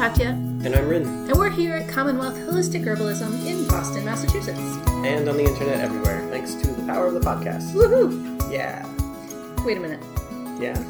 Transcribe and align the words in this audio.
Katja, 0.00 0.28
And 0.30 0.74
I'm 0.74 0.88
Ryn. 0.88 1.02
and 1.28 1.32
we're 1.36 1.50
here 1.50 1.74
at 1.74 1.86
Commonwealth 1.86 2.34
Holistic 2.34 2.84
Herbalism 2.84 3.44
in 3.44 3.68
Boston, 3.68 4.02
Massachusetts. 4.02 4.58
And 5.04 5.28
on 5.28 5.36
the 5.36 5.44
internet 5.44 5.78
everywhere, 5.82 6.26
thanks 6.30 6.54
to 6.54 6.68
the 6.68 6.86
power 6.86 7.04
of 7.06 7.12
the 7.12 7.20
podcast. 7.20 7.72
Woohoo! 7.74 8.50
Yeah. 8.50 8.82
Wait 9.62 9.76
a 9.76 9.80
minute. 9.80 10.00
Yeah. 10.58 10.82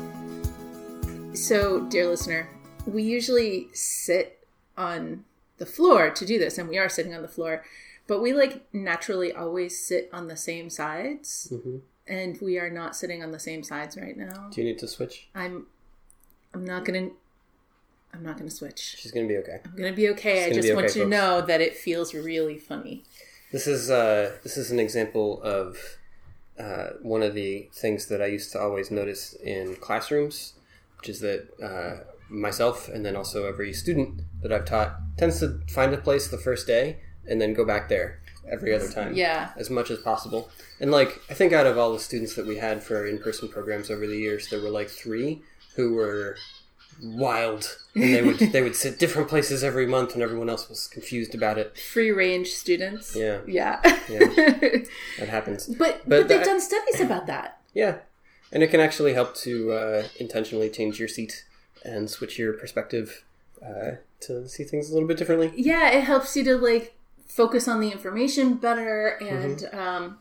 So, 1.35 1.81
dear 1.89 2.07
listener, 2.07 2.51
we 2.87 3.03
usually 3.03 3.67
sit 3.73 4.47
on 4.79 5.25
the 5.59 5.67
floor 5.67 6.11
to 6.11 6.25
do 6.25 6.39
this, 6.39 6.57
and 6.57 6.69
we 6.69 6.79
are 6.79 6.89
sitting 6.89 7.13
on 7.13 7.23
the 7.23 7.27
floor, 7.29 7.65
but 8.07 8.23
we 8.23 8.33
like 8.33 8.65
naturally 8.73 9.33
always 9.33 9.77
sit 9.85 10.09
on 10.13 10.29
the 10.29 10.37
same 10.37 10.71
sides, 10.71 11.49
hmm 11.51 11.79
and 12.07 12.41
we 12.41 12.59
are 12.61 12.71
not 12.71 12.95
sitting 12.95 13.25
on 13.25 13.33
the 13.33 13.39
same 13.41 13.65
sides 13.65 13.97
right 13.97 14.17
now. 14.17 14.49
Do 14.53 14.61
you 14.61 14.67
need 14.69 14.79
to 14.79 14.87
switch? 14.89 15.29
I'm, 15.35 15.67
I'm 16.55 16.65
not 16.65 16.85
gonna, 16.85 17.11
I'm 18.13 18.23
not 18.23 18.39
gonna 18.39 18.51
switch. 18.51 18.97
She's 18.99 19.13
gonna 19.13 19.29
be 19.29 19.39
okay. 19.39 19.61
I'm 19.65 19.77
gonna 19.77 19.93
be 19.93 20.09
okay. 20.11 20.47
I 20.47 20.53
just 20.53 20.75
want 20.75 20.87
okay, 20.87 20.99
you 20.99 21.05
to 21.05 21.11
know 21.11 21.41
that 21.41 21.61
it 21.61 21.77
feels 21.77 22.15
really 22.15 22.59
funny. 22.59 23.05
This 23.53 23.67
is 23.67 23.91
uh 23.91 24.37
this 24.43 24.57
is 24.57 24.71
an 24.71 24.79
example 24.81 25.43
of 25.43 25.77
uh, 26.61 26.91
one 27.01 27.23
of 27.23 27.35
the 27.35 27.69
things 27.73 28.07
that 28.07 28.21
I 28.21 28.27
used 28.27 28.53
to 28.53 28.61
always 28.61 28.91
notice 28.91 29.35
in 29.43 29.77
classrooms, 29.77 30.55
which 30.99 31.09
is 31.09 31.21
that 31.21 31.49
uh, 31.63 32.05
myself 32.29 32.89
and 32.89 33.05
then 33.05 33.17
also 33.17 33.47
every 33.47 33.73
student 33.73 34.23
that 34.43 34.53
I've 34.53 34.67
taught 34.67 34.97
tends 35.17 35.41
to 35.41 35.61
find 35.69 35.95
a 35.95 35.99
place 35.99 36.29
the 36.29 36.39
first 36.39 36.67
day 36.67 36.99
and 37.27 37.41
then 37.41 37.55
go 37.55 37.65
back 37.65 37.89
there 37.89 38.21
every 38.51 38.75
other 38.75 38.91
time. 38.91 39.15
Yeah. 39.15 39.53
as 39.57 39.71
much 39.71 39.91
as 39.91 40.01
possible. 40.01 40.51
And 40.81 40.91
like 40.91 41.21
I 41.31 41.35
think 41.35 41.53
out 41.53 41.67
of 41.67 41.79
all 41.79 41.93
the 41.93 42.01
students 42.01 42.35
that 42.35 42.47
we 42.47 42.57
had 42.57 42.83
for 42.83 43.07
in-person 43.07 43.49
programs 43.49 43.91
over 43.91 44.07
the 44.07 44.19
years, 44.19 44.49
there 44.49 44.61
were 44.61 44.71
like 44.71 44.89
three 44.89 45.43
who 45.77 45.95
were 45.95 46.37
wild, 47.03 47.79
and 47.95 48.15
they 48.15 48.23
would 48.23 48.39
they 48.39 48.63
would 48.63 48.77
sit 48.77 48.99
different 48.99 49.29
places 49.29 49.63
every 49.65 49.87
month, 49.87 50.15
and 50.15 50.23
everyone 50.23 50.49
else 50.51 50.69
was 50.69 50.87
confused 50.89 51.35
about 51.35 51.59
it. 51.59 51.79
Free 51.79 52.11
range 52.11 52.49
students. 52.49 53.15
Yeah, 53.17 53.41
Yeah. 53.47 53.81
that 53.83 55.29
happens. 55.29 55.67
but, 55.79 55.79
but 55.79 56.09
But 56.09 56.29
they've 56.29 56.39
that- 56.39 56.47
done 56.47 56.61
studies 56.61 57.01
about 57.01 57.27
that. 57.27 57.59
Yeah, 57.75 57.99
and 58.53 58.63
it 58.63 58.69
can 58.71 58.81
actually 58.81 59.15
help 59.15 59.35
to 59.37 59.73
uh, 59.73 60.03
intentionally 60.19 60.69
change 60.71 60.99
your 60.99 61.09
seat 61.09 61.45
and 61.85 62.11
switch 62.11 62.39
your 62.39 62.53
perspective 62.55 63.25
uh, 63.65 63.93
to 64.21 64.49
see 64.49 64.65
things 64.65 64.91
a 64.91 64.93
little 64.95 65.09
bit 65.09 65.17
differently. 65.17 65.53
Yeah, 65.55 65.91
it 65.91 66.05
helps 66.05 66.37
you 66.37 66.45
to 66.45 66.57
like 66.57 66.95
focus 67.27 67.69
on 67.69 67.81
the 67.81 67.91
information 67.91 68.55
better 68.55 69.09
and 69.21 69.59
Mm-hmm. 69.59 69.79
um 69.79 70.19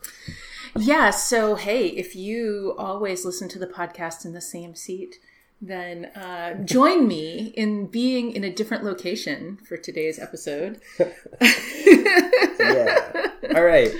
yeah, 0.78 1.10
so 1.10 1.56
hey, 1.56 1.88
if 1.88 2.14
you 2.14 2.76
always 2.78 3.24
listen 3.24 3.48
to 3.48 3.58
the 3.58 3.66
podcast 3.66 4.24
in 4.24 4.32
the 4.32 4.40
same 4.40 4.76
seat, 4.76 5.16
then 5.60 6.06
uh, 6.16 6.54
join 6.64 7.06
me 7.06 7.52
in 7.56 7.86
being 7.86 8.32
in 8.32 8.44
a 8.44 8.52
different 8.52 8.82
location 8.84 9.58
for 9.68 9.76
today's 9.76 10.18
episode. 10.18 10.80
yeah. 12.60 13.26
All 13.54 13.64
right. 13.64 13.90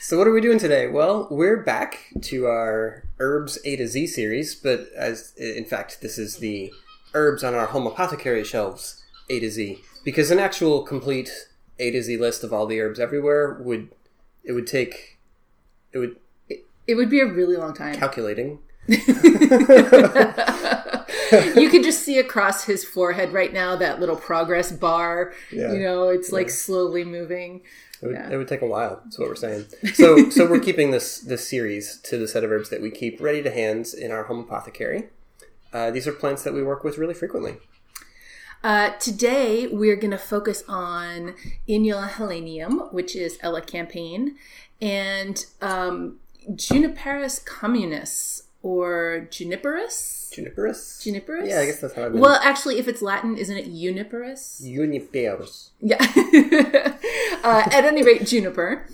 So 0.00 0.16
what 0.18 0.26
are 0.26 0.32
we 0.32 0.40
doing 0.40 0.58
today? 0.58 0.88
Well, 0.88 1.26
we're 1.30 1.62
back 1.62 1.98
to 2.22 2.46
our 2.46 3.04
herbs 3.18 3.58
A 3.64 3.76
to 3.76 3.86
Z 3.88 4.06
series, 4.08 4.54
but 4.54 4.88
as 4.96 5.32
in 5.36 5.64
fact, 5.64 6.00
this 6.00 6.16
is 6.18 6.36
the 6.38 6.72
herbs 7.12 7.42
on 7.42 7.54
our 7.54 7.66
home 7.66 7.86
apothecary 7.86 8.44
shelves 8.44 9.02
A 9.28 9.40
to 9.40 9.50
Z 9.50 9.80
because 10.04 10.30
an 10.30 10.38
actual 10.38 10.82
complete 10.82 11.48
A 11.80 11.90
to 11.90 12.02
Z 12.02 12.16
list 12.18 12.44
of 12.44 12.52
all 12.52 12.66
the 12.66 12.80
herbs 12.80 13.00
everywhere 13.00 13.60
would 13.60 13.88
it 14.44 14.52
would 14.52 14.66
take 14.66 15.18
it 15.92 15.98
would 15.98 16.16
It 16.86 16.94
would 16.94 17.10
be 17.10 17.20
a 17.20 17.26
really 17.26 17.56
long 17.56 17.74
time. 17.74 17.96
calculating. 17.96 18.60
you 21.32 21.68
could 21.70 21.82
just 21.82 22.02
see 22.04 22.18
across 22.18 22.64
his 22.64 22.84
forehead 22.84 23.32
right 23.32 23.52
now 23.52 23.76
that 23.76 24.00
little 24.00 24.16
progress 24.16 24.72
bar. 24.72 25.32
Yeah. 25.52 25.72
You 25.72 25.80
know, 25.80 26.08
it's 26.08 26.32
like 26.32 26.50
slowly 26.50 27.04
moving. 27.04 27.62
It 28.02 28.06
would, 28.06 28.14
Yeah. 28.14 28.30
it 28.30 28.36
would 28.36 28.48
take 28.48 28.62
a 28.62 28.66
while. 28.66 29.00
That's 29.04 29.18
what 29.18 29.28
we're 29.28 29.34
saying. 29.36 29.66
So, 29.94 30.30
so 30.30 30.48
we're 30.48 30.60
keeping 30.60 30.90
this 30.90 31.20
this 31.20 31.48
series 31.48 31.98
to 32.04 32.16
the 32.18 32.26
set 32.28 32.44
of 32.44 32.50
herbs 32.50 32.70
that 32.70 32.80
we 32.80 32.90
keep 32.90 33.20
ready 33.20 33.42
to 33.42 33.50
hands 33.50 33.92
in 33.94 34.10
our 34.10 34.24
home 34.24 34.40
apothecary. 34.40 35.08
Uh, 35.72 35.90
these 35.90 36.06
are 36.08 36.12
plants 36.12 36.42
that 36.42 36.52
we 36.54 36.62
work 36.62 36.82
with 36.82 36.98
really 36.98 37.14
frequently. 37.14 37.56
Uh, 38.62 38.90
today, 38.98 39.66
we're 39.68 39.96
going 39.96 40.10
to 40.10 40.18
focus 40.18 40.62
on 40.68 41.34
Inula 41.68 42.10
helenium, 42.10 42.92
which 42.92 43.16
is 43.16 43.38
elecampane, 43.38 44.34
and 44.82 45.46
um, 45.62 46.18
Juniperus 46.50 47.42
communis, 47.42 48.42
or 48.62 49.26
juniperus. 49.30 50.30
Juniperus. 50.32 51.00
Juniperus? 51.02 51.48
Yeah, 51.48 51.60
I 51.60 51.66
guess 51.66 51.80
that's 51.80 51.94
how 51.94 52.06
I've. 52.06 52.12
Well, 52.14 52.38
actually, 52.42 52.78
if 52.78 52.86
it's 52.86 53.02
Latin, 53.02 53.36
isn't 53.36 53.56
it 53.56 53.72
uniperus? 53.72 54.62
Juniperus. 54.62 55.70
Yeah. 55.80 55.98
uh, 57.42 57.68
at 57.72 57.84
any 57.84 58.02
rate, 58.02 58.26
juniper. 58.26 58.86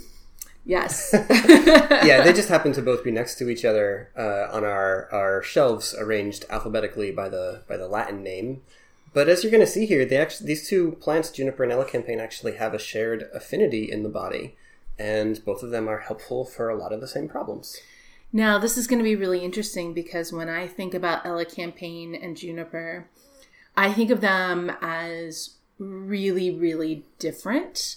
Yes. 0.64 1.10
yeah, 1.30 2.22
they 2.22 2.32
just 2.32 2.48
happen 2.56 2.72
to 2.72 2.82
both 2.82 3.04
be 3.04 3.12
next 3.12 3.36
to 3.36 3.48
each 3.48 3.64
other 3.64 4.10
uh, 4.16 4.48
on 4.52 4.64
our, 4.64 5.08
our 5.12 5.42
shelves, 5.42 5.94
arranged 5.96 6.44
alphabetically 6.50 7.12
by 7.12 7.28
the 7.28 7.62
by 7.68 7.76
the 7.76 7.86
Latin 7.86 8.22
name. 8.22 8.62
But 9.12 9.28
as 9.28 9.42
you're 9.42 9.52
going 9.52 9.64
to 9.64 9.66
see 9.66 9.86
here, 9.86 10.04
they 10.04 10.16
actually 10.16 10.48
these 10.48 10.68
two 10.68 10.92
plants, 11.00 11.30
juniper 11.30 11.62
and 11.62 11.72
elecampane, 11.72 12.20
actually 12.20 12.56
have 12.56 12.74
a 12.74 12.78
shared 12.78 13.30
affinity 13.32 13.90
in 13.90 14.02
the 14.02 14.08
body, 14.08 14.56
and 14.98 15.42
both 15.44 15.62
of 15.62 15.70
them 15.70 15.88
are 15.88 16.00
helpful 16.00 16.44
for 16.44 16.68
a 16.68 16.76
lot 16.76 16.92
of 16.92 17.00
the 17.00 17.08
same 17.08 17.28
problems. 17.28 17.80
Now, 18.32 18.58
this 18.58 18.76
is 18.76 18.86
going 18.86 18.98
to 18.98 19.04
be 19.04 19.16
really 19.16 19.44
interesting 19.44 19.94
because 19.94 20.32
when 20.32 20.48
I 20.48 20.66
think 20.66 20.94
about 20.94 21.24
elecampane 21.24 22.22
and 22.22 22.36
juniper, 22.36 23.08
I 23.76 23.92
think 23.92 24.10
of 24.10 24.20
them 24.20 24.72
as 24.80 25.56
really, 25.78 26.50
really 26.50 27.04
different 27.18 27.96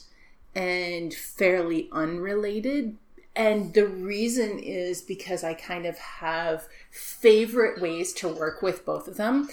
and 0.56 1.14
fairly 1.14 1.90
unrelated. 1.92 2.98
And 3.36 3.74
the 3.74 3.88
reason 3.88 4.60
is 4.60 5.02
because 5.02 5.44
I 5.44 5.54
kind 5.54 5.86
of 5.86 5.98
have 5.98 6.68
favorite 6.92 7.82
ways 7.82 8.12
to 8.14 8.28
work 8.28 8.62
with 8.62 8.86
both 8.86 9.08
of 9.08 9.18
them. 9.18 9.50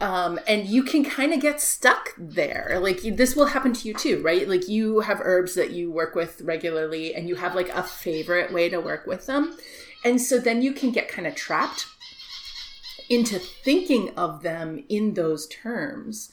Um, 0.00 0.38
and 0.46 0.66
you 0.66 0.82
can 0.82 1.04
kind 1.04 1.34
of 1.34 1.40
get 1.40 1.60
stuck 1.60 2.14
there. 2.16 2.78
Like 2.80 3.00
this 3.02 3.36
will 3.36 3.46
happen 3.46 3.72
to 3.74 3.88
you 3.88 3.94
too, 3.94 4.22
right? 4.22 4.48
Like 4.48 4.68
you 4.68 5.00
have 5.00 5.20
herbs 5.22 5.54
that 5.54 5.70
you 5.70 5.90
work 5.90 6.14
with 6.14 6.40
regularly 6.42 7.14
and 7.14 7.28
you 7.28 7.34
have 7.34 7.54
like 7.54 7.68
a 7.70 7.82
favorite 7.82 8.52
way 8.52 8.68
to 8.68 8.80
work 8.80 9.06
with 9.06 9.26
them. 9.26 9.56
And 10.06 10.20
so 10.20 10.38
then 10.38 10.62
you 10.62 10.72
can 10.72 10.90
get 10.92 11.08
kind 11.08 11.26
of 11.26 11.34
trapped 11.34 11.86
into 13.08 13.38
thinking 13.38 14.10
of 14.16 14.42
them 14.42 14.84
in 14.88 15.14
those 15.14 15.46
terms. 15.48 16.30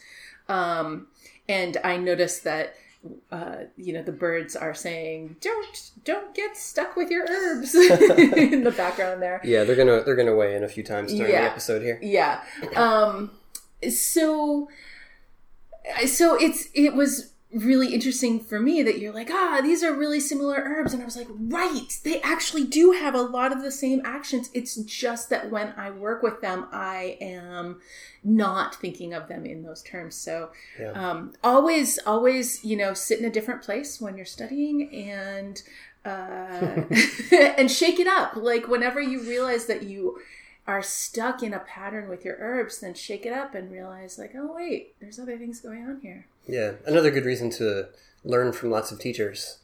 Um, 0.48 1.08
and 1.50 1.78
I 1.84 1.98
noticed 1.98 2.44
that 2.44 2.76
uh, 3.32 3.64
you 3.76 3.92
know 3.94 4.02
the 4.02 4.14
birds 4.14 4.56
are 4.56 4.74
saying 4.74 5.36
don't 5.42 5.92
don't 6.06 6.34
get 6.34 6.56
stuck 6.56 6.96
with 6.96 7.10
your 7.12 7.26
herbs 7.30 7.76
in 8.46 8.64
the 8.64 8.72
background 8.72 9.22
there 9.22 9.42
Yeah, 9.44 9.66
they're 9.66 9.76
gonna 9.76 10.04
they're 10.06 10.16
gonna 10.16 10.36
weigh 10.36 10.56
in 10.56 10.64
a 10.64 10.70
few 10.70 10.84
times 10.84 11.12
during 11.14 11.30
Yeah. 11.34 11.42
the 11.42 11.52
episode 11.52 11.82
here. 11.82 12.00
yeah 12.02 12.42
um 12.78 13.32
so 13.90 14.70
so 16.06 16.36
it's 16.40 16.70
it 16.74 16.94
was 16.96 17.33
really 17.53 17.94
interesting 17.94 18.40
for 18.40 18.59
me 18.59 18.81
that 18.84 19.00
you're 19.00 19.14
like 19.14 19.30
ah 19.31 19.59
these 19.62 19.84
are 19.84 19.94
really 19.94 20.19
similar 20.19 20.56
herbs. 20.56 20.94
And 20.94 21.02
i 21.02 21.06
was 21.06 21.16
like 21.16 21.28
right 21.30 22.00
they 22.03 22.22
actually 22.22 22.64
do 22.66 22.91
have 22.91 23.14
a 23.16 23.22
lot 23.22 23.52
of 23.52 23.62
the 23.62 23.72
same 23.72 24.02
actions. 24.03 24.50
It's 24.53 24.75
just 24.78 25.30
that 25.30 25.50
when 25.52 25.74
i 25.78 25.90
work 25.92 26.24
with 26.24 26.42
them 26.42 26.68
i 26.72 27.18
am 27.22 27.80
not 28.24 28.75
thinking 28.75 29.13
of 29.13 29.28
them 29.28 29.46
in 29.46 29.63
those 29.63 29.81
terms. 29.84 30.16
So 30.16 30.52
Yeah. 30.80 30.92
um, 30.92 31.34
always 31.44 32.00
always 32.06 32.63
you 32.63 32.75
know 32.78 32.94
sit 32.94 33.19
in 33.19 33.25
a 33.25 33.30
different 33.30 33.62
place 33.62 34.00
when 34.01 34.16
you're 34.18 34.25
studying 34.25 34.89
and 34.94 35.62
uh, 36.06 36.83
and 37.57 37.69
shake 37.72 38.00
it 38.00 38.07
up. 38.07 38.36
Like 38.36 38.68
whenever 38.68 39.00
you 39.01 39.22
realize 39.22 39.66
that 39.68 39.83
you 39.83 40.19
are 40.66 40.81
stuck 40.81 41.44
in 41.44 41.54
a 41.54 41.60
pattern 41.60 42.07
with 42.10 42.24
your 42.24 42.38
herbs 42.39 42.80
then 42.80 42.94
shake 42.94 43.25
it 43.25 43.33
up 43.33 43.54
and 43.54 43.69
realize 43.69 44.18
like 44.18 44.31
oh 44.33 44.54
wait 44.56 44.95
there's 45.01 45.19
other 45.19 45.38
things 45.38 45.60
going 45.60 45.83
on 45.83 46.00
here 46.01 46.25
Yeah, 46.48 46.74
another 46.86 47.12
good 47.12 47.25
reason 47.25 47.50
to 47.51 47.88
learn 48.25 48.54
from 48.54 48.72
lots 48.72 48.92
of 48.92 49.00
teachers. 49.00 49.57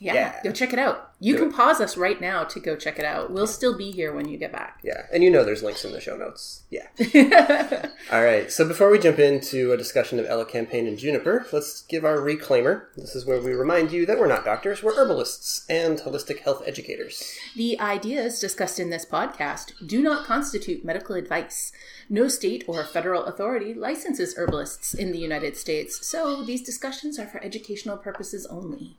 Yeah, 0.00 0.14
Yeah. 0.14 0.40
go 0.42 0.52
check 0.52 0.72
it 0.72 0.78
out. 0.78 1.12
You 1.20 1.34
Do 1.34 1.38
can 1.44 1.48
it. 1.50 1.54
pause 1.54 1.80
us 1.80 1.96
right 1.96 2.20
now 2.20 2.44
to 2.44 2.60
go 2.60 2.76
check 2.76 2.98
it 2.98 3.04
out. 3.04 3.30
We'll 3.30 3.46
still 3.46 3.78
be 3.78 3.90
here 3.92 4.12
when 4.12 4.28
you 4.28 4.36
get 4.36 4.52
back. 4.52 4.80
Yeah, 4.82 5.06
and 5.12 5.22
you 5.22 5.30
know 5.30 5.44
there's 5.44 5.62
links 5.62 5.84
in 5.84 5.92
the 5.92 6.00
show 6.00 6.16
notes. 6.16 6.64
Yeah. 6.70 6.88
All 8.12 8.22
right. 8.22 8.50
So 8.52 8.66
before 8.66 8.90
we 8.90 8.98
jump 8.98 9.18
into 9.18 9.72
a 9.72 9.76
discussion 9.76 10.18
of 10.18 10.26
elecampane 10.26 10.86
and 10.88 10.98
Juniper, 10.98 11.46
let's 11.52 11.82
give 11.82 12.04
our 12.04 12.18
reclaimer. 12.18 12.86
This 12.96 13.14
is 13.14 13.24
where 13.24 13.40
we 13.40 13.52
remind 13.52 13.92
you 13.92 14.04
that 14.06 14.18
we're 14.18 14.26
not 14.26 14.44
doctors, 14.44 14.82
we're 14.82 14.96
herbalists 14.96 15.64
and 15.70 15.98
holistic 15.98 16.40
health 16.40 16.62
educators. 16.66 17.22
The 17.56 17.78
ideas 17.80 18.40
discussed 18.40 18.78
in 18.80 18.90
this 18.90 19.06
podcast 19.06 19.72
do 19.86 20.02
not 20.02 20.26
constitute 20.26 20.84
medical 20.84 21.14
advice. 21.14 21.72
No 22.10 22.28
state 22.28 22.64
or 22.66 22.84
federal 22.84 23.24
authority 23.24 23.72
licenses 23.72 24.34
herbalists 24.36 24.92
in 24.92 25.12
the 25.12 25.18
United 25.18 25.56
States, 25.56 26.06
so 26.06 26.44
these 26.44 26.62
discussions 26.62 27.18
are 27.18 27.26
for 27.26 27.42
educational 27.42 27.96
purposes 27.96 28.44
only. 28.50 28.98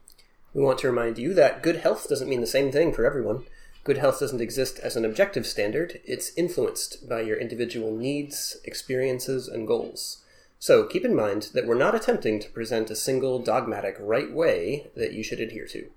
We 0.56 0.64
want 0.64 0.80
to 0.80 0.88
remind 0.88 1.18
you 1.18 1.34
that 1.34 1.62
good 1.62 1.76
health 1.76 2.08
doesn't 2.08 2.30
mean 2.30 2.40
the 2.40 2.48
same 2.48 2.72
thing 2.72 2.94
for 2.94 3.06
everyone. 3.06 3.44
Good 3.84 3.98
health 3.98 4.22
doesn't 4.22 4.40
exist 4.40 4.80
as 4.80 4.96
an 4.96 5.04
objective 5.04 5.46
standard, 5.46 6.00
it's 6.06 6.32
influenced 6.38 7.10
by 7.10 7.22
your 7.22 7.36
individual 7.36 7.94
needs, 7.94 8.56
experiences, 8.64 9.50
and 9.50 9.68
goals. 9.68 10.24
So 10.58 10.86
keep 10.86 11.04
in 11.04 11.14
mind 11.14 11.50
that 11.54 11.68
we're 11.68 11.76
not 11.76 11.94
attempting 11.94 12.40
to 12.40 12.50
present 12.50 12.90
a 12.90 12.96
single 12.96 13.40
dogmatic 13.40 13.98
right 14.00 14.32
way 14.32 14.88
that 14.96 15.12
you 15.12 15.24
should 15.24 15.42
adhere 15.42 15.68
to. 15.68 15.92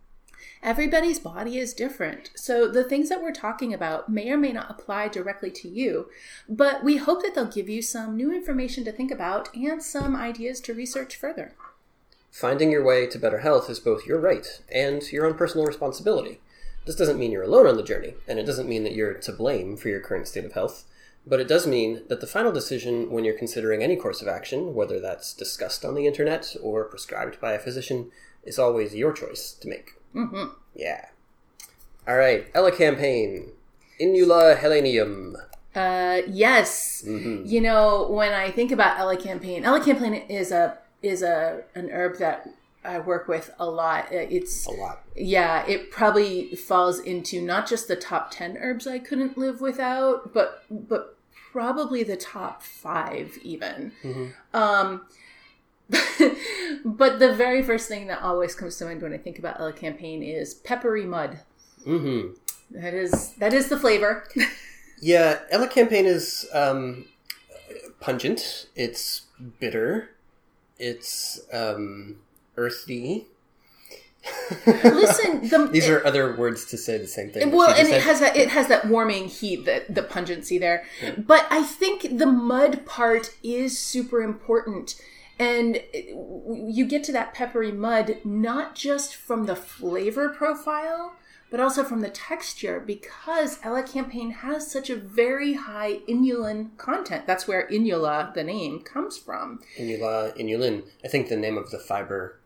Everybody's 0.60 1.20
body 1.20 1.56
is 1.56 1.72
different, 1.72 2.31
so 2.34 2.66
the 2.66 2.82
things 2.82 3.08
that 3.10 3.22
we're 3.22 3.31
talking 3.31 3.72
about 3.72 4.08
may 4.08 4.28
or 4.28 4.37
may 4.37 4.50
not 4.50 4.69
apply 4.69 5.06
directly 5.06 5.52
to 5.52 5.69
you, 5.69 6.10
but 6.49 6.82
we 6.82 6.96
hope 6.96 7.22
that 7.22 7.37
they'll 7.37 7.46
give 7.46 7.69
you 7.69 7.81
some 7.81 8.16
new 8.16 8.34
information 8.34 8.84
to 8.87 8.93
think 8.93 9.12
about 9.12 9.55
and 9.55 9.81
some 9.81 10.16
ideas 10.16 10.60
to 10.62 10.75
research 10.75 11.14
further. 11.14 11.55
Finding 12.30 12.70
your 12.70 12.84
way 12.84 13.06
to 13.06 13.19
better 13.19 13.38
health 13.38 13.69
is 13.70 13.80
both 13.80 14.06
your 14.06 14.19
right 14.20 14.60
and 14.72 15.02
your 15.10 15.26
own 15.26 15.34
personal 15.34 15.66
responsibility. 15.66 16.40
This 16.86 16.96
doesn't 16.96 17.19
mean 17.19 17.32
you're 17.32 17.42
alone 17.42 17.66
on 17.66 17.76
the 17.76 17.82
journey, 17.82 18.14
and 18.26 18.38
it 18.38 18.46
doesn't 18.46 18.69
mean 18.69 18.84
that 18.84 18.94
you're 18.94 19.14
to 19.14 19.32
blame 19.32 19.76
for 19.76 19.88
your 19.88 20.00
current 20.00 20.28
state 20.28 20.44
of 20.44 20.52
health, 20.52 20.84
but 21.26 21.40
it 21.40 21.48
does 21.48 21.66
mean 21.66 22.02
that 22.08 22.20
the 22.20 22.26
final 22.26 22.52
decision 22.52 23.10
when 23.10 23.25
you're 23.25 23.36
considering 23.36 23.82
any 23.82 23.96
course 23.96 24.22
of 24.22 24.28
action, 24.28 24.75
whether 24.75 24.98
that's 25.00 25.34
discussed 25.34 25.84
on 25.84 25.94
the 25.94 26.06
internet 26.06 26.54
or 26.62 26.84
prescribed 26.84 27.40
by 27.40 27.52
a 27.52 27.58
physician, 27.58 28.10
is 28.44 28.58
always 28.58 28.94
your 28.94 29.12
choice 29.12 29.52
to 29.52 29.69
make. 29.69 29.92
Mm-hmm. 30.14 30.52
Yeah. 30.74 31.06
All 32.06 32.16
right, 32.16 32.50
Elecampane. 32.54 33.50
Inula 34.00 34.56
helenium. 34.58 35.34
Uh, 35.74 36.22
yes. 36.26 37.04
Mhm. 37.06 37.46
You 37.46 37.60
know, 37.60 38.08
when 38.08 38.32
I 38.32 38.50
think 38.50 38.72
about 38.72 38.96
elecampane, 38.96 39.64
Ella 39.64 39.84
campaign 39.84 40.14
is 40.14 40.50
a 40.50 40.78
is 41.02 41.22
a 41.22 41.62
an 41.74 41.90
herb 41.90 42.18
that 42.18 42.48
I 42.84 42.98
work 42.98 43.28
with 43.28 43.50
a 43.58 43.66
lot. 43.68 44.06
Uh, 44.12 44.26
It's 44.30 44.66
A 44.66 44.70
lot. 44.70 45.02
yeah, 45.16 45.66
it 45.66 45.90
probably 45.90 46.54
falls 46.54 46.98
into 47.00 47.40
not 47.42 47.66
just 47.68 47.88
the 47.88 47.96
top 47.96 48.30
10 48.30 48.56
herbs 48.58 48.86
I 48.86 48.98
couldn't 48.98 49.36
live 49.36 49.60
without, 49.60 50.32
but 50.32 50.64
but 50.70 51.16
probably 51.52 52.02
the 52.02 52.16
top 52.16 52.62
5 52.62 53.38
even. 53.42 53.92
Mhm. 54.02 54.32
Um 54.54 55.06
but 56.84 57.18
the 57.18 57.32
very 57.34 57.62
first 57.62 57.88
thing 57.88 58.06
that 58.08 58.20
always 58.22 58.54
comes 58.54 58.76
to 58.76 58.84
mind 58.84 59.00
when 59.02 59.12
I 59.14 59.18
think 59.18 59.38
about 59.38 59.58
elecampane 59.58 60.22
is 60.22 60.54
peppery 60.54 61.04
mud. 61.06 61.40
Mm-hmm. 61.86 62.34
That 62.78 62.92
is 62.94 63.32
that 63.34 63.52
is 63.52 63.68
the 63.68 63.78
flavor. 63.78 64.24
Yeah, 65.00 65.38
Elecampane 65.52 66.06
is 66.06 66.44
um, 66.52 67.04
pungent. 68.00 68.66
It's 68.74 69.26
bitter. 69.60 70.10
It's 70.78 71.40
um, 71.52 72.16
earthy. 72.56 73.26
Listen, 74.66 75.48
the 75.48 75.69
These 75.70 75.88
are 75.88 76.04
other 76.04 76.36
words 76.36 76.64
to 76.66 76.76
say 76.76 76.98
the 76.98 77.06
same 77.06 77.30
thing. 77.30 77.50
well, 77.50 77.70
and 77.70 77.88
just 77.88 77.92
it 77.92 78.02
has 78.02 78.20
that 78.20 78.36
it 78.36 78.50
has 78.50 78.69
that 78.69 78.86
warming 78.86 79.28
heat, 79.28 79.64
the 79.64 79.84
the 79.88 80.02
pungency 80.02 80.58
there. 80.58 80.84
But 81.16 81.46
I 81.50 81.62
think 81.62 82.19
the 82.19 82.26
mud 82.26 82.84
part 82.84 83.34
is 83.42 83.78
super 83.78 84.22
important, 84.22 85.00
and 85.38 85.82
you 85.94 86.84
get 86.86 87.04
to 87.04 87.12
that 87.12 87.34
peppery 87.34 87.72
mud 87.72 88.19
not 88.24 88.74
just 88.74 89.14
from 89.14 89.46
the 89.46 89.56
flavor 89.56 90.28
profile, 90.28 91.14
but 91.50 91.60
also 91.60 91.82
from 91.84 92.00
the 92.00 92.10
texture, 92.10 92.78
because 92.80 93.58
elecampane 93.58 94.32
has 94.36 94.70
such 94.70 94.90
a 94.90 94.96
very 94.96 95.54
high 95.54 96.00
inulin 96.08 96.76
content. 96.76 97.26
That's 97.26 97.48
where 97.48 97.66
inula, 97.68 98.34
the 98.34 98.44
name, 98.44 98.80
comes 98.80 99.16
from. 99.18 99.60
Inula, 99.78 100.36
inulin. 100.38 100.84
I 101.04 101.08
think 101.08 101.28
the 101.28 101.36
name 101.36 101.56
of 101.56 101.70
the 101.70 101.78
fiber 101.78 102.38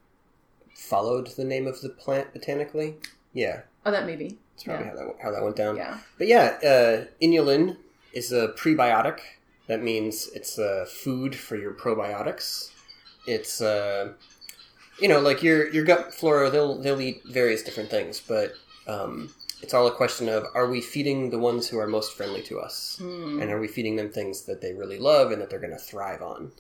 followed 0.75 1.29
the 1.37 1.45
name 1.45 1.67
of 1.67 1.81
the 1.81 1.89
plant 1.89 2.33
botanically. 2.33 2.97
Yeah, 3.33 3.63
Oh, 3.85 3.91
that 3.91 4.07
may 4.07 4.17
be. 4.17 4.39
that's 4.55 4.65
probably 4.65 4.85
Yeah. 4.87 4.91
how 4.91 4.97
that 4.97 5.15
how 5.23 5.31
that 5.33 5.43
went 5.43 5.57
down. 5.57 5.77
Yeah. 5.77 5.99
But 6.19 6.27
yeah, 6.29 6.59
uh, 6.63 7.05
inulin 7.21 7.77
is 8.13 8.33
a 8.33 8.49
prebiotic. 8.49 9.19
That 9.69 9.83
means 9.83 10.29
it's 10.35 10.59
uh, 10.59 10.87
food 10.89 11.35
for 11.35 11.57
your 11.57 11.73
probiotics. 11.73 12.71
It's 13.27 13.61
uh, 13.61 14.13
you 14.99 15.09
know 15.09 15.21
like 15.21 15.43
your 15.43 15.69
your 15.73 15.85
gut 15.85 16.13
flora. 16.15 16.51
They'll 16.51 16.79
they'll 16.79 17.01
eat 17.01 17.23
various 17.25 17.63
different 17.63 17.91
things, 17.91 18.21
but 18.21 18.55
um, 18.87 19.33
it's 19.63 19.75
all 19.75 19.87
a 19.87 19.93
question 19.95 20.29
of 20.29 20.45
are 20.55 20.69
we 20.69 20.81
feeding 20.81 21.31
the 21.31 21.39
ones 21.39 21.69
who 21.69 21.79
are 21.79 21.87
most 21.87 22.15
friendly 22.17 22.43
to 22.43 22.59
us, 22.61 22.97
Hmm. 23.01 23.41
and 23.41 23.51
are 23.51 23.61
we 23.61 23.69
feeding 23.69 23.97
them 23.97 24.11
things 24.11 24.43
that 24.43 24.61
they 24.61 24.73
really 24.73 24.99
love 24.99 25.31
and 25.31 25.41
that 25.41 25.51
they're 25.51 25.61
going 25.61 25.73
to 25.73 25.79
thrive 25.79 26.23
on. 26.23 26.53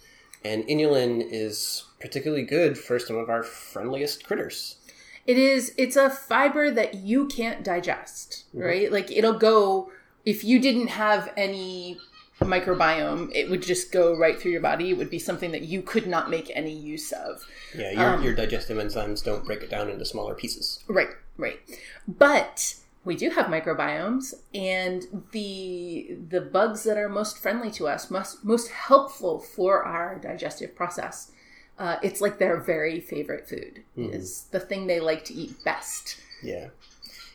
And 0.44 0.64
inulin 0.66 1.24
is 1.30 1.84
particularly 2.00 2.42
good 2.44 2.76
for 2.76 2.98
some 2.98 3.16
of 3.16 3.28
our 3.30 3.42
friendliest 3.44 4.24
critters. 4.26 4.76
It 5.24 5.38
is. 5.38 5.72
It's 5.76 5.94
a 5.94 6.10
fiber 6.10 6.68
that 6.72 6.94
you 6.94 7.26
can't 7.28 7.62
digest, 7.62 8.44
right? 8.52 8.90
Like 8.90 9.10
it'll 9.12 9.38
go 9.38 9.90
if 10.24 10.42
you 10.44 10.58
didn't 10.60 10.88
have 10.88 11.32
any 11.36 11.98
microbiome, 12.40 13.30
it 13.34 13.48
would 13.50 13.62
just 13.62 13.92
go 13.92 14.16
right 14.16 14.38
through 14.40 14.50
your 14.50 14.60
body. 14.60 14.90
It 14.90 14.98
would 14.98 15.10
be 15.10 15.18
something 15.18 15.52
that 15.52 15.62
you 15.62 15.82
could 15.82 16.06
not 16.06 16.30
make 16.30 16.50
any 16.54 16.72
use 16.76 17.12
of. 17.12 17.46
Yeah, 17.76 17.92
your, 17.92 18.04
Um, 18.14 18.22
your 18.24 18.34
digestive 18.34 18.78
enzymes 18.78 19.22
don't 19.24 19.44
break 19.44 19.62
it 19.62 19.70
down 19.70 19.88
into 19.88 20.04
smaller 20.04 20.34
pieces. 20.34 20.80
Right, 20.88 21.08
right. 21.36 21.58
But 22.06 22.76
we 23.04 23.16
do 23.16 23.30
have 23.30 23.46
microbiomes, 23.46 24.34
and 24.54 25.24
the 25.32 26.16
the 26.28 26.40
bugs 26.40 26.84
that 26.84 26.96
are 26.96 27.08
most 27.08 27.38
friendly 27.38 27.70
to 27.72 27.88
us, 27.88 28.10
most 28.10 28.44
most 28.44 28.68
helpful 28.70 29.40
for 29.40 29.84
our 29.84 30.18
digestive 30.18 30.74
process. 30.74 31.32
Uh, 31.78 31.96
it's 32.02 32.20
like 32.20 32.38
their 32.38 32.60
very 32.60 33.00
favorite 33.00 33.48
food 33.48 33.82
is 33.96 34.44
the 34.52 34.60
thing 34.60 34.86
they 34.86 35.00
like 35.00 35.24
to 35.24 35.34
eat 35.34 35.64
best. 35.64 36.16
Yeah. 36.42 36.68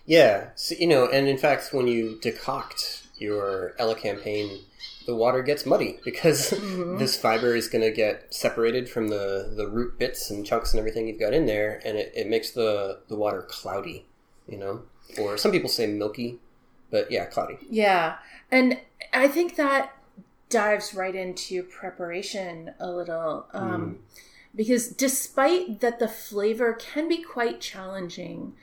Yeah. 0.05 0.49
So, 0.55 0.75
you 0.79 0.87
know, 0.87 1.07
and 1.07 1.27
in 1.27 1.37
fact, 1.37 1.73
when 1.73 1.87
you 1.87 2.17
decoct 2.21 3.07
your 3.17 3.73
elecampane, 3.79 4.61
the 5.07 5.15
water 5.15 5.41
gets 5.41 5.65
muddy 5.65 5.99
because 6.05 6.51
this 6.99 7.19
fiber 7.19 7.55
is 7.55 7.67
going 7.67 7.81
to 7.83 7.91
get 7.91 8.31
separated 8.33 8.87
from 8.87 9.07
the, 9.07 9.51
the 9.55 9.67
root 9.67 9.97
bits 9.97 10.29
and 10.29 10.45
chunks 10.45 10.73
and 10.73 10.79
everything 10.79 11.07
you've 11.07 11.19
got 11.19 11.33
in 11.33 11.47
there, 11.47 11.81
and 11.83 11.97
it, 11.97 12.11
it 12.15 12.27
makes 12.27 12.51
the, 12.51 12.99
the 13.07 13.15
water 13.15 13.41
cloudy, 13.41 14.05
you 14.47 14.57
know? 14.57 14.83
Or 15.19 15.37
some 15.37 15.51
people 15.51 15.69
say 15.69 15.87
milky, 15.87 16.39
but 16.91 17.09
yeah, 17.09 17.25
cloudy. 17.25 17.57
Yeah. 17.69 18.17
And 18.51 18.79
I 19.13 19.27
think 19.27 19.55
that 19.55 19.93
dives 20.49 20.93
right 20.93 21.15
into 21.15 21.63
preparation 21.63 22.73
a 22.79 22.91
little. 22.91 23.47
Um, 23.53 23.99
Because 24.55 24.87
despite 24.87 25.81
that 25.81 25.99
the 25.99 26.07
flavor 26.07 26.73
can 26.73 27.07
be 27.07 27.21
quite 27.21 27.61
challenging, 27.61 28.53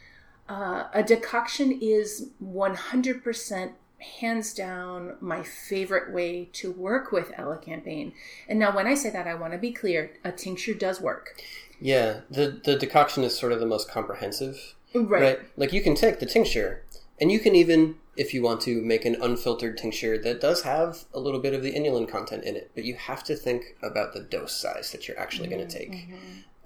uh, 0.49 0.85
a 0.93 1.03
decoction 1.03 1.79
is 1.81 2.31
100% 2.43 3.73
hands 4.21 4.55
down 4.55 5.17
my 5.21 5.43
favorite 5.43 6.13
way 6.13 6.49
to 6.55 6.71
work 6.73 7.13
with 7.13 7.33
elecampane. 7.33 8.13
And 8.49 8.59
now, 8.59 8.75
when 8.75 8.87
I 8.87 8.95
say 8.95 9.11
that, 9.11 9.27
I 9.27 9.35
want 9.35 9.53
to 9.53 9.59
be 9.59 9.73
clear 9.73 10.13
a 10.25 10.33
tincture 10.33 10.75
does 10.75 11.01
work. 11.01 11.41
Yeah, 11.81 12.21
the, 12.31 12.61
the 12.65 12.77
decoction 12.77 13.25
is 13.25 13.37
sort 13.37 13.53
of 13.53 13.61
the 13.61 13.67
most 13.67 13.91
comprehensive 13.91 14.75
Right. 14.95 15.23
right? 15.23 15.39
Like 15.57 15.73
you 15.73 15.83
can 15.83 15.95
take 15.95 16.21
the 16.21 16.27
tincture, 16.27 16.83
and 17.21 17.31
you 17.31 17.41
can 17.41 17.55
even, 17.57 17.97
if 18.17 18.33
you 18.33 18.43
want 18.43 18.61
to, 18.63 18.81
make 18.81 19.05
an 19.05 19.17
unfiltered 19.21 19.77
tincture 19.77 20.17
that 20.19 20.41
does 20.41 20.63
have 20.63 21.05
a 21.13 21.19
little 21.19 21.41
bit 21.41 21.53
of 21.53 21.63
the 21.63 21.73
inulin 21.73 22.09
content 22.09 22.45
in 22.45 22.55
it. 22.57 22.71
But 22.75 22.85
you 22.85 22.95
have 22.95 23.25
to 23.25 23.35
think 23.35 23.77
about 23.83 24.13
the 24.13 24.21
dose 24.21 24.55
size 24.55 24.93
that 24.93 25.09
you're 25.09 25.19
actually 25.19 25.49
going 25.49 25.67
to 25.67 25.79
take. 25.79 26.09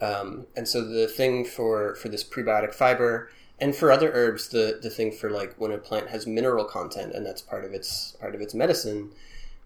Um, 0.01 0.47
and 0.57 0.69
so 0.69 0.85
the 0.87 1.09
thing 1.09 1.45
for 1.45 1.95
for 1.97 2.09
this 2.09 2.23
prebiotic 2.23 2.75
fiber, 2.75 3.31
and 3.61 3.75
for 3.75 3.91
other 3.91 4.11
herbs, 4.13 4.49
the 4.49 4.79
the 4.83 4.91
thing 4.91 5.13
for 5.13 5.31
like 5.31 5.55
when 5.59 5.73
a 5.73 5.79
plant 5.79 6.09
has 6.09 6.27
mineral 6.27 6.65
content, 6.65 7.15
and 7.15 7.25
that's 7.27 7.43
part 7.43 7.65
of 7.65 7.73
its 7.73 8.13
part 8.21 8.35
of 8.35 8.41
its 8.41 8.55
medicine. 8.55 9.11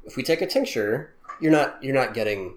If 0.05 0.17
we 0.17 0.23
take 0.23 0.41
a 0.43 0.47
tincture, 0.47 1.13
you're 1.41 1.53
not 1.53 1.83
you're 1.83 1.95
not 1.95 2.15
getting 2.15 2.55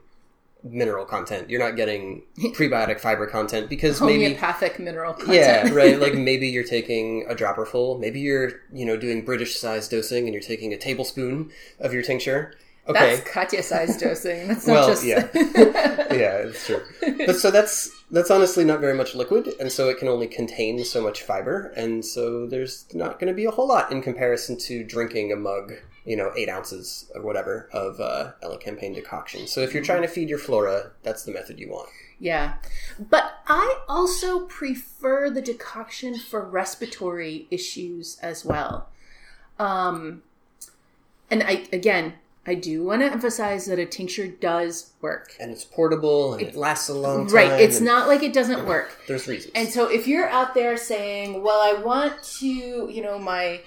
mineral 0.64 1.06
content. 1.06 1.50
You're 1.50 1.60
not 1.60 1.76
getting 1.76 2.24
prebiotic 2.38 3.00
fiber 3.00 3.28
content 3.28 3.70
because 3.70 4.02
maybe 4.02 4.24
Homeopathic 4.24 4.80
mineral 4.80 5.14
content. 5.14 5.36
yeah, 5.36 5.70
right. 5.72 6.00
Like 6.06 6.16
maybe 6.16 6.48
you're 6.48 6.64
taking 6.64 7.26
a 7.30 7.36
dropper 7.36 7.66
full. 7.66 7.98
Maybe 7.98 8.20
you're, 8.20 8.62
you 8.74 8.86
know, 8.86 8.98
doing 8.98 9.24
British 9.24 9.56
size 9.58 9.88
dosing 9.88 10.26
and 10.26 10.34
you're 10.34 10.42
taking 10.42 10.74
a 10.74 10.78
tablespoon 10.78 11.52
of 11.80 11.94
your 11.94 12.02
tincture. 12.02 12.54
Okay. 12.88 13.16
That's 13.16 13.30
Katja 13.30 13.64
size 13.64 13.98
dosing. 13.98 14.48
That's 14.48 14.68
not 14.68 14.74
Well, 14.74 14.88
just 14.90 15.04
yeah. 15.04 15.28
yeah, 15.34 16.38
it's 16.38 16.66
true. 16.68 16.82
But 17.26 17.38
so 17.38 17.50
that's 17.50 17.90
that's 18.12 18.30
honestly 18.30 18.64
not 18.64 18.80
very 18.80 18.94
much 18.94 19.16
liquid, 19.16 19.50
and 19.60 19.72
so 19.72 19.90
it 19.90 19.98
can 19.98 20.08
only 20.08 20.28
contain 20.28 20.84
so 20.84 21.02
much 21.02 21.24
fiber, 21.24 21.74
and 21.76 22.06
so 22.06 22.46
there's 22.46 22.86
not 22.94 23.20
going 23.20 23.28
to 23.28 23.34
be 23.34 23.46
a 23.46 23.52
whole 23.52 23.68
lot 23.68 23.92
in 23.92 24.02
comparison 24.02 24.58
to 24.60 24.84
drinking 24.84 25.32
a 25.32 25.36
mug, 25.36 25.74
you 26.06 26.16
know, 26.16 26.32
eight 26.38 26.48
ounces 26.48 27.12
or 27.16 27.24
whatever 27.24 27.70
of 27.74 28.00
uh, 28.00 28.34
Elecampane 28.44 28.94
decoction. 28.94 29.48
So 29.48 29.62
if 29.62 29.74
you're 29.74 29.84
trying 29.84 30.04
to 30.04 30.08
feed 30.08 30.30
your 30.30 30.38
flora, 30.38 30.92
that's 31.02 31.24
the 31.24 31.32
method 31.32 31.60
you 31.60 31.70
want. 31.70 31.90
Yeah. 32.20 32.54
But 33.00 33.40
I 33.48 33.80
also 33.90 34.46
prefer 34.46 35.30
the 35.30 35.42
decoction 35.42 36.18
for 36.18 36.42
respiratory 36.42 37.48
issues 37.50 38.18
as 38.22 38.46
well. 38.46 38.90
Um, 39.60 40.22
and 41.30 41.44
I, 41.44 41.68
again, 41.74 42.14
I 42.48 42.54
do 42.54 42.84
want 42.84 43.02
to 43.02 43.12
emphasize 43.12 43.66
that 43.66 43.80
a 43.80 43.86
tincture 43.86 44.28
does 44.28 44.94
work. 45.02 45.34
And 45.40 45.52
it's 45.52 45.64
portable, 45.64 46.34
and 46.34 46.44
it 46.44 46.56
lasts 46.56 46.90
a 46.90 46.94
long 46.94 47.26
time. 47.26 47.36
Right. 47.36 47.62
It's 47.62 47.82
not 47.82 48.08
like 48.08 48.22
it 48.22 48.34
doesn't 48.34 48.66
work. 48.68 49.00
There's 49.08 49.28
reasons. 49.28 49.52
And 49.56 49.68
so 49.70 49.90
if 49.90 50.08
you're 50.08 50.30
out 50.30 50.54
there 50.54 50.78
saying, 50.78 51.42
"Well, 51.42 51.60
I 51.62 51.82
want 51.82 52.22
to, 52.40 52.46
you 52.46 53.02
know, 53.02 53.18
my 53.18 53.62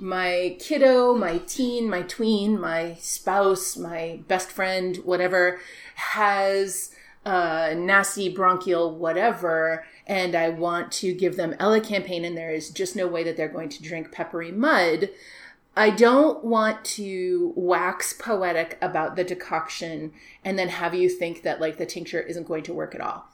my 0.00 0.56
kiddo, 0.58 1.14
my 1.14 1.38
teen, 1.46 1.88
my 1.88 2.02
tween, 2.02 2.60
my 2.60 2.96
spouse, 3.00 3.76
my 3.76 4.20
best 4.26 4.50
friend, 4.50 4.96
whatever 5.04 5.60
has 5.94 6.90
uh, 7.24 7.72
nasty 7.76 8.28
bronchial 8.28 8.98
whatever, 8.98 9.86
and 10.08 10.34
I 10.34 10.48
want 10.48 10.90
to 10.92 11.14
give 11.14 11.36
them 11.36 11.54
elecampane, 11.60 12.26
and 12.26 12.36
there 12.36 12.50
is 12.50 12.70
just 12.70 12.96
no 12.96 13.06
way 13.06 13.22
that 13.22 13.36
they're 13.36 13.48
going 13.48 13.68
to 13.68 13.82
drink 13.82 14.10
peppery 14.10 14.50
mud." 14.50 15.10
I 15.76 15.90
don't 15.90 16.44
want 16.44 16.84
to 16.84 17.52
wax 17.56 18.12
poetic 18.12 18.78
about 18.80 19.16
the 19.16 19.24
decoction 19.24 20.12
and 20.44 20.58
then 20.58 20.68
have 20.68 20.94
you 20.94 21.08
think 21.08 21.42
that 21.42 21.60
like 21.60 21.78
the 21.78 21.86
tincture 21.86 22.20
isn't 22.20 22.46
going 22.46 22.62
to 22.64 22.72
work 22.72 22.94
at 22.94 23.00
all. 23.00 23.26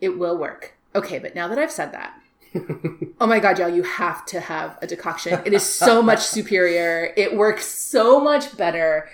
It 0.00 0.18
will 0.18 0.36
work. 0.36 0.74
Okay, 0.94 1.18
but 1.18 1.34
now 1.34 1.48
that 1.48 1.58
I've 1.58 1.70
said 1.70 1.92
that, 1.92 2.18
oh 3.20 3.26
my 3.26 3.38
god, 3.38 3.58
y'all, 3.58 3.68
you 3.68 3.82
have 3.82 4.24
to 4.26 4.40
have 4.40 4.78
a 4.80 4.86
decoction. 4.86 5.40
It 5.44 5.52
is 5.52 5.62
so 5.62 6.02
much 6.10 6.20
superior. 6.20 7.12
It 7.16 7.36
works 7.36 7.66
so 7.66 8.20
much 8.20 8.56
better. 8.56 9.08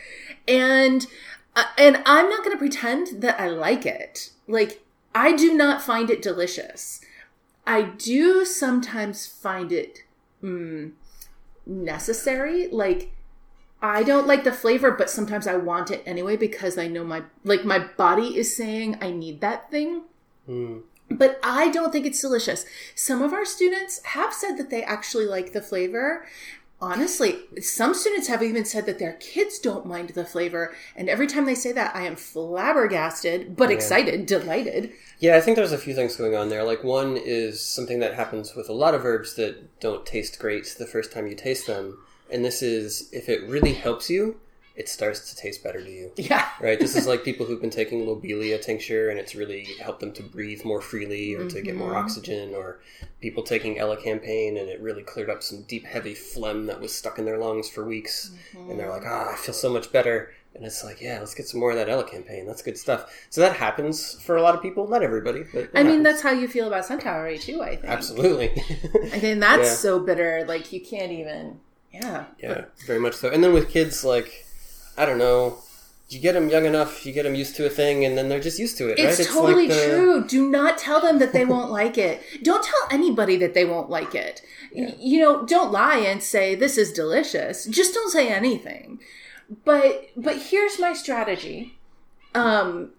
And 0.47 1.07
uh, 1.55 1.65
and 1.77 2.03
I'm 2.07 2.31
not 2.31 2.45
going 2.45 2.53
to 2.53 2.59
pretend 2.59 3.23
that 3.23 3.39
I 3.41 3.49
like 3.49 3.85
it. 3.85 4.31
Like 4.47 4.85
I 5.15 5.35
do 5.35 5.55
not 5.55 5.83
find 5.83 6.11
it 6.11 6.23
delicious. 6.23 7.01
I 7.67 7.83
do 7.83 8.45
sometimes 8.45 9.27
find 9.27 9.71
it 9.73 10.01
mm, 10.43 10.93
necessary. 11.67 12.69
Like 12.69 13.13
I 13.81 14.05
don't 14.05 14.29
like 14.29 14.45
the 14.45 14.53
flavor, 14.53 14.93
but 14.93 15.11
sometimes 15.11 15.47
I 15.47 15.57
want 15.57 15.91
it 15.91 16.03
anyway 16.07 16.37
because 16.37 16.79
I 16.79 16.87
know 16.87 17.05
my 17.05 17.23
like 17.45 17.65
my 17.65 17.79
body 17.79 18.37
is 18.37 18.57
saying 18.57 18.99
I 19.01 19.11
need 19.11 19.41
that 19.41 19.71
thing. 19.71 20.03
Hmm. 20.47 20.79
But 21.11 21.39
I 21.43 21.69
don't 21.69 21.93
think 21.93 22.07
it's 22.07 22.21
delicious. 22.21 22.65
Some 22.95 23.23
of 23.23 23.33
our 23.33 23.45
students 23.45 24.03
have 24.07 24.33
said 24.33 24.57
that 24.57 24.71
they 24.71 24.83
actually 24.83 25.27
like 25.27 25.53
the 25.53 25.61
flavor. 25.61 26.25
Honestly, 26.83 27.39
some 27.61 27.95
students 27.95 28.27
have 28.27 28.43
even 28.43 28.65
said 28.65 28.87
that 28.87 28.99
their 28.99 29.13
kids 29.13 29.61
don't 29.61 29.87
mind 29.87 30.09
the 30.11 30.25
flavor. 30.25 30.75
And 30.97 31.09
every 31.09 31.29
time 31.29 31.47
they 31.47 31.55
say 31.55 31.71
that, 31.71 31.95
I 31.95 32.03
am 32.03 32.17
flabbergasted, 32.17 33.57
but 33.57 33.71
excited, 33.71 34.27
delighted. 34.27 34.93
Yeah, 35.21 35.37
I 35.37 35.41
think 35.41 35.57
there's 35.57 35.71
a 35.71 35.79
few 35.79 35.95
things 35.95 36.17
going 36.17 36.35
on 36.35 36.49
there. 36.49 36.65
Like 36.65 36.83
one 36.83 37.17
is 37.17 37.61
something 37.61 38.01
that 38.01 38.15
happens 38.15 38.57
with 38.57 38.69
a 38.69 38.73
lot 38.73 38.95
of 38.95 39.05
herbs 39.05 39.37
that 39.37 39.79
don't 39.79 40.05
taste 40.05 40.41
great 40.41 40.75
the 40.77 40.87
first 40.87 41.13
time 41.13 41.29
you 41.29 41.37
taste 41.37 41.69
them, 41.69 41.99
and 42.33 42.45
this 42.45 42.63
is 42.63 43.09
if 43.13 43.29
it 43.29 43.49
really 43.49 43.75
helps 43.75 44.11
you, 44.11 44.41
it 44.75 44.89
starts 44.89 45.31
to 45.31 45.37
taste 45.37 45.63
better 45.63 45.83
to 45.83 45.91
you. 45.91 46.13
Yeah. 46.17 46.49
Right? 46.61 46.79
This 46.79 46.95
is 46.97 47.07
like 47.07 47.25
people 47.25 47.45
who've 47.47 47.61
been 47.61 47.71
taking 47.71 48.07
lobelia 48.07 48.59
tincture 48.59 49.11
and 49.11 49.19
it's 49.19 49.35
really 49.35 49.67
helped 49.81 50.01
them 50.01 50.13
to 50.13 50.23
breathe 50.23 50.65
more 50.65 50.81
freely 50.81 51.35
or 51.35 51.49
to 51.49 51.61
get 51.61 51.75
more 51.77 51.95
oxygen, 51.97 52.55
or 52.55 52.81
people 53.21 53.43
taking 53.43 53.77
elecampane 53.77 54.61
and 54.61 54.69
it 54.69 54.81
really 54.81 55.03
cleared 55.03 55.29
up 55.31 55.43
some 55.43 55.63
deep, 55.63 55.85
heavy 55.85 56.15
phlegm 56.15 56.67
that 56.67 56.81
was 56.81 56.95
stuck 56.95 57.19
in 57.19 57.25
their 57.25 57.39
lungs 57.39 57.69
for 57.69 57.85
weeks. 57.85 58.31
And 58.55 58.79
they're 58.79 58.91
like, 58.91 59.03
ah, 59.05 59.33
I 59.33 59.37
feel 59.37 59.55
so 59.55 59.73
much 59.73 59.91
better. 59.93 60.33
And 60.55 60.65
it's 60.67 60.85
like, 60.85 61.01
yeah, 61.01 61.19
let's 61.19 61.35
get 61.35 61.49
some 61.49 61.59
more 61.61 61.71
of 61.71 61.77
that 61.77 61.89
elecampane. 61.89 62.47
That's 62.47 62.63
good 62.63 62.77
stuff. 62.79 63.11
So 63.31 63.41
that 63.41 63.57
happens 63.57 64.21
for 64.23 64.37
a 64.37 64.43
lot 64.43 64.55
of 64.55 64.61
people, 64.63 64.87
not 64.87 65.03
everybody, 65.03 65.45
but 65.53 65.71
I 65.75 65.83
mean, 65.83 65.87
happens. 65.87 66.05
that's 66.05 66.23
how 66.23 66.31
you 66.31 66.47
feel 66.47 66.67
about 66.69 66.85
sunflower 66.85 67.39
too, 67.39 67.63
I 67.63 67.71
think. 67.77 67.87
absolutely. 67.87 68.63
I 69.13 69.19
mean, 69.21 69.41
that's 69.41 69.63
Yeah. 69.69 69.75
so 69.75 69.99
bitter. 69.99 70.45
Like, 70.47 70.73
you 70.73 70.81
can't 70.81 71.11
even. 71.11 71.59
Yeah. 71.91 72.27
Yeah, 72.39 72.67
very 72.87 73.01
much 73.01 73.15
so. 73.15 73.31
And 73.31 73.43
then 73.43 73.53
with 73.55 73.69
kids, 73.71 74.05
like, 74.05 74.42
I 74.97 75.07
don't 75.07 75.19
know, 75.19 75.59
you 76.09 76.21
get 76.21 76.33
them 76.35 76.49
young 76.51 76.67
enough, 76.67 77.07
you 77.07 77.13
get 77.13 77.23
them 77.23 77.35
used 77.35 77.57
to 77.57 77.65
a 77.67 77.71
thing, 77.71 78.05
and 78.05 78.17
then 78.19 78.29
they're 78.29 78.41
just 78.41 78.59
used 78.59 78.77
to 78.79 78.89
it, 78.91 78.99
It's 78.99 79.19
right? 79.19 79.29
totally 79.29 79.69
like 79.69 79.77
the- 79.79 79.87
true. 79.97 80.25
Do 80.25 80.49
not 80.51 80.77
tell 80.79 81.01
them 81.01 81.19
that 81.21 81.33
they 81.33 81.45
won't 81.47 81.71
like 81.71 81.97
it. 81.97 82.21
Don't 82.43 82.63
tell 82.63 82.89
anybody 82.91 83.37
that 83.39 83.55
they 83.55 83.65
won't 83.65 83.89
like 83.89 84.15
it. 84.15 84.43
Y- 84.75 84.95
You 84.99 85.21
know, 85.21 85.47
don't 85.47 85.73
lie 85.73 85.97
and 85.99 86.23
say 86.23 86.55
this 86.55 86.77
is 86.77 86.93
delicious. 86.93 87.65
Just 87.67 87.95
don't 87.95 88.11
say 88.11 88.29
anything. 88.29 89.01
But 89.65 90.09
but 90.17 90.37
here's 90.51 90.79
my 90.79 90.93
strategy 90.95 91.79
um 92.35 92.93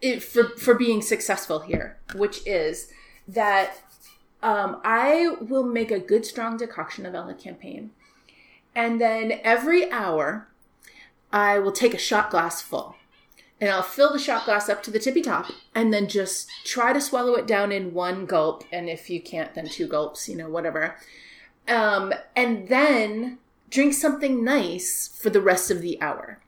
it, 0.00 0.22
for 0.22 0.44
for 0.56 0.74
being 0.74 1.02
successful 1.02 1.60
here, 1.60 1.98
which 2.14 2.46
is 2.46 2.90
that 3.26 3.78
um, 4.42 4.80
I 4.84 5.36
will 5.40 5.64
make 5.64 5.90
a 5.90 5.98
good 5.98 6.24
strong 6.24 6.56
decoction 6.56 7.04
of 7.04 7.12
elecampane. 7.14 7.88
and 8.74 9.00
then 9.00 9.40
every 9.42 9.90
hour 9.90 10.46
I 11.32 11.58
will 11.58 11.72
take 11.72 11.94
a 11.94 11.98
shot 11.98 12.30
glass 12.30 12.62
full 12.62 12.96
and 13.60 13.70
I'll 13.70 13.82
fill 13.82 14.12
the 14.12 14.18
shot 14.18 14.44
glass 14.44 14.68
up 14.68 14.82
to 14.84 14.90
the 14.90 14.98
tippy 14.98 15.22
top 15.22 15.50
and 15.74 15.92
then 15.92 16.08
just 16.08 16.48
try 16.64 16.92
to 16.92 17.00
swallow 17.00 17.34
it 17.34 17.46
down 17.46 17.72
in 17.72 17.92
one 17.92 18.24
gulp. 18.24 18.64
And 18.70 18.88
if 18.88 19.10
you 19.10 19.20
can't, 19.20 19.54
then 19.54 19.68
two 19.68 19.88
gulps, 19.88 20.28
you 20.28 20.36
know, 20.36 20.48
whatever. 20.48 20.96
Um, 21.66 22.14
and 22.36 22.68
then 22.68 23.38
drink 23.68 23.94
something 23.94 24.44
nice 24.44 25.08
for 25.20 25.30
the 25.30 25.40
rest 25.40 25.70
of 25.70 25.82
the 25.82 26.00
hour. 26.00 26.40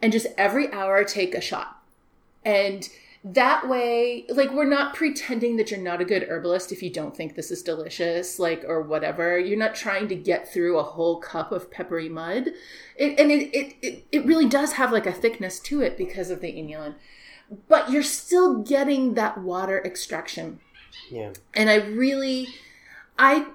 And 0.00 0.12
just 0.12 0.28
every 0.38 0.72
hour 0.72 1.02
take 1.04 1.34
a 1.34 1.40
shot. 1.40 1.82
And 2.44 2.88
that 3.28 3.68
way, 3.68 4.24
like, 4.28 4.52
we're 4.52 4.68
not 4.68 4.94
pretending 4.94 5.56
that 5.56 5.72
you're 5.72 5.80
not 5.80 6.00
a 6.00 6.04
good 6.04 6.22
herbalist 6.28 6.70
if 6.70 6.80
you 6.80 6.90
don't 6.90 7.16
think 7.16 7.34
this 7.34 7.50
is 7.50 7.60
delicious, 7.60 8.38
like, 8.38 8.64
or 8.64 8.82
whatever. 8.82 9.36
You're 9.36 9.58
not 9.58 9.74
trying 9.74 10.06
to 10.08 10.14
get 10.14 10.52
through 10.52 10.78
a 10.78 10.84
whole 10.84 11.18
cup 11.18 11.50
of 11.50 11.68
peppery 11.68 12.08
mud. 12.08 12.50
It, 12.96 13.18
and 13.18 13.32
it, 13.32 13.52
it, 13.52 13.76
it, 13.82 14.04
it 14.12 14.24
really 14.26 14.48
does 14.48 14.74
have 14.74 14.92
like 14.92 15.06
a 15.06 15.12
thickness 15.12 15.58
to 15.60 15.80
it 15.80 15.98
because 15.98 16.30
of 16.30 16.40
the 16.40 16.52
inulin. 16.52 16.94
But 17.68 17.90
you're 17.90 18.04
still 18.04 18.62
getting 18.62 19.14
that 19.14 19.38
water 19.38 19.84
extraction 19.84 20.60
Yeah. 21.10 21.32
and 21.54 21.68
I 21.68 21.76
really, 21.76 22.46
I, 23.18 23.46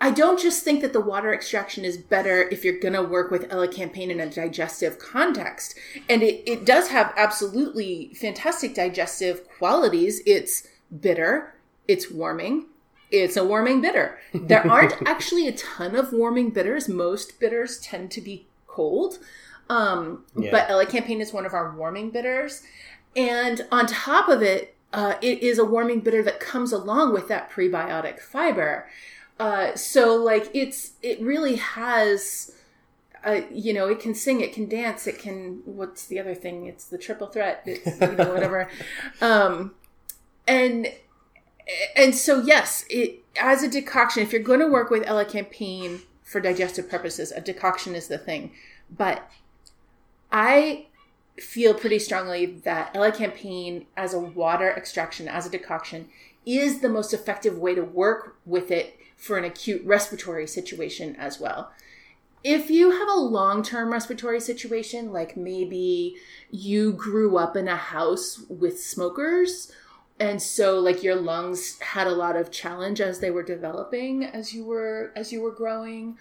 I 0.00 0.10
don't 0.10 0.38
just 0.38 0.62
think 0.62 0.82
that 0.82 0.92
the 0.92 1.00
water 1.00 1.32
extraction 1.32 1.84
is 1.84 1.96
better 1.96 2.48
if 2.50 2.64
you're 2.64 2.78
going 2.78 2.94
to 2.94 3.02
work 3.02 3.30
with 3.30 3.48
elecampane 3.48 4.10
in 4.10 4.20
a 4.20 4.28
digestive 4.28 4.98
context, 4.98 5.74
and 6.08 6.22
it, 6.22 6.42
it 6.46 6.66
does 6.66 6.88
have 6.88 7.14
absolutely 7.16 8.12
fantastic 8.14 8.74
digestive 8.74 9.48
qualities. 9.48 10.20
It's 10.26 10.68
bitter, 11.00 11.54
it's 11.88 12.10
warming, 12.10 12.66
it's 13.10 13.36
a 13.36 13.44
warming 13.44 13.80
bitter. 13.80 14.18
There 14.34 14.66
aren't 14.70 14.94
actually 15.06 15.48
a 15.48 15.52
ton 15.52 15.94
of 15.94 16.12
warming 16.12 16.50
bitters. 16.50 16.88
Most 16.88 17.38
bitters 17.40 17.78
tend 17.78 18.10
to 18.12 18.20
be 18.20 18.46
cold. 18.66 19.18
Um, 19.68 20.24
Yeah. 20.36 20.50
But 20.50 20.68
elecampane 20.68 21.20
is 21.20 21.32
one 21.32 21.46
of 21.46 21.54
our 21.54 21.74
warming 21.74 22.10
bitters. 22.10 22.62
And 23.14 23.66
on 23.72 23.86
top 23.86 24.28
of 24.28 24.42
it, 24.42 24.76
uh, 24.92 25.14
it 25.20 25.42
is 25.42 25.58
a 25.58 25.64
warming 25.64 26.00
bitter 26.00 26.22
that 26.22 26.40
comes 26.40 26.72
along 26.72 27.12
with 27.12 27.28
that 27.28 27.50
prebiotic 27.50 28.20
fiber. 28.20 28.88
Uh, 29.38 29.74
so 29.74 30.16
like 30.16 30.50
it's 30.54 30.92
it 31.02 31.20
really 31.20 31.56
has 31.56 32.54
uh, 33.24 33.42
you 33.50 33.74
know 33.74 33.86
it 33.88 34.00
can 34.00 34.14
sing 34.14 34.40
it 34.40 34.52
can 34.52 34.66
dance 34.66 35.06
it 35.06 35.18
can 35.18 35.60
what's 35.64 36.06
the 36.06 36.18
other 36.18 36.34
thing? 36.34 36.66
It's 36.66 36.84
the 36.84 36.98
triple 36.98 37.26
threat 37.26 37.62
it's, 37.66 38.00
you 38.00 38.12
know 38.12 38.32
whatever. 38.32 38.70
Um 39.20 39.74
and 40.48 40.92
and 41.94 42.14
so 42.14 42.40
yes 42.40 42.84
it 42.88 43.24
as 43.38 43.62
a 43.62 43.68
decoction 43.68 44.22
if 44.22 44.32
you're 44.32 44.42
going 44.42 44.60
to 44.60 44.68
work 44.68 44.88
with 44.88 45.04
elecampane 45.04 46.00
for 46.22 46.40
digestive 46.40 46.88
purposes 46.88 47.30
a 47.32 47.40
decoction 47.40 47.94
is 47.94 48.08
the 48.08 48.18
thing. 48.18 48.52
But 48.90 49.30
i 50.32 50.86
feel 51.38 51.74
pretty 51.74 51.98
strongly 51.98 52.46
that 52.46 52.92
elecampane 52.94 53.84
as 53.96 54.14
a 54.14 54.18
water 54.18 54.70
extraction 54.70 55.28
as 55.28 55.46
a 55.46 55.50
decoction 55.50 56.08
is 56.46 56.80
the 56.80 56.88
most 56.88 57.12
effective 57.12 57.58
way 57.58 57.74
to 57.74 57.82
work 57.82 58.36
with 58.46 58.70
it 58.70 58.98
for 59.16 59.36
an 59.36 59.44
acute 59.44 59.84
respiratory 59.84 60.46
situation 60.46 61.16
as 61.16 61.40
well 61.40 61.72
if 62.44 62.70
you 62.70 62.92
have 62.92 63.08
a 63.08 63.20
long-term 63.20 63.92
respiratory 63.92 64.40
situation 64.40 65.12
like 65.12 65.36
maybe 65.36 66.16
you 66.50 66.92
grew 66.92 67.36
up 67.36 67.56
in 67.56 67.66
a 67.66 67.76
house 67.76 68.44
with 68.48 68.80
smokers 68.80 69.72
and 70.18 70.40
so 70.40 70.78
like 70.78 71.02
your 71.02 71.16
lungs 71.16 71.78
had 71.80 72.06
a 72.06 72.14
lot 72.14 72.36
of 72.36 72.50
challenge 72.50 73.00
as 73.00 73.20
they 73.20 73.30
were 73.30 73.42
developing 73.42 74.24
as 74.24 74.54
you 74.54 74.64
were 74.64 75.12
as 75.16 75.32
you 75.32 75.40
were 75.42 75.50
growing 75.50 76.16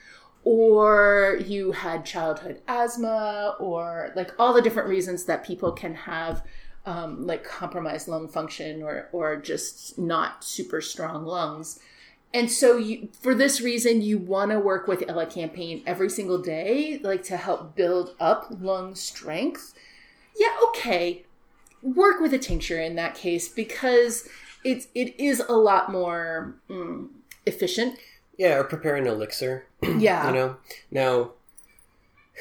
or 0.45 1.39
you 1.43 1.71
had 1.71 2.05
childhood 2.05 2.61
asthma, 2.67 3.55
or 3.59 4.13
like 4.15 4.31
all 4.39 4.53
the 4.53 4.61
different 4.61 4.87
reasons 4.87 5.25
that 5.25 5.43
people 5.43 5.71
can 5.71 5.95
have 5.95 6.43
um, 6.85 7.25
like 7.25 7.43
compromised 7.43 8.07
lung 8.07 8.27
function 8.27 8.83
or 8.83 9.09
or 9.11 9.35
just 9.37 9.97
not 9.97 10.43
super 10.43 10.79
strong 10.81 11.25
lungs. 11.25 11.79
And 12.35 12.51
so 12.51 12.75
you 12.75 13.07
for 13.21 13.33
this 13.33 13.61
reason 13.61 14.01
you 14.01 14.17
want 14.17 14.51
to 14.51 14.59
work 14.59 14.89
with 14.89 14.99
elecampane 15.07 15.83
every 15.87 16.09
single 16.09 16.37
day 16.37 16.99
like 17.01 17.23
to 17.23 17.37
help 17.37 17.77
build 17.77 18.13
up 18.19 18.47
lung 18.59 18.93
strength. 18.93 19.73
Yeah, 20.37 20.53
okay. 20.67 21.23
Work 21.81 22.19
with 22.19 22.33
a 22.33 22.37
tincture 22.37 22.81
in 22.81 22.95
that 22.97 23.15
case 23.15 23.47
because 23.47 24.27
it's 24.65 24.89
it 24.93 25.17
is 25.17 25.39
a 25.47 25.53
lot 25.53 25.93
more 25.93 26.55
mm, 26.69 27.07
efficient. 27.45 27.97
Yeah, 28.37 28.57
or 28.57 28.65
prepare 28.65 28.97
an 28.97 29.07
elixir. 29.07 29.67
Yeah. 29.97 30.27
You 30.27 30.33
know? 30.33 30.57
Now 30.91 31.31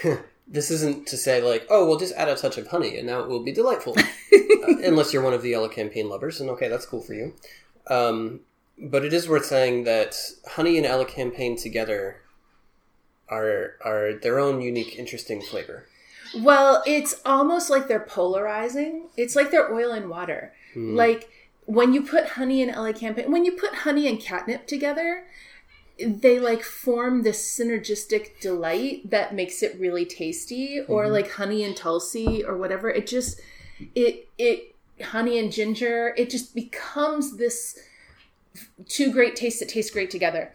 this 0.48 0.72
isn't 0.72 1.06
to 1.06 1.16
say 1.16 1.40
like, 1.40 1.68
oh, 1.70 1.86
we'll 1.86 2.00
just 2.00 2.16
add 2.16 2.28
a 2.28 2.34
touch 2.34 2.58
of 2.58 2.66
honey 2.66 2.98
and 2.98 3.06
now 3.06 3.20
it 3.20 3.28
will 3.28 3.44
be 3.44 3.52
delightful. 3.52 3.94
uh, 3.98 4.74
unless 4.82 5.12
you're 5.12 5.22
one 5.22 5.34
of 5.34 5.42
the 5.42 5.52
elecampane 5.52 6.08
lovers, 6.10 6.40
and 6.40 6.50
okay, 6.50 6.66
that's 6.66 6.84
cool 6.84 7.00
for 7.00 7.14
you. 7.14 7.32
Um, 7.88 8.40
but 8.78 9.04
it 9.04 9.12
is 9.12 9.28
worth 9.28 9.46
saying 9.46 9.84
that 9.84 10.16
honey 10.46 10.76
and 10.78 10.86
elecampane 10.86 11.60
together 11.60 12.22
are 13.28 13.76
are 13.84 14.14
their 14.14 14.38
own 14.38 14.60
unique, 14.60 14.98
interesting 14.98 15.40
flavor. 15.40 15.86
Well, 16.36 16.82
it's 16.86 17.20
almost 17.24 17.70
like 17.70 17.86
they're 17.86 18.00
polarizing. 18.00 19.08
It's 19.16 19.36
like 19.36 19.50
they're 19.50 19.72
oil 19.72 19.92
and 19.92 20.08
water. 20.08 20.52
Hmm. 20.74 20.96
Like 20.96 21.28
when 21.66 21.94
you 21.94 22.02
put 22.02 22.30
honey 22.30 22.62
and 22.62 22.72
elecampane, 22.72 23.28
when 23.28 23.44
you 23.44 23.52
put 23.52 23.74
honey 23.74 24.08
and 24.08 24.20
catnip 24.20 24.66
together, 24.66 25.26
they 25.98 26.40
like 26.40 26.62
form 26.62 27.22
this 27.22 27.40
synergistic 27.40 28.40
delight 28.40 29.08
that 29.10 29.34
makes 29.34 29.62
it 29.62 29.78
really 29.78 30.04
tasty. 30.04 30.80
Or 30.80 31.06
hmm. 31.06 31.12
like 31.12 31.30
honey 31.32 31.62
and 31.62 31.76
tulsi 31.76 32.42
or 32.44 32.56
whatever. 32.56 32.90
It 32.90 33.06
just 33.06 33.40
it 33.94 34.28
it 34.38 34.74
honey 35.00 35.38
and 35.38 35.52
ginger. 35.52 36.14
It 36.16 36.30
just 36.30 36.54
becomes 36.54 37.36
this 37.36 37.78
two 38.88 39.12
great 39.12 39.36
tastes 39.36 39.60
that 39.60 39.68
taste 39.68 39.92
great 39.92 40.10
together. 40.10 40.52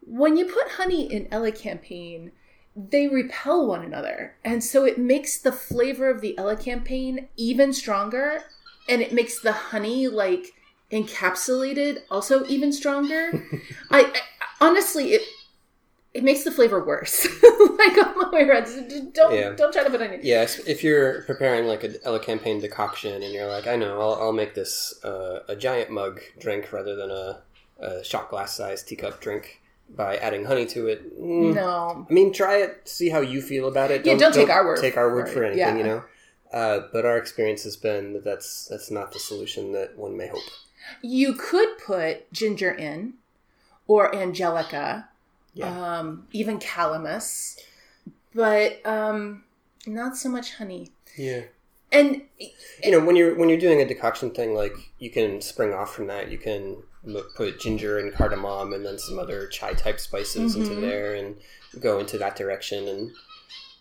When 0.00 0.36
you 0.36 0.44
put 0.44 0.72
honey 0.72 1.10
in 1.12 1.26
elecampane, 1.26 2.32
they 2.76 3.08
repel 3.08 3.66
one 3.66 3.84
another. 3.84 4.36
And 4.44 4.62
so 4.62 4.84
it 4.84 4.98
makes 4.98 5.38
the 5.38 5.52
flavor 5.52 6.10
of 6.10 6.20
the 6.20 6.34
elecampane 6.38 7.28
even 7.36 7.72
stronger 7.72 8.42
and 8.88 9.00
it 9.00 9.12
makes 9.12 9.40
the 9.40 9.52
honey 9.52 10.08
like 10.08 10.52
encapsulated 10.90 12.00
also 12.10 12.44
even 12.46 12.72
stronger. 12.72 13.30
I, 13.90 14.04
I 14.04 14.20
honestly 14.60 15.12
it 15.12 15.22
it 16.14 16.22
makes 16.24 16.44
the 16.44 16.50
flavor 16.50 16.84
worse. 16.84 17.24
like 17.42 17.98
on 18.06 18.14
the 18.18 18.30
way 18.32 18.44
around. 18.48 19.12
Don't 19.12 19.34
Yeah. 19.34 19.50
don't 19.50 19.72
try 19.72 19.82
to 19.84 19.90
put 19.90 20.00
honey. 20.00 20.20
Yes, 20.22 20.58
if 20.60 20.82
you're 20.84 21.22
preparing 21.22 21.66
like 21.66 21.84
a 21.84 21.88
elecampane 21.90 22.60
decoction 22.60 23.22
and 23.22 23.32
you're 23.32 23.48
like, 23.48 23.66
I 23.66 23.76
know, 23.76 24.00
I'll, 24.00 24.14
I'll 24.22 24.32
make 24.32 24.54
this 24.54 25.04
uh, 25.04 25.40
a 25.48 25.56
giant 25.56 25.90
mug 25.90 26.20
drink 26.38 26.72
rather 26.72 26.94
than 26.96 27.10
a, 27.10 27.42
a 27.80 28.04
shot 28.04 28.30
glass 28.30 28.56
sized 28.56 28.86
teacup 28.88 29.20
drink 29.20 29.60
by 29.90 30.16
adding 30.16 30.44
honey 30.46 30.64
to 30.66 30.86
it. 30.86 31.20
mm, 31.20 31.54
No. 31.54 32.06
I 32.08 32.12
mean, 32.12 32.32
try 32.32 32.56
it. 32.58 32.88
See 32.88 33.10
how 33.10 33.20
you 33.20 33.42
feel 33.42 33.68
about 33.68 33.90
it. 33.90 34.06
Yeah, 34.06 34.16
don't 34.16 34.32
take 34.32 34.48
our 34.50 34.64
word 34.64 34.80
Take 34.80 34.96
our 34.96 35.12
word 35.14 35.28
for 35.28 35.34
for 35.34 35.44
anything, 35.44 35.58
Yeah. 35.58 35.76
you 35.76 35.84
know. 35.84 36.04
Uh, 36.52 36.86
but 36.92 37.04
our 37.04 37.18
experience 37.18 37.64
has 37.64 37.76
been 37.76 38.12
that 38.12 38.22
that's 38.24 38.66
that's 38.70 38.88
not 38.90 39.10
the 39.12 39.18
solution 39.18 39.72
that 39.72 39.98
one 39.98 40.16
may 40.16 40.28
hope. 40.28 40.42
You 41.02 41.32
could 41.34 41.76
put 41.84 42.32
ginger 42.32 42.70
in 42.70 43.14
or 43.88 44.14
angelica, 44.14 45.08
Yeah. 45.54 45.98
um, 45.98 46.26
even 46.32 46.58
calamus, 46.58 47.58
but 48.34 48.84
um, 48.86 49.44
not 49.86 50.16
so 50.16 50.28
much 50.28 50.54
honey. 50.54 50.90
Yeah. 51.16 51.42
And 51.92 52.22
You 52.82 52.90
know, 52.90 53.00
when 53.04 53.14
you're 53.14 53.36
when 53.36 53.48
you're 53.48 53.58
doing 53.58 53.80
a 53.80 53.86
decoction 53.86 54.30
thing, 54.32 54.54
like 54.54 54.74
you 54.98 55.10
can 55.10 55.40
spring 55.40 55.72
off 55.72 55.94
from 55.94 56.08
that. 56.08 56.28
You 56.30 56.38
can 56.38 56.82
put 57.36 57.60
ginger 57.60 57.98
and 57.98 58.12
cardamom 58.12 58.72
and 58.72 58.84
then 58.84 58.98
some 58.98 59.18
other 59.18 59.46
chai 59.46 59.74
type 59.74 60.00
spices 60.00 60.56
into 60.56 60.70
Mhm. 60.70 60.80
there 60.80 61.14
and 61.14 61.36
go 61.78 61.98
into 62.00 62.18
that 62.18 62.34
direction, 62.34 62.88
and 62.88 63.12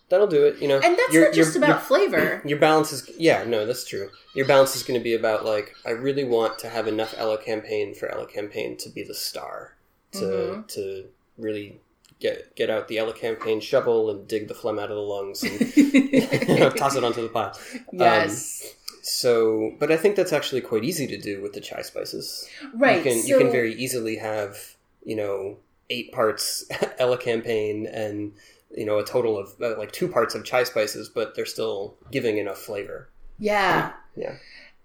that'll 0.09 0.27
do 0.27 0.45
it. 0.45 0.61
You 0.61 0.67
know, 0.67 0.79
and 0.79 0.95
that's 0.95 1.11
Your- 1.13 1.25
not 1.25 1.33
just 1.33 1.55
your- 1.55 1.63
about 1.63 1.81
flavor. 1.83 2.41
Your 2.45 2.59
balance 2.59 2.91
is 2.91 3.09
yeah, 3.17 3.45
no, 3.45 3.65
that's 3.65 3.85
true. 3.85 4.11
Your 4.35 4.45
balance 4.45 4.75
is 4.75 4.83
going 4.83 4.99
to 4.99 5.03
be 5.03 5.15
about 5.15 5.43
like 5.43 5.73
I 5.83 5.91
really 5.91 6.23
want 6.25 6.59
to 6.59 6.69
have 6.69 6.87
enough 6.87 7.15
elecampane 7.15 7.97
for 7.97 8.07
elecampane 8.09 8.77
to 8.83 8.89
be 8.89 9.01
the 9.03 9.15
star 9.15 9.73
to 10.11 10.19
Mhm. 10.19 10.67
to 10.75 11.05
really 11.43 11.79
get 12.19 12.55
get 12.55 12.69
out 12.69 12.87
the 12.87 12.97
elecampane 12.97 13.61
shovel 13.61 14.09
and 14.09 14.27
dig 14.27 14.47
the 14.47 14.53
phlegm 14.53 14.79
out 14.79 14.89
of 14.89 14.95
the 14.95 15.01
lungs 15.01 15.43
and 15.43 15.59
toss 16.77 16.95
it 16.95 17.03
onto 17.03 17.21
the 17.21 17.29
pile. 17.29 17.57
yes. 17.91 18.75
So, 19.05 19.75
but 19.79 19.91
I 19.91 19.97
think 19.97 20.15
that's 20.15 20.31
actually 20.31 20.61
quite 20.61 20.85
easy 20.85 21.05
to 21.07 21.17
do 21.17 21.41
with 21.41 21.51
the 21.51 21.59
chai 21.59 21.81
spices. 21.81 22.47
right. 22.73 22.97
You 22.97 23.03
can 23.03 23.21
so, 23.21 23.27
you 23.27 23.37
can 23.37 23.51
very 23.51 23.73
easily 23.75 24.15
have 24.15 24.75
you 25.03 25.15
know 25.15 25.57
eight 25.89 26.13
parts 26.13 26.65
elecampane 26.99 27.93
and 27.93 28.31
you 28.75 28.85
know 28.85 28.97
a 28.99 29.03
total 29.03 29.37
of 29.37 29.55
uh, 29.61 29.77
like 29.77 29.91
two 29.91 30.07
parts 30.07 30.35
of 30.35 30.45
chai 30.45 30.63
spices, 30.63 31.09
but 31.09 31.35
they're 31.35 31.45
still 31.45 31.95
giving 32.11 32.37
enough 32.37 32.57
flavor. 32.57 33.09
yeah. 33.37 33.91
Yeah. 34.15 34.35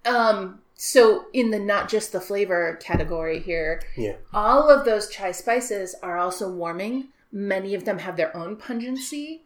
Um. 0.05 0.61
So 0.81 1.25
in 1.33 1.51
the 1.51 1.59
not 1.59 1.89
just 1.89 2.13
the 2.13 2.21
flavor 2.21 2.79
category 2.81 3.41
here, 3.41 3.83
Yeah. 3.97 4.15
all 4.33 4.71
of 4.71 4.85
those 4.85 5.09
chai 5.09 5.33
spices 5.33 5.97
are 6.05 6.17
also 6.17 6.49
warming. 6.49 7.09
Many 7.33 7.75
of 7.75 7.85
them 7.85 7.99
have 7.99 8.17
their 8.17 8.35
own 8.37 8.55
pungency. 8.55 9.43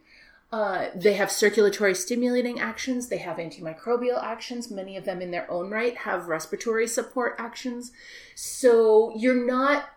Uh, 0.52 0.88
they 0.94 1.14
have 1.14 1.32
circulatory 1.32 1.94
stimulating 1.94 2.60
actions. 2.60 3.08
They 3.08 3.16
have 3.16 3.38
antimicrobial 3.38 4.22
actions. 4.22 4.70
Many 4.70 4.94
of 4.98 5.06
them, 5.06 5.22
in 5.22 5.30
their 5.30 5.50
own 5.50 5.70
right, 5.70 5.96
have 5.96 6.28
respiratory 6.28 6.86
support 6.86 7.34
actions. 7.38 7.92
So 8.34 9.14
you're 9.16 9.34
not 9.46 9.88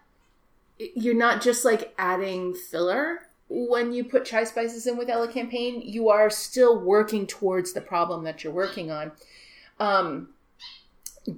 you're 0.77 1.13
not 1.13 1.41
just 1.41 1.65
like 1.65 1.93
adding 1.97 2.53
filler 2.53 3.27
when 3.49 3.91
you 3.91 4.05
put 4.05 4.23
chai 4.23 4.45
spices 4.45 4.87
in 4.87 4.95
with 4.95 5.09
elecampane. 5.09 5.81
You 5.83 6.07
are 6.07 6.29
still 6.29 6.79
working 6.79 7.27
towards 7.27 7.73
the 7.73 7.81
problem 7.81 8.23
that 8.23 8.41
you're 8.43 8.53
working 8.53 8.89
on. 8.89 9.11
Um, 9.81 10.29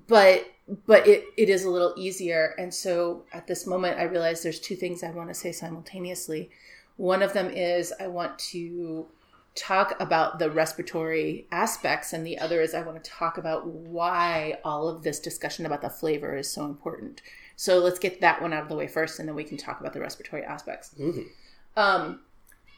but 0.07 0.45
but 0.85 1.07
it, 1.07 1.23
it 1.37 1.49
is 1.49 1.63
a 1.63 1.69
little 1.69 1.93
easier. 1.95 2.53
And 2.57 2.73
so 2.73 3.23
at 3.31 3.47
this 3.47 3.65
moment, 3.65 3.99
I 3.99 4.03
realize 4.03 4.43
there's 4.43 4.59
two 4.59 4.75
things 4.75 5.01
I 5.01 5.11
want 5.11 5.29
to 5.29 5.33
say 5.33 5.53
simultaneously. 5.53 6.49
One 6.97 7.23
of 7.23 7.31
them 7.31 7.49
is 7.49 7.93
I 7.99 8.07
want 8.07 8.37
to 8.39 9.07
talk 9.55 9.95
about 9.99 10.39
the 10.39 10.51
respiratory 10.51 11.47
aspects, 11.51 12.13
and 12.13 12.25
the 12.25 12.37
other 12.37 12.61
is 12.61 12.73
I 12.73 12.83
want 12.83 13.03
to 13.03 13.09
talk 13.09 13.37
about 13.37 13.65
why 13.65 14.59
all 14.63 14.89
of 14.89 15.03
this 15.03 15.19
discussion 15.19 15.65
about 15.65 15.81
the 15.81 15.89
flavor 15.89 16.35
is 16.35 16.49
so 16.49 16.65
important. 16.65 17.21
So 17.55 17.79
let's 17.79 17.97
get 17.97 18.21
that 18.21 18.41
one 18.41 18.53
out 18.53 18.63
of 18.63 18.69
the 18.69 18.75
way 18.75 18.87
first, 18.87 19.19
and 19.19 19.27
then 19.27 19.35
we 19.35 19.43
can 19.43 19.57
talk 19.57 19.79
about 19.79 19.93
the 19.93 19.99
respiratory 19.99 20.43
aspects. 20.43 20.93
Mhm. 20.99 21.27
Um, 21.75 22.21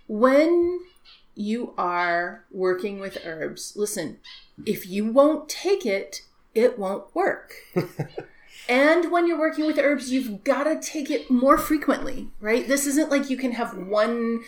when 0.08 0.80
you 1.36 1.74
are 1.78 2.46
working 2.52 3.00
with 3.00 3.18
herbs, 3.26 3.74
listen, 3.76 4.20
if 4.66 4.88
you 4.88 5.12
won't 5.12 5.50
take 5.50 5.86
it, 5.86 6.22
it 6.54 6.80
won't 6.80 7.14
work. 7.16 7.54
and 8.70 9.12
when 9.12 9.28
you're 9.28 9.40
working 9.40 9.66
with 9.66 9.78
herbs, 9.78 10.12
you've 10.12 10.44
got 10.44 10.64
to 10.64 10.80
take 10.80 11.10
it 11.10 11.30
more 11.30 11.58
frequently, 11.58 12.30
right? 12.40 12.68
This 12.68 12.86
isn't 12.88 13.10
like 13.10 13.30
you 13.30 13.38
can 13.38 13.52
have 13.54 13.78
one 13.78 14.42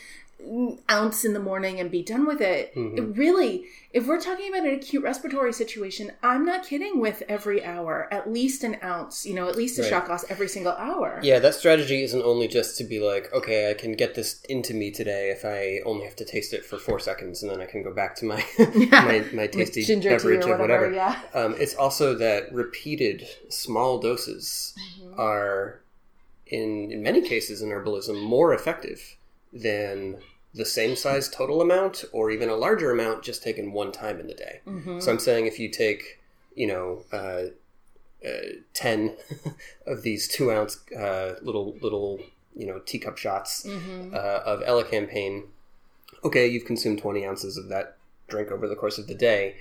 ounce 0.89 1.23
in 1.25 1.34
the 1.34 1.39
morning 1.39 1.80
and 1.80 1.89
be 1.91 2.01
done 2.04 2.25
with 2.25 2.41
it. 2.41 2.71
It 2.75 3.01
really, 3.17 3.65
if 3.93 4.08
we're 4.08 4.19
talking 4.19 4.49
about 4.54 4.67
an 4.67 4.73
acute 4.75 5.04
respiratory 5.04 5.54
situation, 5.54 6.12
I'm 6.23 6.45
not 6.45 6.65
kidding 6.65 6.99
with 6.99 7.23
every 7.30 7.63
hour, 7.63 8.08
at 8.12 8.32
least 8.32 8.63
an 8.63 8.77
ounce, 8.84 9.25
you 9.25 9.34
know, 9.34 9.47
at 9.47 9.56
least 9.56 9.77
a 9.80 9.82
Right. 9.84 9.89
shot 9.89 10.06
glass 10.08 10.25
every 10.30 10.47
single 10.47 10.73
hour. 10.73 11.19
Yeah, 11.23 11.39
that 11.39 11.56
strategy 11.56 12.04
isn't 12.04 12.21
only 12.21 12.47
just 12.47 12.77
to 12.80 12.84
be 12.84 12.99
like, 12.99 13.32
okay, 13.34 13.69
I 13.69 13.73
can 13.73 13.93
get 13.93 14.15
this 14.15 14.41
into 14.49 14.73
me 14.73 14.91
today 14.91 15.30
if 15.32 15.45
I 15.45 15.80
only 15.86 16.06
have 16.06 16.15
to 16.17 16.25
taste 16.25 16.54
it 16.54 16.65
for 16.65 16.77
four 16.77 16.99
seconds, 16.99 17.41
and 17.43 17.51
then 17.51 17.62
I 17.62 17.65
can 17.65 17.84
go 17.84 17.93
back 17.93 18.15
to 18.17 18.25
my 18.25 18.43
my, 18.91 19.25
my 19.34 19.47
tasty 19.47 19.84
beverage 20.01 20.45
or 20.45 20.56
or 20.56 20.58
whatever, 20.58 20.89
whatever. 20.89 20.91
yeah. 20.93 21.19
Um, 21.34 21.56
it's 21.58 21.75
also 21.75 22.15
that 22.15 22.51
repeated 22.54 23.27
small 23.49 23.99
doses 23.99 24.73
Mm-hmm. 25.01 25.19
are, 25.19 25.82
in 26.47 26.91
in 26.91 27.04
many 27.04 27.21
cases 27.21 27.62
in 27.62 27.69
herbalism, 27.69 28.21
more 28.23 28.54
effective 28.54 29.17
than 29.54 30.17
the 30.54 30.66
same 30.66 30.96
size 30.96 31.30
total 31.30 31.62
amount 31.62 32.04
or 32.12 32.30
even 32.30 32.50
a 32.50 32.56
larger 32.56 32.92
amount 32.92 33.24
just 33.24 33.42
taken 33.42 33.72
one 33.72 33.92
time 33.92 34.20
in 34.20 34.28
the 34.28 34.34
day. 34.34 34.60
Mm-hmm. 34.68 35.00
So 35.00 35.12
I'm 35.12 35.20
saying 35.20 35.46
if 35.48 35.60
you 35.60 35.70
take, 35.70 36.20
you 36.56 36.68
know, 36.68 37.04
uh, 37.14 37.44
uh, 38.28 38.50
ten 38.74 39.16
of 39.88 40.04
these 40.04 40.28
two 40.28 40.52
ounce 40.52 40.80
uh, 40.92 41.36
little 41.42 41.76
little 41.82 42.20
you 42.56 42.68
know 42.68 42.80
teacup 42.86 43.18
shots 43.18 43.66
Mm-hmm. 43.66 44.14
uh, 44.14 44.18
of 44.46 44.60
elecampane, 44.62 45.44
okay, 46.24 46.48
you've 46.48 46.66
consumed 46.66 47.00
twenty 47.00 47.26
ounces 47.26 47.58
of 47.58 47.70
that 47.70 47.98
drink 48.28 48.52
over 48.52 48.68
the 48.68 48.76
course 48.76 48.98
of 48.98 49.08
the 49.08 49.16
day. 49.16 49.56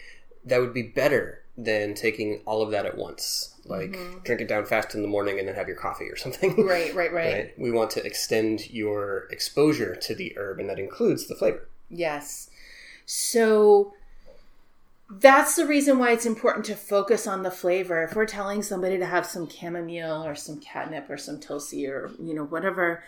That 0.44 0.61
would 0.61 0.74
be 0.74 0.83
better 0.83 1.42
than 1.57 1.94
taking 1.94 2.40
all 2.46 2.62
of 2.62 2.70
that 2.70 2.87
at 2.87 2.96
once. 2.96 3.55
Like 3.66 3.92
mm-hmm. 3.92 4.18
drink 4.24 4.40
it 4.40 4.48
down 4.48 4.64
fast 4.64 4.94
in 4.94 5.03
the 5.03 5.09
morning 5.09 5.38
and 5.38 5.46
then 5.46 5.55
have 5.55 5.68
your 5.68 5.76
coffee 5.76 6.09
or 6.09 6.16
something. 6.16 6.57
Right, 6.64 6.94
right, 6.94 7.12
right. 7.12 7.35
right? 7.35 7.59
We 7.59 7.70
want 7.70 7.90
to 7.92 8.05
extend 8.05 8.70
your 8.70 9.29
exposure 9.31 9.94
to 9.96 10.14
the 10.14 10.35
herb, 10.37 10.59
and 10.59 10.68
that 10.68 10.79
includes 10.79 11.26
the 11.26 11.35
flavor. 11.35 11.68
Yes. 11.88 12.50
So 13.07 13.94
that's 15.11 15.57
the 15.57 15.66
reason 15.66 15.98
why 15.98 16.12
it's 16.12 16.26
important 16.26 16.64
to 16.66 16.76
focus 16.76 17.26
on 17.26 17.42
the 17.42 17.50
flavor. 17.50 18.03
If 18.05 18.14
we're 18.14 18.26
telling 18.26 18.62
somebody 18.62 18.96
to 18.98 19.07
have 19.07 19.26
some 19.26 19.48
chamomile 19.48 20.24
or 20.24 20.37
some 20.37 20.61
catnip 20.61 21.11
or 21.11 21.16
some 21.16 21.40
tulsi 21.40 21.87
or 21.87 22.11
you 22.20 22.35
know 22.35 22.44
whatever, 22.44 23.03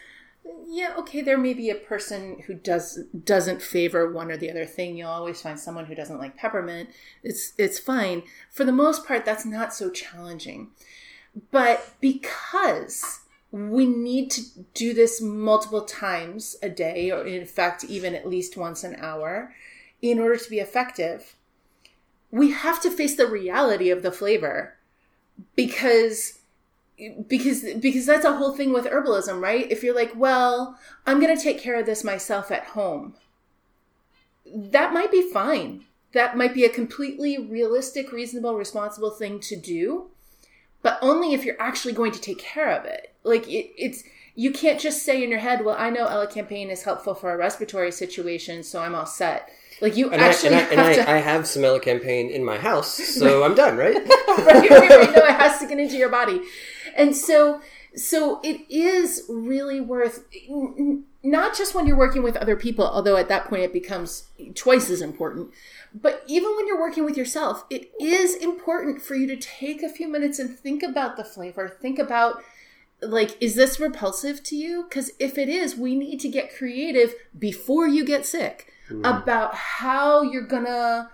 yeah, 0.66 0.94
okay, 0.98 1.20
there 1.20 1.38
may 1.38 1.54
be 1.54 1.70
a 1.70 1.74
person 1.74 2.42
who 2.46 2.54
does 2.54 3.04
doesn't 3.24 3.62
favor 3.62 4.10
one 4.10 4.30
or 4.30 4.36
the 4.36 4.50
other 4.50 4.66
thing. 4.66 4.96
You'll 4.96 5.08
always 5.08 5.40
find 5.40 5.58
someone 5.58 5.86
who 5.86 5.94
doesn't 5.94 6.18
like 6.18 6.36
peppermint. 6.36 6.90
It's 7.22 7.52
it's 7.58 7.78
fine. 7.78 8.22
For 8.50 8.64
the 8.64 8.72
most 8.72 9.06
part, 9.06 9.24
that's 9.24 9.46
not 9.46 9.72
so 9.72 9.90
challenging. 9.90 10.70
But 11.50 11.94
because 12.00 13.20
we 13.50 13.86
need 13.86 14.30
to 14.32 14.42
do 14.74 14.94
this 14.94 15.20
multiple 15.20 15.84
times 15.84 16.56
a 16.62 16.68
day, 16.68 17.10
or 17.10 17.24
in 17.24 17.46
fact, 17.46 17.84
even 17.84 18.14
at 18.14 18.28
least 18.28 18.56
once 18.56 18.82
an 18.82 18.96
hour, 18.96 19.54
in 20.00 20.18
order 20.18 20.36
to 20.36 20.50
be 20.50 20.58
effective, 20.58 21.36
we 22.30 22.50
have 22.50 22.80
to 22.82 22.90
face 22.90 23.14
the 23.14 23.26
reality 23.26 23.90
of 23.90 24.02
the 24.02 24.10
flavor 24.10 24.76
because 25.54 26.40
because 27.26 27.64
because 27.80 28.06
that's 28.06 28.24
a 28.24 28.36
whole 28.36 28.52
thing 28.52 28.72
with 28.72 28.86
herbalism 28.86 29.40
right? 29.40 29.70
If 29.70 29.82
you're 29.82 29.94
like 29.94 30.12
well 30.14 30.78
i'm 31.06 31.20
going 31.20 31.36
to 31.36 31.42
take 31.42 31.60
care 31.60 31.78
of 31.78 31.86
this 31.86 32.04
myself 32.04 32.50
at 32.50 32.64
home 32.66 33.14
that 34.54 34.92
might 34.92 35.10
be 35.10 35.30
fine. 35.30 35.84
That 36.12 36.36
might 36.36 36.52
be 36.52 36.64
a 36.64 36.68
completely 36.68 37.38
realistic 37.38 38.12
reasonable 38.12 38.54
responsible 38.56 39.10
thing 39.10 39.40
to 39.40 39.56
do 39.56 40.10
but 40.82 40.98
only 41.00 41.32
if 41.32 41.44
you're 41.44 41.60
actually 41.60 41.94
going 41.94 42.10
to 42.10 42.20
take 42.20 42.40
care 42.40 42.68
of 42.68 42.84
it. 42.84 43.14
Like 43.22 43.46
it, 43.48 43.70
it's 43.78 44.02
you 44.34 44.50
can't 44.50 44.80
just 44.80 45.04
say 45.04 45.22
in 45.22 45.30
your 45.30 45.38
head 45.38 45.64
well 45.64 45.76
i 45.78 45.90
know 45.90 46.06
elecampane 46.06 46.70
is 46.70 46.84
helpful 46.84 47.14
for 47.14 47.32
a 47.32 47.36
respiratory 47.36 47.92
situation 47.92 48.62
so 48.62 48.80
i'm 48.80 48.94
all 48.94 49.06
set 49.06 49.50
like 49.82 49.96
you 49.96 50.10
And, 50.10 50.22
actually 50.22 50.54
I, 50.54 50.60
and, 50.60 50.80
I, 50.80 50.90
and 50.90 50.96
have 50.98 51.08
I, 51.08 51.16
I 51.16 51.18
have 51.18 51.46
some 51.46 51.80
campaign 51.80 52.30
in 52.30 52.44
my 52.44 52.56
house, 52.56 52.94
so 52.94 53.42
I'm 53.44 53.54
done, 53.54 53.76
right? 53.76 53.96
right, 54.28 54.70
right, 54.70 54.70
right. 54.70 55.12
No, 55.14 55.24
it 55.24 55.34
has 55.34 55.58
to 55.58 55.66
get 55.66 55.78
into 55.78 55.96
your 55.96 56.08
body. 56.08 56.40
And 56.96 57.16
so, 57.16 57.60
so 57.96 58.40
it 58.44 58.60
is 58.70 59.24
really 59.28 59.80
worth, 59.80 60.24
not 61.24 61.56
just 61.56 61.74
when 61.74 61.86
you're 61.86 61.96
working 61.96 62.22
with 62.22 62.36
other 62.36 62.54
people, 62.54 62.86
although 62.86 63.16
at 63.16 63.28
that 63.28 63.46
point 63.46 63.62
it 63.62 63.72
becomes 63.72 64.28
twice 64.54 64.88
as 64.88 65.02
important, 65.02 65.50
but 65.92 66.22
even 66.28 66.54
when 66.56 66.68
you're 66.68 66.80
working 66.80 67.04
with 67.04 67.16
yourself, 67.16 67.64
it 67.68 67.90
is 68.00 68.36
important 68.36 69.02
for 69.02 69.16
you 69.16 69.26
to 69.26 69.36
take 69.36 69.82
a 69.82 69.88
few 69.88 70.06
minutes 70.06 70.38
and 70.38 70.56
think 70.56 70.84
about 70.84 71.16
the 71.16 71.24
flavor, 71.24 71.68
think 71.68 71.98
about, 71.98 72.40
like, 73.00 73.36
is 73.42 73.56
this 73.56 73.80
repulsive 73.80 74.44
to 74.44 74.54
you? 74.54 74.84
Because 74.84 75.10
if 75.18 75.36
it 75.36 75.48
is, 75.48 75.74
we 75.74 75.96
need 75.96 76.20
to 76.20 76.28
get 76.28 76.56
creative 76.56 77.14
before 77.36 77.88
you 77.88 78.04
get 78.04 78.24
sick 78.24 78.72
about 79.04 79.54
how 79.54 80.22
you're 80.22 80.46
gonna 80.46 81.10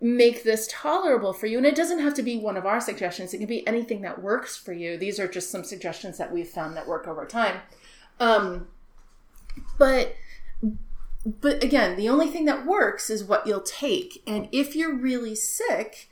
make 0.00 0.44
this 0.44 0.68
tolerable 0.70 1.32
for 1.32 1.46
you. 1.46 1.56
And 1.56 1.66
it 1.66 1.74
doesn't 1.74 2.00
have 2.00 2.14
to 2.14 2.22
be 2.22 2.38
one 2.38 2.56
of 2.56 2.66
our 2.66 2.80
suggestions, 2.80 3.32
it 3.32 3.38
can 3.38 3.46
be 3.46 3.66
anything 3.66 4.02
that 4.02 4.22
works 4.22 4.56
for 4.56 4.72
you. 4.72 4.96
These 4.96 5.18
are 5.18 5.28
just 5.28 5.50
some 5.50 5.64
suggestions 5.64 6.18
that 6.18 6.32
we've 6.32 6.48
found 6.48 6.76
that 6.76 6.86
work 6.86 7.08
over 7.08 7.24
time. 7.26 7.60
Um, 8.20 8.68
but 9.78 10.16
but 11.24 11.62
again, 11.64 11.96
the 11.96 12.08
only 12.08 12.28
thing 12.28 12.44
that 12.44 12.66
works 12.66 13.10
is 13.10 13.24
what 13.24 13.46
you'll 13.46 13.60
take. 13.60 14.22
And 14.28 14.48
if 14.52 14.76
you're 14.76 14.94
really 14.94 15.34
sick, 15.34 16.08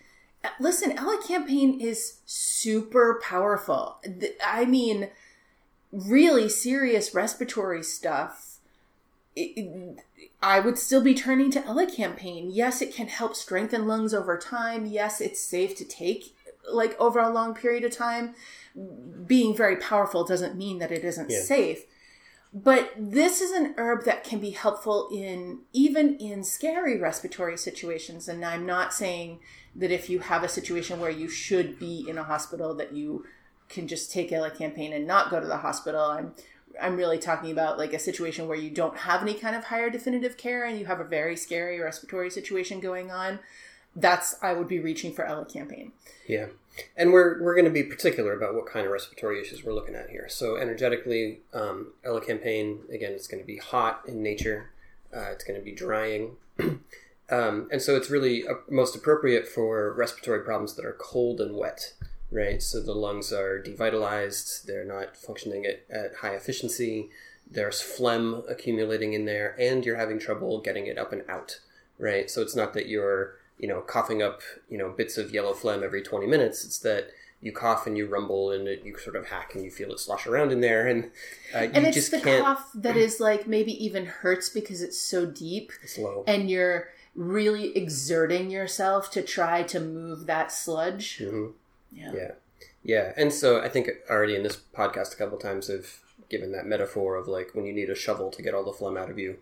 listen, 0.59 0.97
elecampane 0.97 1.81
is 1.81 2.19
super 2.27 3.21
powerful. 3.23 4.01
I 4.45 4.65
mean, 4.65 5.11
really 5.93 6.49
serious 6.49 7.15
respiratory 7.15 7.85
stuff. 7.85 8.59
It- 9.37 10.01
I 10.45 10.61
would 10.61 10.79
still 10.79 11.01
be 11.01 11.15
turning 11.15 11.51
to 11.53 11.63
elecampane. 11.63 12.49
Yes, 12.53 12.83
it 12.83 12.95
can 12.95 13.09
help 13.09 13.35
strengthen 13.35 13.87
lungs 13.87 14.13
over 14.13 14.37
time. 14.37 14.85
Yes, 14.85 15.23
it's 15.23 15.41
safe 15.41 15.75
to 15.77 15.85
take 15.87 16.37
like 16.71 16.99
over 17.01 17.19
a 17.19 17.31
long 17.31 17.55
period 17.55 17.83
of 17.83 17.93
time. 17.93 18.35
Being 19.27 19.57
very 19.57 19.77
powerful 19.77 20.23
doesn't 20.23 20.55
mean 20.57 20.79
that 20.81 20.93
it 20.93 21.03
isn't 21.03 21.31
Yeah. 21.31 21.41
safe. 21.43 21.85
But 22.53 22.93
this 22.97 23.41
is 23.41 23.53
an 23.53 23.75
herb 23.79 24.05
that 24.05 24.23
can 24.23 24.39
be 24.39 24.51
helpful 24.51 25.09
in 25.11 25.61
even 25.73 26.17
in 26.17 26.45
scary 26.45 26.99
respiratory 26.99 27.57
situations. 27.57 28.29
And 28.29 28.45
I'm 28.45 28.67
not 28.67 28.93
saying 28.93 29.41
that 29.75 29.91
if 29.91 30.11
you 30.11 30.19
have 30.21 30.45
a 30.45 30.49
situation 30.49 31.01
where 31.01 31.11
you 31.11 31.29
should 31.29 31.79
be 31.79 32.05
in 32.07 32.19
a 32.19 32.23
hospital 32.23 32.75
that 32.75 32.93
you 32.93 33.25
can 33.69 33.89
just 33.89 34.13
take 34.13 34.31
elecampane 34.31 34.95
and 34.95 35.07
not 35.07 35.31
go 35.31 35.41
to 35.41 35.47
the 35.47 35.57
hospital. 35.59 36.03
I'm 36.03 36.35
I'm 36.81 36.97
really 36.97 37.19
talking 37.19 37.51
about 37.51 37.79
like 37.79 37.93
a 37.93 37.99
situation 37.99 38.49
where 38.49 38.57
you 38.57 38.71
don't 38.71 38.99
have 38.99 39.23
any 39.23 39.35
kind 39.35 39.57
of 39.57 39.65
higher 39.65 39.91
definitive 39.91 40.37
care 40.37 40.65
and 40.65 40.79
you 40.79 40.87
have 40.87 41.01
a 41.01 41.05
very 41.05 41.37
scary 41.37 41.81
respiratory 41.81 42.31
situation 42.31 42.81
going 42.81 43.11
on. 43.11 43.41
That's 43.97 44.37
I 44.43 44.55
would 44.55 44.69
be 44.69 44.81
reaching 44.81 45.13
for 45.13 45.25
elecampane. 45.25 45.93
Yeah. 46.27 46.47
And 46.97 47.13
we're, 47.13 47.41
we're 47.43 47.55
going 47.55 47.67
to 47.67 47.71
be 47.71 47.83
particular 47.83 48.33
about 48.33 48.55
what 48.55 48.67
kind 48.67 48.87
of 48.87 48.93
respiratory 48.93 49.41
issues 49.41 49.65
we're 49.65 49.75
looking 49.75 49.95
at 49.95 50.11
here. 50.11 50.29
So, 50.29 50.57
energetically, 50.57 51.41
um, 51.53 51.93
elecampane, 52.05 52.89
again, 52.91 53.13
it's 53.13 53.29
going 53.29 53.43
to 53.43 53.47
be 53.47 53.59
hot 53.59 54.03
in 54.09 54.23
nature, 54.23 54.71
uh, 55.15 55.31
it's 55.31 55.45
going 55.45 55.59
to 55.59 55.65
be 55.65 55.73
drying. 55.73 56.37
um, 56.59 57.69
and 57.71 57.81
so, 57.81 57.97
it's 57.97 58.11
really 58.11 58.47
uh, 58.47 58.55
most 58.69 58.97
appropriate 58.97 59.47
for 59.47 59.95
respiratory 59.95 60.41
problems 60.41 60.75
that 60.75 60.85
are 60.85 60.97
cold 60.99 61.41
and 61.41 61.55
wet, 61.55 61.93
right? 62.35 62.63
So, 62.63 62.81
the 62.83 62.95
lungs 62.95 63.33
are 63.33 63.63
devitalized, 63.63 64.65
they're 64.65 64.85
not 64.85 65.17
functioning 65.17 65.65
at, 65.65 65.85
at 65.91 66.17
high 66.17 66.35
efficiency, 66.35 67.09
there's 67.51 67.81
phlegm 67.81 68.43
accumulating 68.49 69.13
in 69.13 69.25
there, 69.25 69.55
and 69.59 69.85
you're 69.87 69.97
having 69.97 70.19
trouble 70.19 70.61
getting 70.61 70.87
it 70.87 70.99
up 70.99 71.13
and 71.13 71.23
out, 71.29 71.61
right? 71.99 72.31
So, 72.31 72.43
it's 72.43 72.57
not 72.57 72.75
that 72.75 72.89
you're 72.89 73.37
you 73.57 73.69
know, 73.69 73.81
coughing 73.81 74.21
up, 74.21 74.41
you 74.69 74.77
know, 74.77 74.89
bits 74.91 75.17
of 75.17 75.33
yellow 75.33 75.55
phlegm 75.55 75.85
every 75.85 76.03
20 76.03 76.27
minutes. 76.27 76.65
It's 76.65 76.81
that 76.81 77.07
you 77.41 77.53
cough 77.53 77.87
and 77.87 77.97
you 77.97 78.05
rumble 78.07 78.51
and 78.51 78.67
it, 78.67 78.83
you 78.85 78.99
sort 78.99 79.15
of 79.15 79.29
hack 79.29 79.55
and 79.55 79.63
you 79.63 79.71
feel 79.71 79.93
it 79.93 80.01
slosh 80.01 80.27
around 80.27 80.51
in 80.51 80.61
there. 80.61 80.89
And, 80.89 81.13
uh, 81.55 81.59
And 81.59 81.77
you 81.77 81.83
it's 81.85 81.95
just 81.95 82.11
the 82.11 82.21
can't. 82.21 82.43
cough 82.43 82.69
that 82.75 82.97
is 82.97 83.21
like 83.21 83.47
maybe 83.47 83.73
even 83.85 84.07
hurts 84.07 84.49
because 84.49 84.83
it's 84.83 85.01
so 85.01 85.25
deep 85.25 85.71
It's 85.85 85.97
low. 85.97 86.25
and 86.27 86.51
you're 86.51 86.89
really 87.15 87.77
exerting 87.77 88.51
yourself 88.51 89.09
to 89.13 89.23
try 89.23 89.63
to 89.63 89.79
move 89.79 90.27
that 90.27 90.51
sludge. 90.51 91.21
Mhm. 91.23 91.53
Yeah. 91.95 92.13
Yeah. 92.15 92.31
Yeah. 92.83 93.13
And 93.17 93.33
so 93.33 93.61
I 93.61 93.69
think 93.69 93.89
already 94.11 94.37
in 94.37 94.43
this 94.43 94.57
podcast 94.57 95.15
a 95.15 95.17
couple 95.17 95.39
times 95.39 95.71
I've 95.71 96.01
given 96.29 96.53
that 96.53 96.67
metaphor 96.67 97.17
of 97.17 97.29
like 97.29 97.55
when 97.55 97.67
you 97.67 97.73
need 97.73 97.91
a 97.91 97.95
shovel 97.95 98.31
to 98.31 98.43
get 98.43 98.55
all 98.55 98.65
the 98.65 98.73
phlegm 98.73 98.97
out 98.97 99.11
of 99.11 99.19
you, 99.19 99.39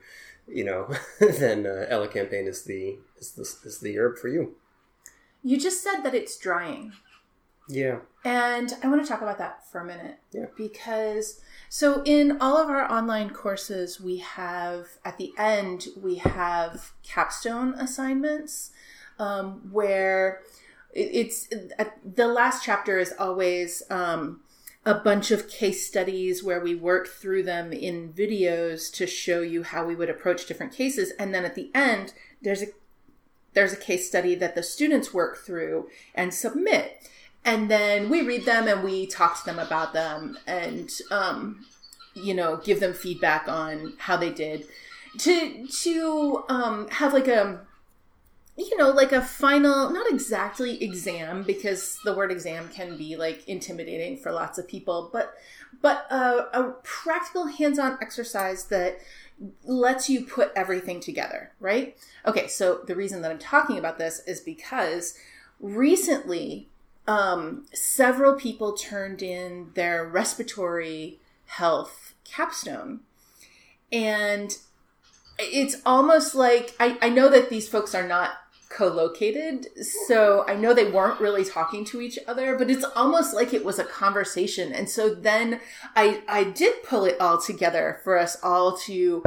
you 0.49 0.65
know, 0.65 0.89
then 1.21 1.67
uh, 1.67 2.07
campaign 2.13 2.47
is 2.47 2.65
the, 2.65 2.99
is 3.19 3.33
the, 3.33 3.43
is 3.67 3.81
the 3.81 3.99
herb 3.99 4.19
for 4.19 4.29
you. 4.29 4.57
You 5.43 5.59
just 5.59 5.83
said 5.83 6.03
that 6.03 6.15
it's 6.15 6.37
drying. 6.39 6.93
Yeah. 7.69 7.99
And 8.25 8.73
I 8.83 8.89
want 8.89 9.03
to 9.03 9.09
talk 9.09 9.23
about 9.23 9.39
that 9.39 9.71
for 9.71 9.81
a 9.81 9.85
minute. 9.85 10.19
Yeah. 10.33 10.47
Because, 10.57 11.41
so 11.69 12.03
in 12.05 12.41
all 12.41 12.57
of 12.57 12.69
our 12.69 12.91
online 12.91 13.31
courses, 13.31 14.01
we 14.01 14.19
have, 14.19 14.99
at 15.05 15.19
the 15.19 15.33
end, 15.39 15.87
we 16.01 16.17
have 16.17 16.93
capstone 17.03 17.75
assignments 17.75 18.71
um, 19.19 19.69
where 19.73 20.41
it's, 20.93 21.49
the 22.05 22.29
last 22.29 22.65
chapter 22.65 22.99
is 22.99 23.15
always 23.19 23.83
um, 23.91 24.41
a 24.85 24.95
bunch 24.95 25.31
of 25.31 25.49
case 25.49 25.87
studies 25.87 26.43
where 26.43 26.61
we 26.61 26.75
work 26.75 27.09
through 27.09 27.45
them 27.45 27.73
in 27.73 28.13
videos 28.13 28.93
to 28.95 29.07
show 29.07 29.41
you 29.41 29.63
how 29.63 29.85
we 29.87 29.95
would 29.95 30.11
approach 30.11 30.47
different 30.47 30.73
cases. 30.73 31.13
And 31.19 31.35
then 31.35 31.45
at 31.45 31.55
the 31.55 31.71
end, 31.75 32.15
there's 32.43 32.63
a 32.63 32.67
there's 33.55 33.73
a 33.75 33.77
case 33.77 34.09
study 34.09 34.35
that 34.35 34.55
the 34.55 34.63
students 34.63 35.13
work 35.13 35.37
through 35.37 35.89
and 36.15 36.33
submit 36.33 37.07
and 37.45 37.71
then 37.71 38.09
we 38.09 38.23
read 38.23 38.45
them 38.45 38.69
and 38.69 38.83
we 38.83 39.07
talk 39.07 39.39
to 39.39 39.45
them 39.45 39.59
about 39.59 39.93
them 39.93 40.39
and 40.47 40.91
um, 41.11 41.65
you 42.15 42.35
know 42.35 42.57
give 42.59 42.81
them 42.81 42.93
feedback 42.93 43.49
on 43.49 43.95
how 43.99 44.17
they 44.17 44.31
did 44.31 44.67
to 45.19 45.67
to 45.67 46.45
um, 46.49 46.89
have 46.89 47.13
like 47.13 47.29
a 47.29 47.61
you 48.57 48.77
know 48.77 48.91
like 48.91 49.13
a 49.13 49.23
final 49.23 49.91
not 49.91 50.11
exactly 50.11 50.83
exam 50.83 51.43
because 51.43 51.99
the 52.05 52.15
word 52.15 52.31
exam 52.31 52.69
can 52.69 52.97
be 52.97 53.17
like 53.17 53.47
intimidating 53.49 54.17
for 54.17 54.31
lots 54.31 54.59
of 54.59 54.69
people 54.69 55.09
but 55.13 55.35
but 55.81 56.07
a, 56.11 56.49
a 56.53 56.75
practical 56.83 57.47
hands-on 57.47 57.99
exercise 58.03 58.67
that 58.67 58.99
lets 59.65 60.09
you 60.09 60.25
put 60.25 60.53
everything 60.55 61.01
together 61.01 61.53
right? 61.61 61.97
Okay 62.27 62.47
so 62.47 62.81
the 62.87 62.95
reason 62.95 63.23
that 63.23 63.31
i'm 63.31 63.39
talking 63.39 63.79
about 63.79 63.99
this 63.99 64.21
is 64.27 64.41
because 64.41 65.15
recently 65.61 66.69
um, 67.09 67.67
several 67.73 68.35
people 68.35 68.75
turned 68.75 69.23
in 69.23 69.71
their 69.75 70.07
respiratory 70.07 71.19
health 71.47 72.15
capstone 72.23 73.01
and 73.91 74.57
it's 75.39 75.77
almost 75.85 76.35
like 76.35 76.75
I, 76.79 76.99
I 77.03 77.09
know 77.09 77.29
that 77.29 77.51
these 77.51 77.69
folks 77.69 77.95
are 77.95 78.07
not 78.07 78.33
co-located 78.73 79.67
so 80.07 80.45
i 80.49 80.55
know 80.55 80.73
they 80.73 80.91
weren't 80.91 81.21
really 81.21 81.45
talking 81.45 81.85
to 81.85 82.01
each 82.01 82.19
other 82.27 82.57
but 82.57 82.71
it's 82.71 82.85
almost 82.97 83.35
like 83.35 83.53
it 83.53 83.65
was 83.65 83.79
a 83.79 83.85
conversation. 83.85 84.73
And 84.73 84.89
so 84.89 85.15
then 85.15 85.61
i 85.95 86.23
i 86.29 86.45
did 86.45 86.83
pull 86.83 87.05
it 87.05 87.21
all 87.21 87.41
together 87.41 88.01
for 88.03 88.19
us 88.19 88.37
all 88.43 88.77
to 88.79 89.23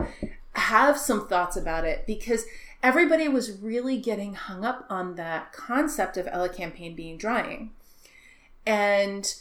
have 0.54 0.98
some 0.98 1.28
thoughts 1.28 1.56
about 1.56 1.86
it 1.86 2.06
because 2.08 2.46
everybody 2.82 3.28
was 3.28 3.60
really 3.60 3.98
getting 3.98 4.36
hung 4.36 4.64
up 4.64 4.86
on 4.90 5.16
that 5.16 5.52
concept 5.52 6.18
of 6.18 6.28
elecampane 6.28 6.96
being 6.96 7.18
drying. 7.18 7.72
And 8.66 9.34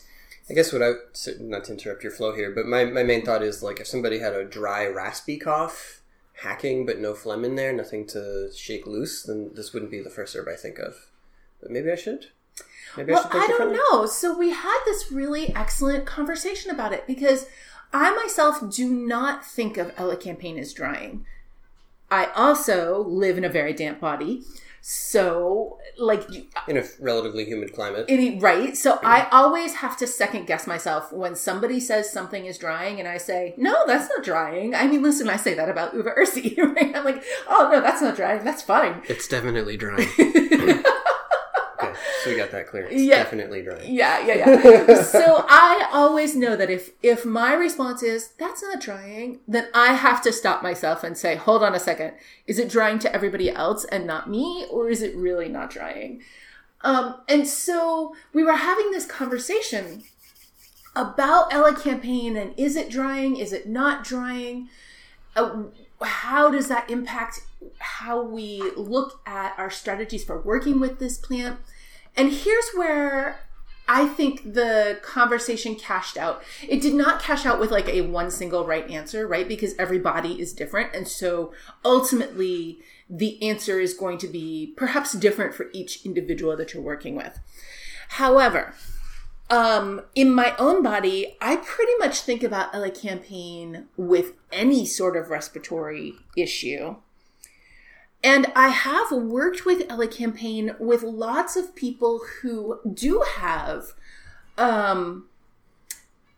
I 0.48 0.54
guess 0.54 0.72
what 0.72 0.82
I 0.82 0.92
not 1.40 1.64
to 1.64 1.72
interrupt 1.72 2.02
your 2.02 2.12
flow 2.12 2.34
here, 2.34 2.50
but 2.50 2.66
my, 2.66 2.84
my 2.84 3.02
main 3.02 3.24
thought 3.24 3.42
is 3.42 3.62
like 3.62 3.80
if 3.80 3.86
somebody 3.86 4.18
had 4.18 4.34
a 4.34 4.44
dry, 4.44 4.86
raspy 4.86 5.38
cough, 5.38 6.00
hacking 6.42 6.84
but 6.84 6.98
no 6.98 7.14
phlegm 7.14 7.44
in 7.44 7.54
there, 7.54 7.72
nothing 7.72 8.06
to 8.08 8.50
shake 8.54 8.86
loose, 8.86 9.22
then 9.22 9.50
this 9.54 9.72
wouldn't 9.72 9.90
be 9.90 10.00
the 10.00 10.10
first 10.10 10.34
herb 10.34 10.48
I 10.48 10.56
think 10.56 10.78
of. 10.78 11.06
But 11.60 11.70
maybe 11.70 11.90
I 11.90 11.96
should. 11.96 12.26
Maybe 12.96 13.12
well, 13.12 13.22
should 13.22 13.32
think 13.32 13.44
I 13.44 13.46
don't 13.48 13.72
know. 13.72 14.06
So 14.06 14.36
we 14.36 14.50
had 14.50 14.80
this 14.84 15.10
really 15.10 15.54
excellent 15.54 16.06
conversation 16.06 16.70
about 16.70 16.92
it 16.92 17.06
because 17.06 17.46
I 17.92 18.14
myself 18.14 18.70
do 18.70 18.90
not 18.90 19.46
think 19.46 19.76
of 19.76 19.94
elecampane 19.96 20.58
as 20.58 20.72
drying. 20.72 21.24
I 22.10 22.26
also 22.34 23.02
live 23.02 23.38
in 23.38 23.44
a 23.44 23.48
very 23.48 23.72
damp 23.72 24.00
body. 24.00 24.42
So, 24.86 25.78
like, 25.96 26.30
you- 26.30 26.44
uh, 26.54 26.60
In 26.68 26.76
a 26.76 26.84
relatively 27.00 27.46
humid 27.46 27.72
climate. 27.72 28.04
any 28.06 28.38
right? 28.38 28.76
So 28.76 28.98
I 29.02 29.26
always 29.32 29.76
have 29.76 29.96
to 29.96 30.06
second 30.06 30.46
guess 30.46 30.66
myself 30.66 31.10
when 31.10 31.36
somebody 31.36 31.80
says 31.80 32.12
something 32.12 32.44
is 32.44 32.58
drying, 32.58 32.98
and 33.00 33.08
I 33.08 33.16
say, 33.16 33.54
"No, 33.56 33.86
that's 33.86 34.10
not 34.14 34.22
drying." 34.22 34.74
I 34.74 34.86
mean, 34.86 35.02
listen, 35.02 35.30
I 35.30 35.36
say 35.36 35.54
that 35.54 35.70
about 35.70 35.94
Uva 35.94 36.10
Ursi. 36.10 36.58
Right? 36.74 36.94
I'm 36.94 37.02
like, 37.02 37.22
"Oh 37.48 37.70
no, 37.72 37.80
that's 37.80 38.02
not 38.02 38.14
drying. 38.14 38.44
That's 38.44 38.60
fine." 38.60 39.00
it's 39.08 39.26
definitely 39.26 39.78
dry. 39.78 40.04
so 42.24 42.30
we 42.30 42.36
got 42.36 42.50
that 42.50 42.66
clear. 42.66 42.84
It's 42.86 43.02
Yeah. 43.02 43.16
definitely 43.22 43.62
dry. 43.62 43.80
Yeah, 43.84 44.26
yeah, 44.26 44.34
yeah. 44.64 45.02
so 45.02 45.44
I 45.48 45.88
always 45.92 46.34
know 46.34 46.56
that 46.56 46.70
if 46.70 46.90
if 47.02 47.24
my 47.24 47.54
response 47.54 48.02
is 48.02 48.28
that's 48.38 48.62
not 48.62 48.80
drying, 48.80 49.40
then 49.46 49.68
I 49.74 49.92
have 49.94 50.22
to 50.22 50.32
stop 50.32 50.62
myself 50.62 51.04
and 51.04 51.16
say, 51.16 51.36
"Hold 51.36 51.62
on 51.62 51.74
a 51.74 51.80
second. 51.80 52.14
Is 52.46 52.58
it 52.58 52.68
drying 52.68 52.98
to 53.00 53.14
everybody 53.14 53.50
else 53.50 53.84
and 53.84 54.06
not 54.06 54.28
me 54.28 54.66
or 54.70 54.88
is 54.88 55.02
it 55.02 55.14
really 55.16 55.48
not 55.48 55.70
drying?" 55.70 56.22
Um 56.82 57.20
and 57.28 57.46
so 57.46 58.14
we 58.32 58.42
were 58.44 58.56
having 58.56 58.90
this 58.90 59.06
conversation 59.06 60.02
about 60.96 61.50
elecampane 61.50 62.36
and 62.40 62.54
is 62.56 62.76
it 62.76 62.88
drying? 62.90 63.36
Is 63.36 63.52
it 63.52 63.68
not 63.68 64.04
drying? 64.04 64.68
Uh, 65.34 65.64
how 66.02 66.50
does 66.50 66.68
that 66.68 66.88
impact 66.90 67.40
how 67.78 68.22
we 68.22 68.60
look 68.76 69.20
at 69.26 69.54
our 69.58 69.70
strategies 69.70 70.22
for 70.24 70.40
working 70.40 70.78
with 70.78 70.98
this 70.98 71.18
plant? 71.18 71.58
And 72.16 72.32
here's 72.32 72.70
where 72.74 73.40
I 73.86 74.06
think 74.06 74.54
the 74.54 74.98
conversation 75.02 75.74
cashed 75.74 76.16
out. 76.16 76.42
It 76.66 76.80
did 76.80 76.94
not 76.94 77.20
cash 77.20 77.44
out 77.44 77.60
with 77.60 77.70
like 77.70 77.88
a 77.88 78.02
one 78.02 78.30
single 78.30 78.66
right 78.66 78.88
answer, 78.90 79.26
right? 79.26 79.46
Because 79.46 79.74
every 79.78 79.98
body 79.98 80.40
is 80.40 80.52
different. 80.52 80.94
And 80.94 81.06
so 81.06 81.52
ultimately, 81.84 82.78
the 83.10 83.42
answer 83.42 83.78
is 83.80 83.92
going 83.94 84.18
to 84.18 84.28
be 84.28 84.72
perhaps 84.76 85.12
different 85.12 85.54
for 85.54 85.66
each 85.72 86.04
individual 86.06 86.56
that 86.56 86.72
you're 86.72 86.82
working 86.82 87.14
with. 87.14 87.38
However, 88.08 88.74
um, 89.50 90.02
in 90.14 90.32
my 90.32 90.54
own 90.58 90.82
body, 90.82 91.36
I 91.40 91.56
pretty 91.56 91.92
much 91.98 92.20
think 92.20 92.42
about 92.42 92.72
elecampane 92.72 93.84
with 93.96 94.32
any 94.50 94.86
sort 94.86 95.16
of 95.16 95.28
respiratory 95.28 96.14
issue. 96.36 96.96
And 98.24 98.50
I 98.56 98.68
have 98.68 99.12
worked 99.12 99.66
with 99.66 99.86
elecampane 99.86 100.80
with 100.80 101.02
lots 101.02 101.56
of 101.56 101.76
people 101.76 102.22
who 102.40 102.80
do 102.90 103.22
have 103.36 103.92
um, 104.56 105.26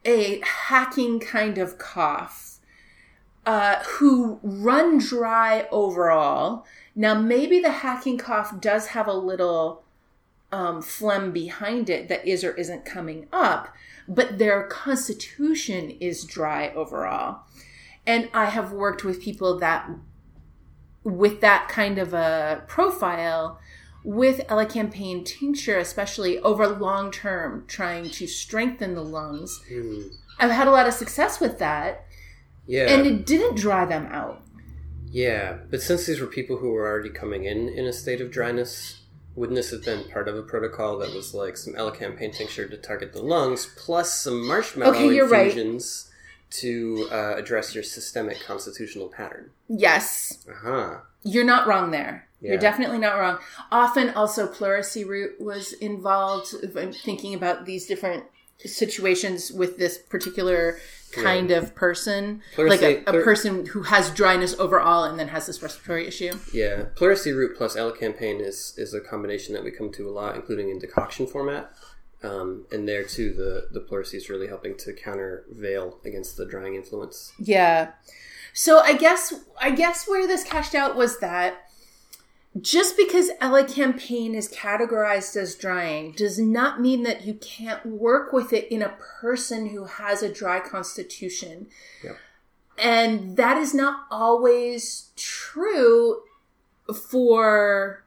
a 0.05 0.40
hacking 0.40 1.20
kind 1.20 1.59
of 1.59 1.79
cough, 1.79 2.59
uh, 3.46 3.85
who 3.85 4.40
run 4.42 4.99
dry 4.99 5.68
overall. 5.70 6.66
Now, 6.96 7.14
maybe 7.14 7.61
the 7.61 7.70
hacking 7.70 8.18
cough 8.18 8.61
does 8.61 8.88
have 8.88 9.07
a 9.07 9.12
little 9.12 9.85
um, 10.51 10.83
phlegm 10.83 11.31
behind 11.31 11.88
it 11.88 12.09
that 12.09 12.27
is 12.27 12.42
or 12.42 12.53
isn't 12.55 12.85
coming 12.85 13.29
up, 13.33 13.72
but 14.09 14.38
their 14.38 14.64
constitution 14.64 15.90
is 16.01 16.25
dry 16.25 16.70
overall. 16.70 17.42
And 18.05 18.29
I 18.35 18.46
have 18.46 18.72
worked 18.72 19.05
with 19.05 19.22
people 19.22 19.57
that, 19.61 19.88
with 21.07 21.40
that 21.40 21.69
kind 21.69 21.99
of 21.99 22.12
a 22.12 22.64
profile, 22.66 23.61
with 24.03 24.40
elecampane 24.49 25.25
tincture, 25.25 25.79
especially 25.79 26.38
over 26.40 26.66
long 26.66 27.12
term, 27.12 27.64
trying 27.69 28.11
to 28.11 28.27
strengthen 28.27 28.95
the 28.97 29.05
lungs. 29.05 29.62
Hmm. 29.69 30.01
I've 30.40 30.51
had 30.51 30.66
a 30.66 30.73
lot 30.73 30.88
of 30.88 30.95
success 30.95 31.38
with 31.40 31.61
that, 31.61 32.05
Yeah. 32.66 32.88
and 32.90 33.07
it 33.07 33.25
didn't 33.25 33.57
dry 33.57 33.85
them 33.85 34.07
out. 34.07 34.42
Yeah, 35.09 35.59
but 35.71 35.81
since 35.81 36.07
these 36.07 36.21
were 36.21 36.27
people 36.27 36.57
who 36.57 36.71
were 36.73 36.87
already 36.88 37.11
coming 37.11 37.45
in 37.45 37.69
in 37.69 37.87
a 37.87 37.92
state 37.92 38.21
of 38.21 38.33
dryness, 38.33 39.03
wouldn't 39.37 39.55
this 39.57 39.71
have 39.71 39.85
been 39.85 40.11
part 40.11 40.27
of 40.27 40.37
a 40.37 40.42
protocol 40.42 40.99
that 40.99 41.14
was 41.14 41.35
like 41.35 41.57
some 41.57 41.75
elecampane 41.75 42.35
tincture 42.35 42.66
to 42.69 42.77
target 42.77 43.12
the 43.12 43.23
lungs, 43.23 43.73
plus 43.77 44.12
some 44.12 44.45
marshmallow 44.45 44.90
Okay, 44.92 45.14
you're 45.14 45.29
right. 45.29 45.55
To 46.50 47.09
uh, 47.11 47.35
address 47.37 47.74
your 47.74 47.85
systemic 47.85 48.40
constitutional 48.40 49.09
pattern? 49.09 49.50
Yes, 49.68 50.44
Uh 50.48 50.54
huh. 50.62 50.96
You're 51.22 51.44
not 51.44 51.66
wrong 51.66 51.90
there. 51.90 52.28
Yeah. 52.40 52.52
You're 52.52 52.61
definitely 52.61 52.98
not 52.98 53.18
wrong. 53.18 53.38
Often, 53.72 54.11
also, 54.11 54.46
pleurisy 54.46 55.04
root 55.04 55.40
was 55.40 55.72
involved. 55.72 56.54
If 56.62 56.76
I'm 56.76 56.92
thinking 56.92 57.35
about 57.35 57.66
these 57.66 57.87
different 57.87 58.24
situations 58.59 59.52
with 59.52 59.76
this 59.78 59.98
particular 59.98 60.78
kind 61.12 61.50
of 61.50 61.74
person, 61.74 62.42
like 62.59 62.82
a, 62.82 62.98
a 62.98 63.02
pleur- 63.04 63.24
person 63.24 63.66
who 63.66 63.82
has 63.82 64.11
dryness 64.11 64.54
overall 64.59 65.04
and 65.04 65.18
then 65.18 65.28
has 65.28 65.46
this 65.46 65.62
respiratory 65.62 66.06
issue. 66.06 66.32
Yeah, 66.52 66.85
pleurisy 66.94 67.32
root 67.32 67.56
plus 67.56 67.74
elecampane 67.76 68.40
is 68.40 68.74
is 68.76 68.92
a 68.94 69.00
combination 69.00 69.54
that 69.54 69.64
we 69.64 69.70
come 69.70 69.90
to 69.92 70.09
a 70.09 70.12
lot, 70.12 70.37
including 70.37 70.68
in 70.70 70.78
decoction 70.78 71.26
format. 71.26 71.72
Um, 72.22 72.66
and 72.72 72.88
there 72.88 73.05
too, 73.05 73.33
the 73.33 73.68
the 73.70 73.81
pleurisy 73.81 74.16
is 74.16 74.31
really 74.31 74.48
helping 74.48 74.76
to 74.79 74.92
countervail 74.92 75.98
against 76.05 76.37
the 76.37 76.46
drying 76.46 76.74
influence. 76.74 77.33
Yeah. 77.38 77.92
So 78.52 78.81
I 78.81 78.94
guess 78.94 79.35
I 79.61 79.70
guess 79.70 80.09
where 80.09 80.26
this 80.26 80.42
cashed 80.42 80.74
out 80.74 80.96
was 80.96 81.18
that 81.18 81.66
just 82.61 82.96
because 82.96 83.31
elecampane 83.42 84.35
is 84.35 84.48
categorized 84.50 85.37
as 85.37 85.55
drying 85.55 86.12
does 86.12 86.38
not 86.38 86.81
mean 86.81 87.02
that 87.02 87.26
you 87.26 87.35
can't 87.35 87.85
work 87.85 88.33
with 88.33 88.52
it 88.52 88.70
in 88.72 88.83
a 88.83 88.96
person 89.20 89.68
who 89.68 89.85
has 89.85 90.22
a 90.22 90.33
dry 90.33 90.61
constitution. 90.61 91.66
Yep. 92.02 92.16
And 92.79 93.37
that 93.37 93.57
is 93.57 93.74
not 93.74 94.07
always 94.11 95.11
true 95.16 96.22
for 97.11 98.05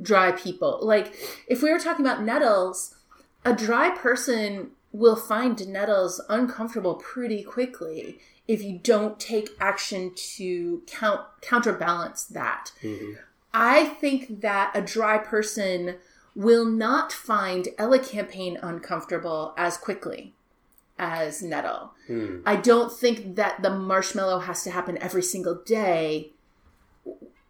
dry 0.00 0.32
people. 0.32 0.78
Like 0.82 1.14
if 1.46 1.62
we 1.62 1.70
were 1.70 1.78
talking 1.78 2.04
about 2.04 2.22
nettles, 2.22 2.94
a 3.44 3.54
dry 3.54 3.90
person 3.90 4.70
will 4.92 5.16
find 5.16 5.68
nettles 5.68 6.20
uncomfortable 6.28 6.94
pretty 6.94 7.42
quickly 7.42 8.18
if 8.48 8.62
you 8.62 8.78
don't 8.82 9.20
take 9.20 9.50
action 9.60 10.12
to 10.14 10.82
count 10.86 11.20
counterbalance 11.40 12.24
that. 12.24 12.72
Mhm. 12.82 13.18
I 13.54 13.84
think 13.86 14.40
that 14.40 14.72
a 14.74 14.80
dry 14.80 15.18
person 15.18 15.96
will 16.34 16.64
not 16.64 17.12
find 17.12 17.68
elecampane 17.78 18.58
uncomfortable 18.62 19.54
as 19.56 19.76
quickly 19.76 20.34
as 20.98 21.42
nettle. 21.42 21.92
Hmm. 22.06 22.40
I 22.44 22.56
don't 22.56 22.92
think 22.92 23.36
that 23.36 23.62
the 23.62 23.70
marshmallow 23.70 24.40
has 24.40 24.62
to 24.64 24.70
happen 24.70 24.98
every 24.98 25.22
single 25.22 25.54
day 25.54 26.32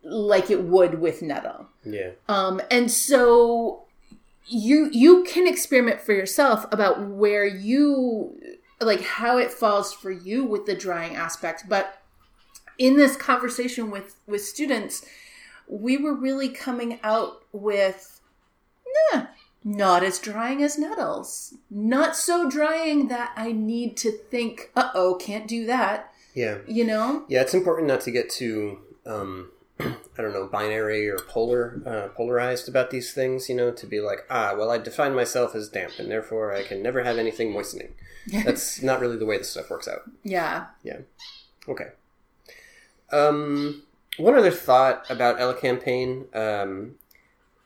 like 0.02 0.50
it 0.50 0.62
would 0.62 1.00
with 1.00 1.20
nettle. 1.20 1.66
Yeah. 1.84 2.10
Um, 2.28 2.60
and 2.70 2.90
so 2.90 3.84
you 4.46 4.88
you 4.92 5.24
can 5.24 5.46
experiment 5.46 6.00
for 6.00 6.12
yourself 6.12 6.66
about 6.72 7.06
where 7.06 7.46
you 7.46 8.38
like 8.80 9.02
how 9.02 9.38
it 9.38 9.52
falls 9.52 9.92
for 9.92 10.10
you 10.10 10.44
with 10.44 10.66
the 10.66 10.74
drying 10.74 11.14
aspect. 11.14 11.64
But 11.68 12.02
in 12.78 12.96
this 12.96 13.16
conversation 13.16 13.90
with 13.90 14.16
with 14.26 14.44
students, 14.44 15.04
we 15.68 15.96
were 15.96 16.14
really 16.14 16.48
coming 16.48 16.98
out 17.02 17.44
with 17.52 18.20
nah, 19.12 19.26
not 19.62 20.02
as 20.02 20.18
drying 20.18 20.62
as 20.62 20.78
nettles. 20.78 21.54
Not 21.70 22.16
so 22.16 22.48
drying 22.50 23.08
that 23.08 23.32
I 23.36 23.52
need 23.52 23.96
to 23.98 24.10
think, 24.10 24.70
uh 24.74 24.90
oh, 24.94 25.14
can't 25.14 25.46
do 25.46 25.66
that. 25.66 26.12
Yeah. 26.34 26.58
You 26.66 26.84
know? 26.84 27.24
Yeah, 27.28 27.42
it's 27.42 27.54
important 27.54 27.88
not 27.88 28.00
to 28.02 28.10
get 28.10 28.30
too, 28.30 28.78
um, 29.04 29.50
I 30.18 30.22
don't 30.22 30.32
know, 30.32 30.46
binary 30.46 31.08
or 31.08 31.18
polar, 31.18 31.82
uh, 31.86 32.08
polarized 32.14 32.68
about 32.68 32.90
these 32.90 33.12
things. 33.12 33.48
You 33.48 33.54
know, 33.56 33.70
to 33.70 33.86
be 33.86 34.00
like, 34.00 34.20
ah, 34.30 34.54
well, 34.56 34.70
I 34.70 34.78
define 34.78 35.14
myself 35.14 35.54
as 35.54 35.68
damp, 35.68 35.98
and 35.98 36.10
therefore 36.10 36.54
I 36.54 36.62
can 36.62 36.82
never 36.82 37.02
have 37.02 37.18
anything 37.18 37.52
moistening. 37.52 37.94
That's 38.44 38.82
not 38.82 39.00
really 39.00 39.16
the 39.16 39.26
way 39.26 39.38
this 39.38 39.50
stuff 39.50 39.70
works 39.70 39.88
out. 39.88 40.02
Yeah. 40.22 40.66
Yeah. 40.82 40.98
Okay. 41.68 41.88
Um, 43.12 43.82
one 44.18 44.36
other 44.36 44.50
thought 44.50 45.04
about 45.10 45.38
elecampane. 45.38 46.34
Um, 46.36 46.96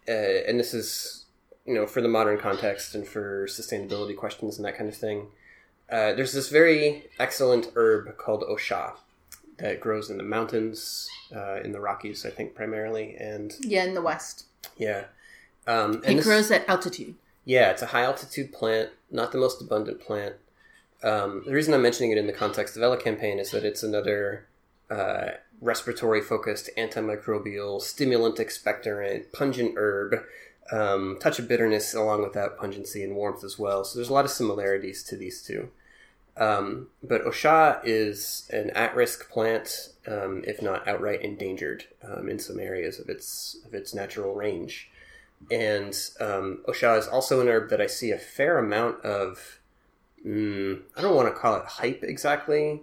uh, 0.08 0.12
and 0.12 0.58
this 0.58 0.74
is 0.74 1.24
you 1.64 1.74
know 1.74 1.86
for 1.86 2.00
the 2.00 2.08
modern 2.08 2.38
context 2.38 2.94
and 2.94 3.06
for 3.06 3.46
sustainability 3.46 4.16
questions 4.16 4.56
and 4.56 4.64
that 4.64 4.76
kind 4.76 4.88
of 4.88 4.96
thing. 4.96 5.28
Uh, 5.90 6.12
there's 6.14 6.32
this 6.32 6.48
very 6.48 7.04
excellent 7.18 7.70
herb 7.74 8.16
called 8.16 8.42
osha 8.42 8.94
that 9.58 9.80
grows 9.80 10.10
in 10.10 10.16
the 10.16 10.24
mountains 10.24 11.08
uh, 11.34 11.60
in 11.62 11.72
the 11.72 11.80
Rockies, 11.80 12.24
I 12.26 12.30
think 12.30 12.54
primarily, 12.54 13.14
and 13.16 13.52
Yeah, 13.60 13.84
in 13.84 13.94
the 13.94 14.02
west. 14.02 14.46
yeah, 14.76 15.04
um, 15.66 15.96
and 16.04 16.04
It 16.04 16.16
this- 16.16 16.24
grows 16.26 16.50
at 16.50 16.68
altitude. 16.68 17.14
yeah, 17.44 17.70
it's 17.70 17.82
a 17.82 17.86
high 17.86 18.02
altitude 18.02 18.52
plant, 18.52 18.90
not 19.10 19.32
the 19.32 19.38
most 19.38 19.60
abundant 19.60 20.00
plant. 20.00 20.34
Um, 21.02 21.42
the 21.46 21.52
reason 21.52 21.74
I'm 21.74 21.82
mentioning 21.82 22.12
it 22.12 22.18
in 22.18 22.26
the 22.26 22.32
context 22.32 22.76
of 22.76 22.82
elecampane 22.82 23.38
is 23.38 23.50
that 23.50 23.64
it's 23.64 23.82
another 23.82 24.46
uh, 24.90 25.32
respiratory 25.60 26.20
focused 26.20 26.68
antimicrobial, 26.76 27.80
stimulant 27.82 28.36
expectorant, 28.36 29.32
pungent 29.32 29.74
herb, 29.76 30.22
um, 30.72 31.18
touch 31.20 31.38
of 31.38 31.46
bitterness 31.48 31.94
along 31.94 32.22
with 32.22 32.32
that 32.34 32.56
pungency 32.58 33.02
and 33.04 33.14
warmth 33.16 33.44
as 33.44 33.58
well. 33.58 33.84
So 33.84 33.98
there's 33.98 34.08
a 34.08 34.12
lot 34.14 34.24
of 34.24 34.30
similarities 34.30 35.02
to 35.04 35.16
these 35.16 35.42
two. 35.42 35.70
Um, 36.36 36.88
but 37.02 37.24
Osha 37.24 37.80
is 37.84 38.48
an 38.52 38.70
at 38.70 38.94
risk 38.96 39.30
plant, 39.30 39.90
um, 40.06 40.42
if 40.46 40.60
not 40.60 40.86
outright 40.88 41.22
endangered 41.22 41.84
um, 42.02 42.28
in 42.28 42.38
some 42.38 42.58
areas 42.58 42.98
of 42.98 43.08
its, 43.08 43.58
of 43.64 43.74
its 43.74 43.94
natural 43.94 44.34
range. 44.34 44.90
And 45.50 45.96
um, 46.20 46.60
Osha 46.66 46.98
is 46.98 47.06
also 47.06 47.40
an 47.40 47.48
herb 47.48 47.70
that 47.70 47.80
I 47.80 47.86
see 47.86 48.10
a 48.10 48.18
fair 48.18 48.58
amount 48.58 49.04
of. 49.04 49.60
Mm, 50.26 50.80
I 50.96 51.02
don't 51.02 51.14
want 51.14 51.28
to 51.28 51.38
call 51.38 51.56
it 51.56 51.66
hype 51.66 52.02
exactly. 52.02 52.82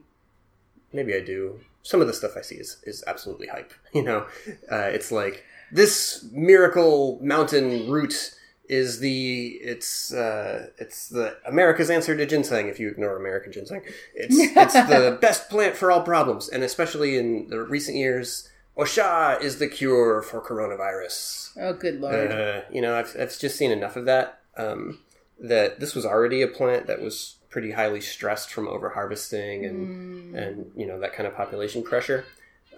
Maybe 0.94 1.16
I 1.16 1.22
do. 1.22 1.62
Some 1.84 2.00
of 2.00 2.08
the 2.08 2.14
stuff 2.14 2.38
I 2.38 2.42
see 2.42 2.56
is, 2.56 2.78
is 2.84 3.04
absolutely 3.08 3.48
hype. 3.48 3.74
You 3.94 4.04
know, 4.04 4.28
uh, 4.72 4.90
it's 4.94 5.12
like 5.12 5.44
this 5.72 6.26
miracle 6.32 7.20
mountain 7.22 7.90
root 7.92 8.36
is 8.72 9.00
the 9.00 9.60
it's 9.62 10.14
uh, 10.14 10.68
it's 10.78 11.10
the 11.10 11.36
America's 11.46 11.90
answer 11.90 12.16
to 12.16 12.26
ginseng. 12.26 12.70
If 12.70 12.80
you 12.80 12.88
ignore 12.88 13.18
American 13.18 13.52
ginseng, 13.52 13.82
it's 14.16 14.34
it's 14.40 14.74
the 14.74 15.18
best 15.22 15.50
plant 15.50 15.76
for 15.76 15.92
all 15.92 16.02
problems, 16.02 16.48
and 16.48 16.64
especially 16.64 17.18
in 17.18 17.50
the 17.50 17.60
recent 17.60 17.98
years, 17.98 18.50
Osha 18.78 19.42
is 19.42 19.60
the 19.60 19.68
cure 19.68 20.22
for 20.22 20.42
coronavirus. 20.42 21.50
Oh, 21.60 21.74
good 21.74 22.00
lord. 22.00 22.32
Uh, 22.32 22.62
you 22.72 22.82
know, 22.82 22.96
I've, 22.96 23.14
I've 23.20 23.38
just 23.38 23.58
seen 23.58 23.72
enough 23.72 23.98
of 23.98 24.06
that. 24.06 24.40
Um, 24.56 25.00
that 25.38 25.82
this 25.82 25.94
was 25.94 26.06
already 26.06 26.42
a 26.42 26.48
plant 26.48 26.88
that 26.88 27.02
was 27.02 27.36
pretty 27.50 27.72
highly 27.72 28.00
stressed 28.00 28.52
from 28.52 28.70
over 28.70 28.92
harvesting 28.92 29.66
and 29.66 30.34
and 30.34 30.72
you 30.78 30.88
know 30.88 30.98
that 30.98 31.12
kind 31.12 31.28
of 31.28 31.36
population 31.36 31.84
pressure, 31.84 32.24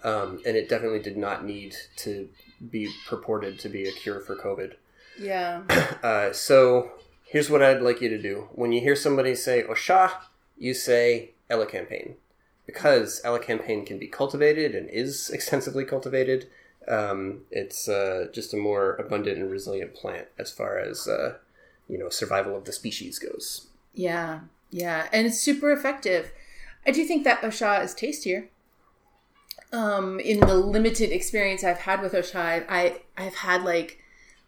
um, 0.03 0.41
and 0.43 0.57
it 0.57 0.67
definitely 0.67 1.03
did 1.03 1.17
not 1.17 1.45
need 1.45 1.75
to 1.97 2.29
be 2.71 2.91
purported 3.07 3.59
to 3.59 3.69
be 3.69 3.87
a 3.87 3.91
cure 3.91 4.19
for 4.19 4.35
COVID. 4.35 4.73
Yeah. 5.19 5.63
Uh, 6.03 6.33
so 6.33 6.91
here's 7.23 7.49
what 7.49 7.63
I'd 7.63 7.81
like 7.81 8.01
you 8.01 8.09
to 8.09 8.21
do: 8.21 8.49
when 8.51 8.73
you 8.73 8.81
hear 8.81 8.95
somebody 8.95 9.35
say 9.35 9.63
"Osha," 9.63 10.11
you 10.57 10.73
say 10.73 11.31
"Elecampane," 11.49 12.15
because 12.65 13.21
Elecampane 13.23 13.85
can 13.85 13.97
be 13.97 14.07
cultivated 14.07 14.75
and 14.75 14.89
is 14.89 15.29
extensively 15.29 15.85
cultivated. 15.85 16.47
Um, 16.87 17.43
it's 17.51 17.87
uh, 17.87 18.27
just 18.33 18.53
a 18.53 18.57
more 18.57 18.95
abundant 18.95 19.37
and 19.37 19.49
resilient 19.49 19.93
plant 19.93 20.27
as 20.37 20.51
far 20.51 20.77
as 20.77 21.07
uh, 21.07 21.35
you 21.87 21.97
know 21.97 22.09
survival 22.09 22.57
of 22.57 22.65
the 22.65 22.73
species 22.73 23.19
goes. 23.19 23.67
Yeah. 23.93 24.41
Yeah. 24.71 25.07
And 25.13 25.27
it's 25.27 25.39
super 25.39 25.71
effective. 25.71 26.31
I 26.85 26.91
do 26.91 27.05
think 27.05 27.23
that 27.23 27.41
Osha 27.41 27.83
is 27.83 27.93
tastier. 27.93 28.49
Um, 29.71 30.19
in 30.19 30.39
the 30.39 30.55
limited 30.55 31.11
experience 31.11 31.63
I've 31.63 31.79
had 31.79 32.01
with 32.01 32.13
Osha, 32.13 32.65
I 32.67 33.01
I've 33.17 33.35
had 33.35 33.63
like 33.63 34.02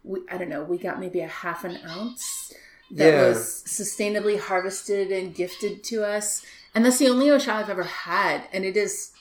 we, 0.05 0.19
I 0.31 0.37
don't 0.37 0.49
know, 0.49 0.63
we 0.63 0.77
got 0.77 0.99
maybe 0.99 1.19
a 1.21 1.27
half 1.27 1.63
an 1.63 1.77
ounce 1.87 2.53
that 2.91 3.13
Yeah. 3.13 3.27
was 3.27 3.63
sustainably 3.67 4.39
harvested 4.39 5.11
and 5.11 5.33
gifted 5.33 5.83
to 5.85 6.03
us, 6.03 6.45
and 6.73 6.85
that's 6.85 6.99
the 6.99 7.07
only 7.09 7.27
Osha 7.27 7.49
I've 7.49 7.69
ever 7.69 7.83
had, 7.83 8.43
and 8.53 8.63
it 8.65 8.77
is 8.77 9.11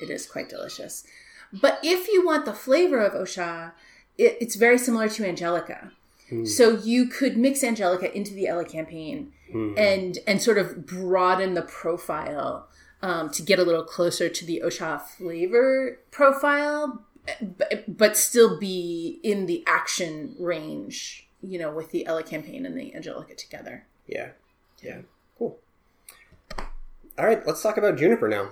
it 0.00 0.10
is 0.10 0.26
quite 0.26 0.48
delicious. 0.50 1.04
But 1.52 1.78
if 1.82 2.08
you 2.08 2.24
want 2.26 2.44
the 2.44 2.52
flavor 2.52 2.98
of 2.98 3.14
Osha, 3.14 3.72
it, 4.18 4.36
it's 4.40 4.56
very 4.56 4.76
similar 4.78 5.08
to 5.08 5.26
Angelica. 5.26 5.92
So 6.44 6.70
you 6.70 7.06
could 7.06 7.36
mix 7.36 7.62
Angelica 7.62 8.14
into 8.14 8.34
the 8.34 8.46
Elecampane 8.46 9.28
and 9.78 10.18
and 10.26 10.42
sort 10.42 10.58
of 10.58 10.84
broaden 10.84 11.54
the 11.54 11.62
profile 11.62 12.66
um, 13.00 13.30
to 13.30 13.42
get 13.42 13.60
a 13.60 13.62
little 13.62 13.84
closer 13.84 14.28
to 14.28 14.44
the 14.44 14.60
Osha 14.64 15.00
flavor 15.00 16.00
profile, 16.10 17.04
but, 17.40 17.96
but 17.96 18.16
still 18.16 18.58
be 18.58 19.20
in 19.22 19.46
the 19.46 19.64
action 19.66 20.34
range, 20.38 21.28
you 21.42 21.58
know, 21.58 21.70
with 21.70 21.90
the 21.90 22.06
Elecampane 22.08 22.64
and 22.64 22.76
the 22.76 22.94
Angelica 22.94 23.34
together. 23.34 23.86
Yeah, 24.06 24.30
yeah, 24.82 25.00
cool. 25.38 25.58
All 27.18 27.26
right, 27.26 27.46
let's 27.46 27.62
talk 27.62 27.76
about 27.76 27.96
juniper 27.96 28.28
now. 28.28 28.50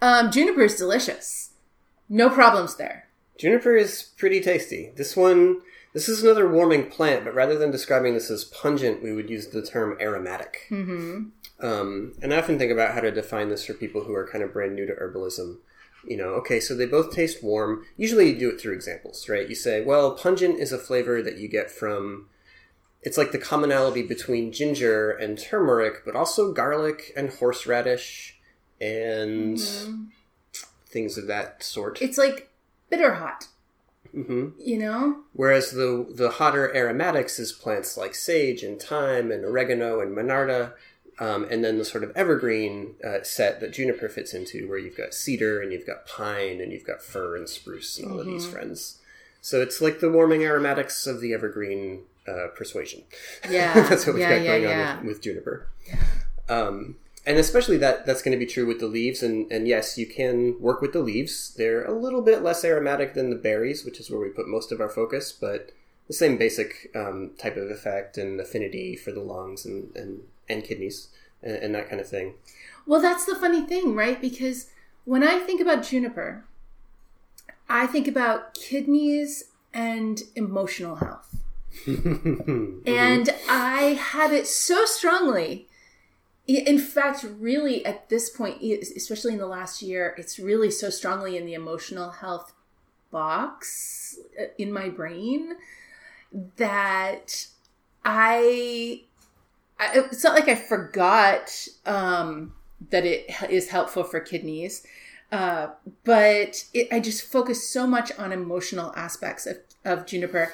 Um, 0.00 0.30
juniper 0.30 0.62
is 0.62 0.76
delicious. 0.76 1.50
No 2.08 2.30
problems 2.30 2.76
there. 2.76 3.08
Juniper 3.38 3.76
is 3.76 4.10
pretty 4.16 4.40
tasty. 4.40 4.92
This 4.96 5.16
one, 5.16 5.62
this 5.92 6.08
is 6.08 6.22
another 6.22 6.48
warming 6.48 6.90
plant, 6.90 7.24
but 7.24 7.34
rather 7.34 7.58
than 7.58 7.70
describing 7.70 8.14
this 8.14 8.30
as 8.30 8.44
pungent, 8.44 9.02
we 9.02 9.12
would 9.12 9.28
use 9.28 9.48
the 9.48 9.62
term 9.62 9.96
aromatic. 10.00 10.66
Mm-hmm. 10.70 11.30
Um, 11.64 12.12
and 12.22 12.32
I 12.32 12.38
often 12.38 12.58
think 12.58 12.70
about 12.70 12.94
how 12.94 13.00
to 13.00 13.10
define 13.10 13.48
this 13.48 13.64
for 13.64 13.74
people 13.74 14.04
who 14.04 14.14
are 14.14 14.28
kind 14.28 14.44
of 14.44 14.52
brand 14.52 14.74
new 14.74 14.86
to 14.86 14.92
herbalism. 14.92 15.58
You 16.06 16.16
know, 16.16 16.30
okay, 16.34 16.60
so 16.60 16.74
they 16.74 16.86
both 16.86 17.12
taste 17.12 17.42
warm. 17.42 17.84
Usually 17.96 18.30
you 18.30 18.38
do 18.38 18.50
it 18.50 18.60
through 18.60 18.74
examples, 18.74 19.28
right? 19.28 19.48
You 19.48 19.54
say, 19.54 19.80
well, 19.82 20.12
pungent 20.12 20.60
is 20.60 20.72
a 20.72 20.78
flavor 20.78 21.22
that 21.22 21.38
you 21.38 21.48
get 21.48 21.70
from. 21.70 22.28
It's 23.02 23.18
like 23.18 23.32
the 23.32 23.38
commonality 23.38 24.02
between 24.02 24.52
ginger 24.52 25.10
and 25.10 25.38
turmeric, 25.38 26.04
but 26.04 26.16
also 26.16 26.52
garlic 26.52 27.12
and 27.16 27.30
horseradish 27.30 28.40
and 28.80 29.60
things 30.86 31.18
of 31.18 31.26
that 31.26 31.62
sort. 31.62 32.00
It's 32.00 32.18
like 32.18 32.50
bitter 32.88 33.14
hot, 33.14 33.48
hmm 34.12 34.50
you 34.58 34.78
know? 34.78 35.24
Whereas 35.32 35.72
the 35.72 36.06
the 36.14 36.30
hotter 36.30 36.74
aromatics 36.74 37.38
is 37.38 37.52
plants 37.52 37.96
like 37.96 38.14
sage 38.14 38.62
and 38.62 38.80
thyme 38.80 39.30
and 39.30 39.44
oregano 39.44 40.00
and 40.00 40.16
monarda, 40.16 40.72
um, 41.18 41.46
and 41.50 41.64
then 41.64 41.78
the 41.78 41.84
sort 41.84 42.04
of 42.04 42.12
evergreen 42.16 42.94
uh, 43.04 43.22
set 43.22 43.60
that 43.60 43.72
juniper 43.72 44.08
fits 44.08 44.34
into, 44.34 44.68
where 44.68 44.78
you've 44.78 44.96
got 44.96 45.14
cedar 45.14 45.60
and 45.60 45.72
you've 45.72 45.86
got 45.86 46.06
pine 46.06 46.60
and 46.60 46.72
you've 46.72 46.86
got 46.86 47.02
fir 47.02 47.36
and 47.36 47.48
spruce 47.48 47.98
and 47.98 48.10
all 48.10 48.20
of 48.20 48.26
these 48.26 48.46
friends. 48.46 49.00
So 49.40 49.60
it's 49.60 49.80
like 49.80 50.00
the 50.00 50.10
warming 50.10 50.42
aromatics 50.42 51.06
of 51.06 51.20
the 51.20 51.34
evergreen 51.34 52.02
uh, 52.26 52.48
persuasion. 52.56 53.02
Yeah. 53.48 53.74
that's 53.88 54.06
what 54.06 54.14
we've 54.14 54.22
yeah, 54.22 54.38
got 54.38 54.44
yeah, 54.44 54.46
going 54.46 54.62
yeah. 54.62 54.92
on 54.92 55.06
with, 55.06 55.16
with 55.16 55.22
juniper. 55.22 55.68
Um, 56.48 56.96
and 57.26 57.38
especially 57.38 57.76
that 57.78 58.06
that's 58.06 58.22
going 58.22 58.38
to 58.38 58.44
be 58.44 58.50
true 58.50 58.66
with 58.66 58.80
the 58.80 58.86
leaves. 58.86 59.22
And, 59.22 59.50
and 59.52 59.68
yes, 59.68 59.96
you 59.96 60.06
can 60.06 60.60
work 60.60 60.80
with 60.80 60.92
the 60.92 61.00
leaves. 61.00 61.54
They're 61.56 61.84
a 61.84 61.92
little 61.92 62.22
bit 62.22 62.42
less 62.42 62.64
aromatic 62.64 63.14
than 63.14 63.30
the 63.30 63.36
berries, 63.36 63.84
which 63.84 64.00
is 64.00 64.10
where 64.10 64.20
we 64.20 64.28
put 64.28 64.48
most 64.48 64.72
of 64.72 64.80
our 64.80 64.88
focus, 64.88 65.32
but 65.32 65.72
the 66.06 66.14
same 66.14 66.36
basic 66.36 66.90
um, 66.94 67.30
type 67.38 67.56
of 67.56 67.70
effect 67.70 68.18
and 68.18 68.40
affinity 68.40 68.96
for 68.96 69.10
the 69.12 69.20
lungs 69.20 69.64
and, 69.64 69.94
and, 69.96 70.22
and 70.48 70.64
kidneys 70.64 71.08
and, 71.42 71.56
and 71.56 71.74
that 71.74 71.88
kind 71.88 72.00
of 72.00 72.08
thing. 72.08 72.34
Well, 72.86 73.00
that's 73.00 73.24
the 73.24 73.34
funny 73.34 73.62
thing, 73.66 73.94
right? 73.94 74.20
Because 74.20 74.70
when 75.04 75.22
I 75.22 75.38
think 75.38 75.60
about 75.60 75.84
juniper, 75.84 76.44
I 77.68 77.86
think 77.86 78.06
about 78.08 78.54
kidneys 78.54 79.44
and 79.72 80.22
emotional 80.34 80.96
health. 80.96 81.36
And 82.86 83.30
I 83.48 83.98
had 84.00 84.32
it 84.32 84.46
so 84.46 84.84
strongly. 84.84 85.68
In 86.46 86.78
fact, 86.78 87.24
really 87.38 87.84
at 87.84 88.08
this 88.10 88.30
point, 88.30 88.62
especially 88.62 89.32
in 89.32 89.38
the 89.38 89.46
last 89.46 89.82
year, 89.82 90.14
it's 90.18 90.38
really 90.38 90.70
so 90.70 90.90
strongly 90.90 91.36
in 91.36 91.46
the 91.46 91.54
emotional 91.54 92.10
health 92.10 92.52
box 93.10 94.18
uh, 94.38 94.46
in 94.58 94.72
my 94.72 94.88
brain 94.88 95.54
that 96.56 97.46
I, 98.04 99.04
I 99.78 99.98
it's 100.10 100.22
not 100.24 100.34
like 100.34 100.48
I 100.48 100.54
forgot 100.54 101.50
um, 101.86 102.52
that 102.90 103.04
it 103.04 103.30
is 103.50 103.68
helpful 103.70 104.04
for 104.04 104.20
kidneys, 104.20 104.86
uh, 105.32 105.68
but 106.04 106.64
it, 106.72 106.88
I 106.92 107.00
just 107.00 107.22
focus 107.22 107.68
so 107.68 107.86
much 107.86 108.12
on 108.18 108.32
emotional 108.32 108.92
aspects 108.96 109.46
of, 109.46 109.58
of 109.84 110.06
juniper 110.06 110.52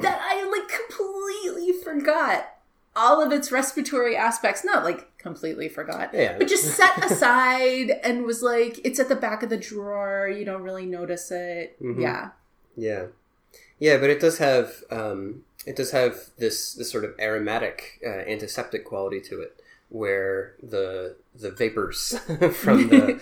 that 0.00 0.20
I 0.22 0.44
like 0.44 0.68
completely 0.88 1.72
forgot 1.72 2.50
all 2.94 3.22
of 3.22 3.30
its 3.30 3.52
respiratory 3.52 4.16
aspects. 4.16 4.64
Not 4.64 4.84
like 4.84 5.16
completely 5.18 5.68
forgot, 5.68 6.10
Yeah. 6.14 6.38
but 6.38 6.48
just 6.48 6.76
set 6.76 7.04
aside 7.10 7.90
and 8.02 8.24
was 8.24 8.42
like, 8.42 8.80
it's 8.86 8.98
at 9.00 9.08
the 9.08 9.16
back 9.16 9.42
of 9.42 9.50
the 9.50 9.56
drawer. 9.58 10.28
You 10.28 10.44
don't 10.44 10.62
really 10.62 10.86
notice 10.86 11.30
it. 11.30 11.76
Mhm. 11.82 12.00
Yeah. 12.00 12.30
Yeah, 12.78 13.06
yeah, 13.78 13.96
but 13.96 14.10
it 14.10 14.20
does 14.20 14.36
have 14.36 14.84
um, 14.90 15.44
it 15.66 15.76
does 15.76 15.90
have 15.90 16.30
this 16.38 16.74
this 16.74 16.90
sort 16.90 17.04
of 17.04 17.14
aromatic 17.20 18.00
uh, 18.06 18.08
antiseptic 18.10 18.84
quality 18.84 19.20
to 19.20 19.40
it 19.40 19.60
where 19.88 20.54
the 20.62 21.16
the 21.34 21.50
vapors 21.50 22.18
from 22.54 22.88
the 22.88 23.20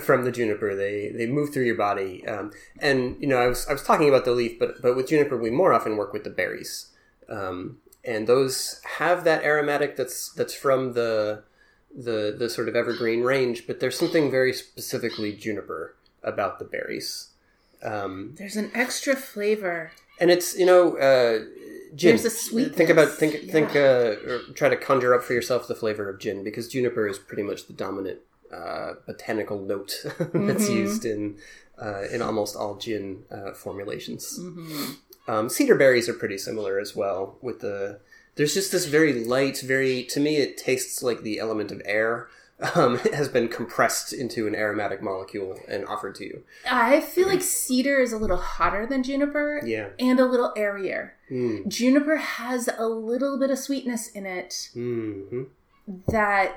from 0.04 0.24
the 0.24 0.32
juniper 0.32 0.74
they 0.74 1.08
they 1.08 1.26
move 1.26 1.52
through 1.52 1.64
your 1.64 1.76
body. 1.76 2.26
Um, 2.26 2.52
and 2.78 3.16
you 3.20 3.26
know, 3.26 3.38
I 3.38 3.46
was 3.46 3.66
I 3.68 3.72
was 3.72 3.82
talking 3.82 4.08
about 4.08 4.24
the 4.24 4.32
leaf, 4.32 4.58
but 4.58 4.80
but 4.80 4.94
with 4.94 5.08
juniper 5.08 5.36
we 5.36 5.50
more 5.50 5.72
often 5.72 5.96
work 5.96 6.12
with 6.12 6.24
the 6.24 6.30
berries, 6.30 6.90
um, 7.28 7.78
and 8.04 8.26
those 8.26 8.80
have 8.98 9.24
that 9.24 9.42
aromatic 9.42 9.96
that's 9.96 10.32
that's 10.32 10.54
from 10.54 10.92
the 10.92 11.42
the 11.94 12.34
the 12.38 12.48
sort 12.48 12.68
of 12.68 12.76
evergreen 12.76 13.22
range. 13.22 13.66
But 13.66 13.80
there's 13.80 13.98
something 13.98 14.30
very 14.30 14.52
specifically 14.52 15.32
juniper 15.32 15.96
about 16.22 16.58
the 16.58 16.64
berries. 16.64 17.28
Um, 17.82 18.34
There's 18.36 18.56
an 18.56 18.70
extra 18.74 19.16
flavor. 19.16 19.92
And 20.20 20.30
it's 20.30 20.56
you 20.58 20.66
know 20.66 20.96
uh, 20.96 21.38
gin. 21.94 22.16
There's 22.16 22.24
a 22.24 22.30
sweetness, 22.30 22.76
Think 22.76 22.90
about 22.90 23.10
think 23.12 23.34
yeah. 23.42 23.52
think 23.52 23.76
uh, 23.76 24.30
or 24.30 24.40
try 24.54 24.68
to 24.68 24.76
conjure 24.76 25.14
up 25.14 25.22
for 25.24 25.32
yourself 25.34 25.66
the 25.66 25.74
flavor 25.74 26.08
of 26.08 26.18
gin 26.20 26.44
because 26.44 26.68
juniper 26.68 27.08
is 27.08 27.18
pretty 27.18 27.42
much 27.42 27.66
the 27.66 27.72
dominant 27.72 28.20
uh, 28.52 28.94
botanical 29.06 29.58
note 29.60 29.92
that's 30.04 30.68
Mhm. 30.68 30.74
used 30.74 31.04
in 31.04 31.36
uh, 31.80 32.02
in 32.12 32.20
almost 32.22 32.56
all 32.56 32.76
gin 32.76 33.24
uh, 33.30 33.52
formulations. 33.52 34.36
hmm 34.38 34.92
Um, 35.28 35.48
cedar 35.48 35.76
berries 35.76 36.08
are 36.08 36.14
pretty 36.22 36.38
similar 36.38 36.78
as 36.80 36.96
well. 36.96 37.38
With 37.40 37.60
the 37.60 38.00
there's 38.36 38.54
just 38.54 38.72
this 38.72 38.86
very 38.86 39.12
light, 39.24 39.58
very 39.60 40.02
to 40.12 40.18
me 40.20 40.36
it 40.44 40.56
tastes 40.56 41.02
like 41.02 41.20
the 41.22 41.38
element 41.38 41.70
of 41.72 41.80
air. 41.84 42.28
Um, 42.74 42.98
has 43.14 43.28
been 43.28 43.48
compressed 43.48 44.12
into 44.12 44.46
an 44.46 44.54
aromatic 44.54 45.00
molecule 45.02 45.58
and 45.66 45.86
offered 45.86 46.14
to 46.16 46.24
you. 46.24 46.42
I 46.70 47.00
feel 47.00 47.26
like 47.26 47.40
cedar 47.42 48.00
is 48.00 48.12
a 48.12 48.18
little 48.18 48.36
hotter 48.36 48.86
than 48.86 49.02
juniper 49.02 49.62
Yeah. 49.64 49.88
and 49.98 50.20
a 50.20 50.26
little 50.26 50.52
airier. 50.56 51.14
Mm. 51.30 51.68
Juniper 51.68 52.16
has 52.16 52.68
a 52.76 52.86
little 52.86 53.38
bit 53.38 53.50
of 53.50 53.58
sweetness 53.58 54.08
in 54.08 54.26
it 54.26 54.68
hmm 54.74 55.44
that 56.08 56.54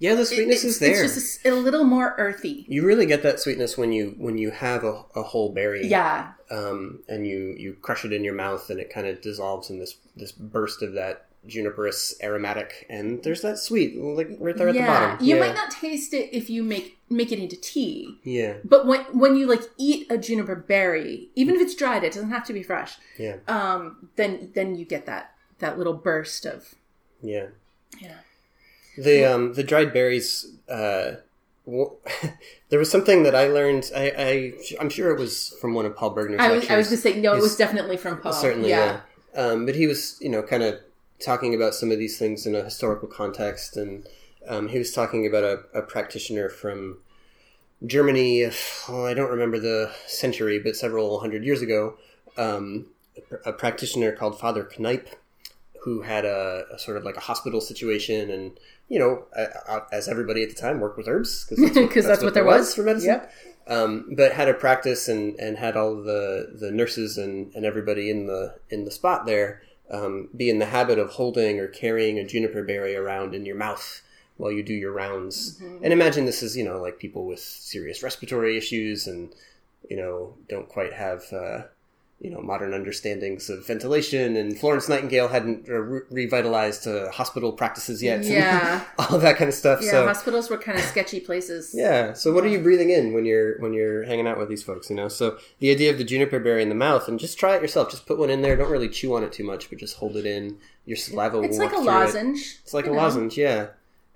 Yeah, 0.00 0.14
the 0.14 0.26
sweetness 0.26 0.64
it's, 0.64 0.74
is 0.74 0.78
there. 0.80 1.04
It's 1.04 1.14
just 1.14 1.46
a, 1.46 1.50
a 1.50 1.54
little 1.54 1.84
more 1.84 2.14
earthy. 2.18 2.64
You 2.68 2.84
really 2.84 3.06
get 3.06 3.22
that 3.22 3.40
sweetness 3.40 3.78
when 3.78 3.92
you 3.92 4.14
when 4.18 4.36
you 4.38 4.50
have 4.50 4.82
a, 4.84 5.04
a 5.14 5.22
whole 5.22 5.50
berry, 5.52 5.86
Yeah, 5.86 6.32
um, 6.50 7.00
and 7.08 7.26
you 7.26 7.54
you 7.58 7.74
crush 7.82 8.04
it 8.04 8.12
in 8.12 8.24
your 8.24 8.34
mouth, 8.34 8.68
and 8.70 8.80
it 8.80 8.90
kind 8.92 9.06
of 9.06 9.20
dissolves 9.20 9.70
in 9.70 9.78
this 9.78 9.96
this 10.16 10.32
burst 10.32 10.82
of 10.82 10.92
that 10.94 11.26
juniperous 11.48 12.14
aromatic, 12.22 12.86
and 12.88 13.22
there's 13.24 13.40
that 13.42 13.58
sweet 13.58 13.96
like 13.98 14.28
right 14.38 14.56
there 14.56 14.68
at 14.68 14.74
yeah. 14.74 14.80
the 14.82 14.86
bottom. 14.86 15.26
You 15.26 15.34
yeah. 15.36 15.40
might 15.40 15.54
not 15.54 15.70
taste 15.70 16.14
it 16.14 16.28
if 16.32 16.48
you 16.48 16.62
make 16.62 16.98
make 17.10 17.32
it 17.32 17.38
into 17.38 17.56
tea, 17.56 18.18
Yeah, 18.22 18.54
but 18.64 18.86
when 18.86 19.00
when 19.18 19.36
you 19.36 19.46
like 19.46 19.62
eat 19.78 20.06
a 20.10 20.18
juniper 20.18 20.54
berry, 20.54 21.30
even 21.34 21.54
if 21.56 21.60
it's 21.60 21.74
dried, 21.74 22.04
it 22.04 22.12
doesn't 22.12 22.30
have 22.30 22.44
to 22.46 22.52
be 22.52 22.62
fresh. 22.62 22.96
yeah, 23.18 23.36
Um, 23.48 24.10
then 24.16 24.50
then 24.54 24.76
you 24.76 24.84
get 24.84 25.06
that 25.06 25.34
that 25.58 25.78
little 25.78 25.94
burst 25.94 26.44
of 26.46 26.74
yeah. 27.22 27.46
yeah. 28.00 28.18
The 28.96 29.24
um 29.24 29.54
the 29.54 29.64
dried 29.64 29.92
berries. 29.92 30.46
Uh, 30.68 31.16
there 32.70 32.78
was 32.78 32.90
something 32.90 33.22
that 33.24 33.34
I 33.34 33.46
learned. 33.48 33.90
I, 33.94 34.12
I 34.16 34.52
I'm 34.80 34.88
sure 34.88 35.10
it 35.14 35.18
was 35.18 35.54
from 35.60 35.74
one 35.74 35.84
of 35.86 35.94
Paul 35.96 36.14
Bergner's 36.14 36.40
I 36.40 36.48
was 36.48 36.60
lectures. 36.60 36.70
I 36.70 36.76
was 36.78 36.88
just 36.90 37.02
saying 37.02 37.20
no, 37.20 37.32
it 37.32 37.36
He's- 37.36 37.42
was 37.42 37.56
definitely 37.56 37.96
from 37.96 38.18
Paul. 38.20 38.32
Certainly, 38.32 38.70
yeah. 38.70 39.00
Um, 39.34 39.66
but 39.66 39.74
he 39.76 39.86
was, 39.86 40.16
you 40.20 40.30
know, 40.30 40.42
kind 40.42 40.62
of 40.62 40.80
talking 41.20 41.54
about 41.54 41.74
some 41.74 41.90
of 41.90 41.98
these 41.98 42.18
things 42.18 42.46
in 42.46 42.54
a 42.54 42.62
historical 42.62 43.08
context, 43.08 43.76
and 43.76 44.06
um, 44.48 44.68
he 44.68 44.78
was 44.78 44.92
talking 44.92 45.26
about 45.26 45.44
a, 45.44 45.60
a 45.74 45.82
practitioner 45.82 46.48
from 46.48 46.98
Germany. 47.84 48.50
oh, 48.88 49.04
I 49.04 49.14
don't 49.14 49.30
remember 49.30 49.58
the 49.58 49.92
century, 50.06 50.58
but 50.58 50.76
several 50.76 51.20
hundred 51.20 51.44
years 51.44 51.62
ago, 51.62 51.96
um, 52.36 52.86
a, 53.44 53.50
a 53.50 53.52
practitioner 53.52 54.12
called 54.12 54.38
Father 54.38 54.64
Kneipp, 54.64 55.06
who 55.84 56.02
had 56.02 56.24
a, 56.24 56.64
a 56.72 56.78
sort 56.78 56.96
of 56.96 57.04
like 57.04 57.16
a 57.16 57.20
hospital 57.20 57.60
situation, 57.60 58.30
and 58.30 58.58
you 58.88 58.98
know, 58.98 59.24
as 59.92 60.08
everybody 60.08 60.42
at 60.42 60.48
the 60.48 60.54
time 60.54 60.80
worked 60.80 60.96
with 60.96 61.08
herbs 61.08 61.46
because 61.48 61.74
because 61.74 62.06
that's, 62.06 62.22
what 62.22 62.34
there 62.34 62.44
was 62.44 62.74
for 62.74 62.82
medicine 62.82 63.10
Yep. 63.10 63.32
um, 63.66 64.14
but 64.16 64.32
had 64.32 64.48
a 64.48 64.54
practice 64.54 65.08
and, 65.08 65.38
and 65.38 65.58
had 65.58 65.76
all 65.76 65.94
the, 66.02 66.56
the 66.58 66.70
nurses 66.70 67.18
and, 67.18 67.54
and 67.54 67.66
everybody 67.66 68.10
in 68.10 68.26
the 68.26 68.54
in 68.70 68.86
the 68.86 68.90
spot 68.90 69.26
there 69.26 69.62
um, 69.90 70.28
be 70.36 70.50
in 70.50 70.58
the 70.58 70.66
habit 70.66 70.98
of 70.98 71.10
holding 71.10 71.58
or 71.60 71.68
carrying 71.68 72.18
a 72.18 72.26
juniper 72.26 72.62
berry 72.62 72.94
around 72.96 73.34
in 73.34 73.46
your 73.46 73.56
mouth 73.56 74.02
while 74.36 74.52
you 74.52 74.62
do 74.62 74.74
your 74.74 74.92
rounds. 74.92 75.60
And 75.82 75.92
imagine 75.92 76.24
this 76.24 76.42
is 76.42 76.56
you 76.56 76.64
know 76.64 76.80
like 76.80 76.98
people 76.98 77.26
with 77.26 77.40
serious 77.40 78.02
respiratory 78.02 78.56
issues 78.56 79.06
and 79.06 79.34
you 79.88 79.96
know 79.96 80.34
don't 80.48 80.68
quite 80.68 80.92
have 80.92 81.24
uh, 81.32 81.62
you 82.20 82.30
know 82.30 82.40
modern 82.40 82.74
understandings 82.74 83.48
of 83.48 83.64
ventilation. 83.66 84.36
And 84.36 84.58
Florence 84.58 84.88
Nightingale 84.88 85.28
hadn't 85.28 85.68
re- 85.68 86.00
revitalized 86.10 86.86
uh, 86.88 87.10
hospital 87.12 87.52
practices 87.52 88.02
yet. 88.02 88.18
and 88.20 88.26
Yeah. 88.26 88.84
all 88.98 89.18
that 89.18 89.36
kind 89.36 89.48
of 89.48 89.54
stuff. 89.54 89.80
Yeah, 89.82 89.90
so 89.92 90.06
hospitals 90.06 90.50
were 90.50 90.58
kind 90.58 90.78
of 90.78 90.84
sketchy 90.84 91.20
places. 91.20 91.72
yeah. 91.74 92.12
So 92.14 92.32
what 92.32 92.44
are 92.44 92.48
you 92.48 92.60
breathing 92.60 92.90
in 92.90 93.12
when 93.12 93.24
you're 93.24 93.58
when 93.60 93.72
you're 93.72 94.02
hanging 94.04 94.26
out 94.26 94.36
with 94.38 94.48
these 94.48 94.62
folks? 94.62 94.90
You 94.90 94.96
know. 94.96 95.08
So 95.08 95.38
the 95.60 95.70
idea 95.70 95.90
of 95.90 95.98
the 95.98 96.04
juniper 96.04 96.40
berry 96.40 96.62
in 96.62 96.68
the 96.68 96.74
mouth, 96.74 97.06
and 97.08 97.18
just 97.20 97.38
try 97.38 97.54
it 97.56 97.62
yourself. 97.62 97.90
Just 97.90 98.06
put 98.06 98.18
one 98.18 98.30
in 98.30 98.42
there. 98.42 98.56
Don't 98.56 98.70
really 98.70 98.88
chew 98.88 99.14
on 99.14 99.22
it 99.22 99.32
too 99.32 99.44
much, 99.44 99.70
but 99.70 99.78
just 99.78 99.96
hold 99.96 100.16
it 100.16 100.26
in. 100.26 100.58
Your 100.86 100.96
saliva. 100.96 101.40
It's 101.42 101.58
will 101.58 101.64
like 101.66 101.72
a 101.72 101.76
through 101.76 101.82
it. 101.84 101.86
lozenge. 101.92 102.58
It's 102.62 102.74
like 102.74 102.86
a 102.86 102.90
know. 102.90 102.96
lozenge, 102.96 103.36
yeah. 103.38 103.68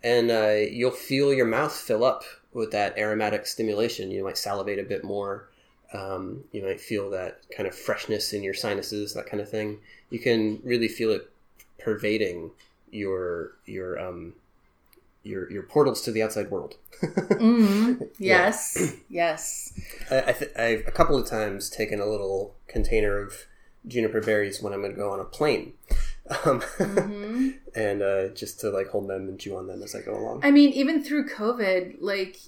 And 0.03 0.30
uh, 0.30 0.55
you'll 0.70 0.90
feel 0.90 1.32
your 1.32 1.46
mouth 1.46 1.72
fill 1.72 2.03
up 2.03 2.24
with 2.53 2.72
that 2.72 2.98
aromatic 2.98 3.46
stimulation. 3.46 4.11
You 4.11 4.24
might 4.24 4.36
salivate 4.38 4.78
a 4.80 4.82
bit 4.82 5.05
more. 5.05 5.48
Um, 5.93 6.45
you 6.53 6.62
might 6.62 6.80
feel 6.80 7.11
that 7.11 7.40
kind 7.55 7.66
of 7.68 7.74
freshness 7.74 8.32
in 8.32 8.43
your 8.43 8.55
sinuses, 8.55 9.12
that 9.14 9.26
kind 9.26 9.40
of 9.40 9.49
thing. 9.51 9.78
You 10.11 10.18
can 10.18 10.61
really 10.64 10.88
feel 10.88 11.11
it 11.11 11.30
pervading 11.78 12.51
your 12.90 13.53
your 13.66 13.99
um, 13.99 14.34
your 15.22 15.51
your 15.51 15.62
portals 15.62 16.01
to 16.03 16.11
the 16.12 16.22
outside 16.22 16.51
world. 16.51 16.76
Mhm. 17.03 18.09
Yes, 18.18 18.95
yes. 19.09 19.72
I, 20.11 20.20
I 20.28 20.32
th- 20.32 20.57
I've 20.57 20.86
a 20.86 20.93
couple 20.93 21.16
of 21.18 21.26
times 21.28 21.68
taken 21.68 22.01
a 22.01 22.07
little 22.07 22.55
container 22.68 23.18
of 23.18 23.47
juniper 23.86 24.20
berries 24.20 24.62
when 24.62 24.72
I'm 24.72 24.80
going 24.80 24.93
to 24.93 24.97
go 24.99 25.11
on 25.11 25.18
a 25.20 25.24
plane, 25.24 25.72
um, 26.45 26.61
hmm 26.61 27.51
and 27.74 28.03
uh, 28.03 28.28
just 28.28 28.61
to 28.61 28.70
like 28.70 28.88
hold 28.88 29.09
them 29.09 29.28
and 29.28 29.38
chew 29.38 29.57
on 29.57 29.66
them 29.66 29.82
as 29.82 29.95
I 29.95 30.03
go 30.03 30.16
along. 30.16 30.40
I 30.45 30.51
mean, 30.53 30.70
even 30.72 31.03
through 31.03 31.28
COVID, 31.28 31.97
like, 32.01 32.38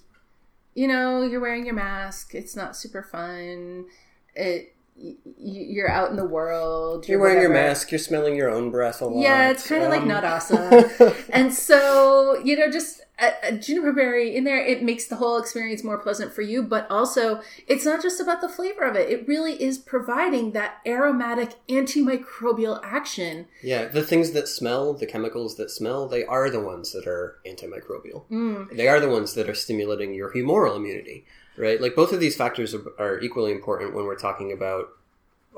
you 0.74 0.88
know, 0.88 1.22
you're 1.22 1.40
wearing 1.40 1.64
your 1.64 1.74
mask. 1.74 2.34
It's 2.34 2.56
not 2.56 2.76
super 2.76 3.02
fun. 3.02 3.86
It, 4.34 4.73
you're 4.96 5.90
out 5.90 6.10
in 6.10 6.16
the 6.16 6.24
world. 6.24 7.08
You're 7.08 7.18
wearing 7.18 7.40
your 7.40 7.52
mask. 7.52 7.90
You're 7.90 7.98
smelling 7.98 8.36
your 8.36 8.48
own 8.50 8.70
breath 8.70 9.00
a 9.00 9.06
lot. 9.06 9.20
Yeah, 9.20 9.50
it's 9.50 9.66
kind 9.66 9.82
of 9.82 9.90
like 9.90 10.02
Um, 10.02 10.08
not 10.08 10.24
awesome. 10.24 10.84
and 11.30 11.52
so, 11.52 12.40
you 12.44 12.56
know, 12.56 12.70
just 12.70 13.00
a, 13.18 13.32
a 13.42 13.52
juniper 13.52 13.92
berry 13.92 14.34
in 14.34 14.44
there, 14.44 14.64
it 14.64 14.82
makes 14.82 15.06
the 15.06 15.16
whole 15.16 15.36
experience 15.38 15.82
more 15.82 15.98
pleasant 15.98 16.32
for 16.32 16.42
you. 16.42 16.62
But 16.62 16.88
also, 16.90 17.40
it's 17.66 17.84
not 17.84 18.02
just 18.02 18.20
about 18.20 18.40
the 18.40 18.48
flavor 18.48 18.84
of 18.84 18.94
it. 18.94 19.10
It 19.10 19.26
really 19.26 19.60
is 19.60 19.78
providing 19.78 20.52
that 20.52 20.78
aromatic 20.86 21.54
antimicrobial 21.68 22.80
action. 22.84 23.46
yeah, 23.62 23.86
the 23.86 24.02
things 24.02 24.30
that 24.32 24.48
smell, 24.48 24.94
the 24.94 25.06
chemicals 25.06 25.56
that 25.56 25.70
smell, 25.70 26.06
they 26.08 26.24
are 26.24 26.50
the 26.50 26.60
ones 26.60 26.92
that 26.92 27.06
are 27.06 27.38
antimicrobial. 27.46 28.24
Mm. 28.30 28.76
They 28.76 28.88
are 28.88 29.00
the 29.00 29.10
ones 29.10 29.34
that 29.34 29.48
are 29.48 29.54
stimulating 29.54 30.14
your 30.14 30.32
humoral 30.32 30.76
immunity, 30.76 31.24
right? 31.56 31.80
Like 31.80 31.94
both 31.94 32.12
of 32.12 32.20
these 32.20 32.36
factors 32.36 32.74
are, 32.74 32.82
are 32.98 33.20
equally 33.20 33.52
important 33.52 33.94
when 33.94 34.04
we're 34.04 34.16
talking 34.16 34.52
about 34.52 34.88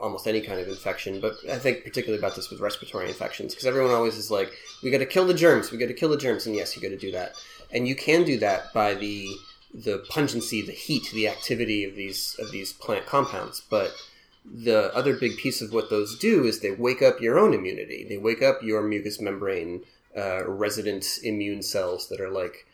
almost 0.00 0.26
any 0.26 0.40
kind 0.40 0.60
of 0.60 0.68
infection, 0.68 1.20
but 1.20 1.34
I 1.50 1.58
think 1.58 1.84
particularly 1.84 2.18
about 2.18 2.36
this 2.36 2.50
with 2.50 2.60
respiratory 2.60 3.08
infections 3.08 3.54
because 3.54 3.66
everyone 3.66 3.92
always 3.92 4.16
is 4.16 4.30
like, 4.30 4.52
we 4.82 4.90
got 4.90 4.98
to 4.98 5.06
kill 5.06 5.26
the 5.26 5.34
germs, 5.34 5.70
we 5.70 5.78
got 5.78 5.86
to 5.86 5.94
kill 5.94 6.10
the 6.10 6.18
germs, 6.18 6.46
and 6.46 6.54
yes, 6.54 6.76
you 6.76 6.82
got 6.82 6.88
to 6.88 6.98
do 6.98 7.12
that, 7.12 7.34
and 7.72 7.88
you 7.88 7.96
can 7.96 8.24
do 8.24 8.38
that 8.38 8.72
by 8.72 8.94
the 8.94 9.28
the 9.74 10.04
pungency, 10.08 10.62
the 10.62 10.72
heat, 10.72 11.10
the 11.12 11.28
activity 11.28 11.84
of 11.84 11.94
these 11.94 12.36
of 12.38 12.50
these 12.50 12.72
plant 12.72 13.06
compounds, 13.06 13.62
but 13.68 13.92
the 14.44 14.94
other 14.94 15.14
big 15.14 15.36
piece 15.36 15.60
of 15.60 15.72
what 15.72 15.90
those 15.90 16.18
do 16.18 16.44
is 16.44 16.60
they 16.60 16.70
wake 16.70 17.02
up 17.02 17.20
your 17.20 17.38
own 17.38 17.52
immunity. 17.52 18.06
They 18.08 18.16
wake 18.16 18.42
up 18.42 18.62
your 18.62 18.82
mucous 18.82 19.20
membrane 19.20 19.82
uh, 20.16 20.48
resident 20.48 21.18
immune 21.22 21.62
cells 21.62 22.08
that 22.08 22.20
are 22.20 22.30
like 22.30 22.66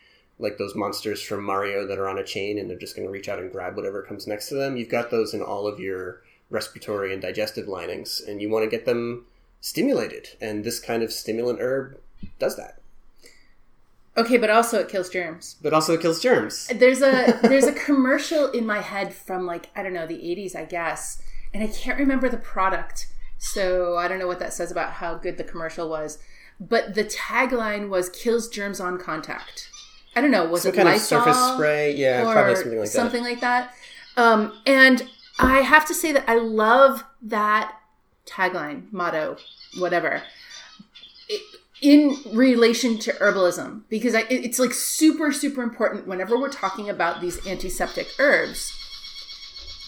like 0.42 0.58
those 0.58 0.74
monsters 0.74 1.22
from 1.22 1.42
Mario 1.44 1.86
that 1.86 1.98
are 1.98 2.08
on 2.08 2.18
a 2.18 2.24
chain 2.24 2.58
and 2.58 2.68
they're 2.68 2.78
just 2.78 2.96
going 2.96 3.06
to 3.06 3.12
reach 3.12 3.28
out 3.28 3.38
and 3.38 3.50
grab 3.52 3.76
whatever 3.76 4.02
comes 4.02 4.26
next 4.26 4.48
to 4.48 4.54
them. 4.56 4.76
You've 4.76 4.88
got 4.90 5.10
those 5.10 5.32
in 5.32 5.40
all 5.40 5.66
of 5.66 5.78
your 5.80 6.22
respiratory 6.50 7.12
and 7.12 7.22
digestive 7.22 7.66
linings, 7.68 8.20
and 8.20 8.42
you 8.42 8.50
want 8.50 8.64
to 8.64 8.70
get 8.70 8.84
them 8.84 9.24
stimulated. 9.60 10.28
And 10.40 10.64
this 10.64 10.78
kind 10.80 11.02
of 11.02 11.12
stimulant 11.12 11.60
herb 11.60 11.98
does 12.38 12.56
that, 12.56 12.78
Okay, 14.16 14.36
but 14.36 14.50
also 14.50 14.78
it 14.80 14.88
kills 14.90 15.08
germs. 15.08 15.56
but 15.62 15.72
also 15.72 15.94
it 15.94 16.02
kills 16.02 16.20
germs. 16.20 16.66
There's 16.74 17.00
a 17.00 17.38
there's 17.42 17.64
a 17.64 17.72
commercial 17.72 18.50
in 18.50 18.66
my 18.66 18.80
head 18.80 19.14
from 19.14 19.46
like 19.46 19.70
I 19.74 19.82
don't 19.82 19.94
know 19.94 20.06
the 20.06 20.18
80s 20.18 20.54
I 20.54 20.64
guess, 20.66 21.22
and 21.54 21.62
I 21.62 21.68
can't 21.68 21.98
remember 21.98 22.28
the 22.28 22.36
product, 22.36 23.08
so 23.38 23.96
I 23.96 24.08
don't 24.08 24.18
know 24.18 24.26
what 24.26 24.38
that 24.40 24.52
says 24.52 24.70
about 24.70 24.94
how 24.94 25.14
good 25.14 25.38
the 25.38 25.44
commercial 25.44 25.88
was. 25.88 26.18
But 26.60 26.94
the 26.94 27.04
tagline 27.04 27.88
was 27.88 28.10
"kills 28.10 28.48
germs 28.48 28.80
on 28.80 28.98
contact." 28.98 29.70
I 30.14 30.20
don't 30.20 30.30
know, 30.30 30.44
was 30.46 30.62
Some 30.62 30.72
it 30.72 30.76
kind 30.76 30.88
of 30.88 31.00
surface 31.00 31.38
spray, 31.54 31.94
yeah, 31.96 32.30
probably 32.32 32.54
something 32.54 32.78
like 32.78 32.84
that. 32.84 32.92
something 32.92 33.22
like 33.22 33.40
that. 33.40 33.74
Um, 34.16 34.60
and 34.66 35.08
I 35.38 35.60
have 35.60 35.86
to 35.86 35.94
say 35.94 36.12
that 36.12 36.24
I 36.28 36.36
love 36.36 37.04
that 37.22 37.78
tagline, 38.26 38.92
motto, 38.92 39.36
whatever. 39.78 40.22
In 41.80 42.16
relation 42.32 42.98
to 43.00 43.12
herbalism 43.12 43.82
because 43.88 44.14
I, 44.14 44.20
it's 44.30 44.60
like 44.60 44.72
super 44.72 45.32
super 45.32 45.62
important 45.62 46.06
whenever 46.06 46.38
we're 46.38 46.48
talking 46.48 46.88
about 46.88 47.20
these 47.20 47.44
antiseptic 47.44 48.06
herbs 48.20 48.72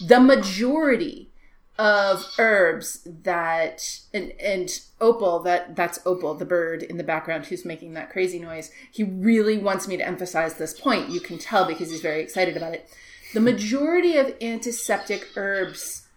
the 0.05 0.19
majority 0.19 1.29
of 1.77 2.25
herbs 2.39 3.05
that 3.23 3.99
and 4.13 4.31
and 4.39 4.79
opal 5.01 5.39
that 5.39 5.75
that's 5.75 5.99
opal 6.05 6.33
the 6.33 6.45
bird 6.45 6.81
in 6.81 6.97
the 6.97 7.03
background 7.03 7.45
who's 7.45 7.65
making 7.65 7.93
that 7.93 8.09
crazy 8.09 8.39
noise. 8.39 8.71
He 8.91 9.03
really 9.03 9.57
wants 9.57 9.87
me 9.87 9.97
to 9.97 10.07
emphasize 10.07 10.53
this 10.55 10.79
point. 10.79 11.09
You 11.09 11.19
can 11.19 11.37
tell 11.37 11.65
because 11.65 11.91
he's 11.91 12.01
very 12.01 12.21
excited 12.21 12.55
about 12.55 12.73
it. 12.73 12.89
The 13.33 13.41
majority 13.41 14.15
of 14.17 14.33
antiseptic 14.41 15.27
herbs 15.35 16.07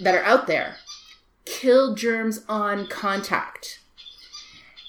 that 0.00 0.14
are 0.14 0.24
out 0.24 0.46
there 0.46 0.76
kill 1.44 1.94
germs 1.94 2.40
on 2.48 2.86
contact. 2.86 3.80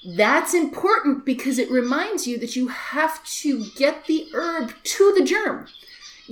That's 0.04 0.54
important 0.54 1.24
because 1.24 1.58
it 1.58 1.70
reminds 1.70 2.26
you 2.26 2.38
that 2.38 2.56
you 2.56 2.68
have 2.68 3.24
to 3.24 3.66
get 3.76 4.06
the 4.06 4.26
herb 4.32 4.72
to 4.82 5.14
the 5.16 5.24
germ. 5.24 5.68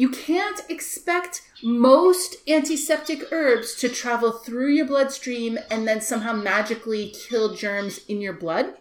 You 0.01 0.09
can't 0.09 0.63
expect 0.71 1.43
most 1.63 2.37
antiseptic 2.49 3.31
herbs 3.31 3.75
to 3.81 3.89
travel 3.91 4.33
through 4.33 4.71
your 4.71 4.87
bloodstream 4.87 5.59
and 5.71 5.87
then 5.87 6.01
somehow 6.01 6.33
magically 6.33 7.15
kill 7.29 7.55
germs 7.55 8.01
in 8.09 8.23
your 8.23 8.33
blood 8.33 8.73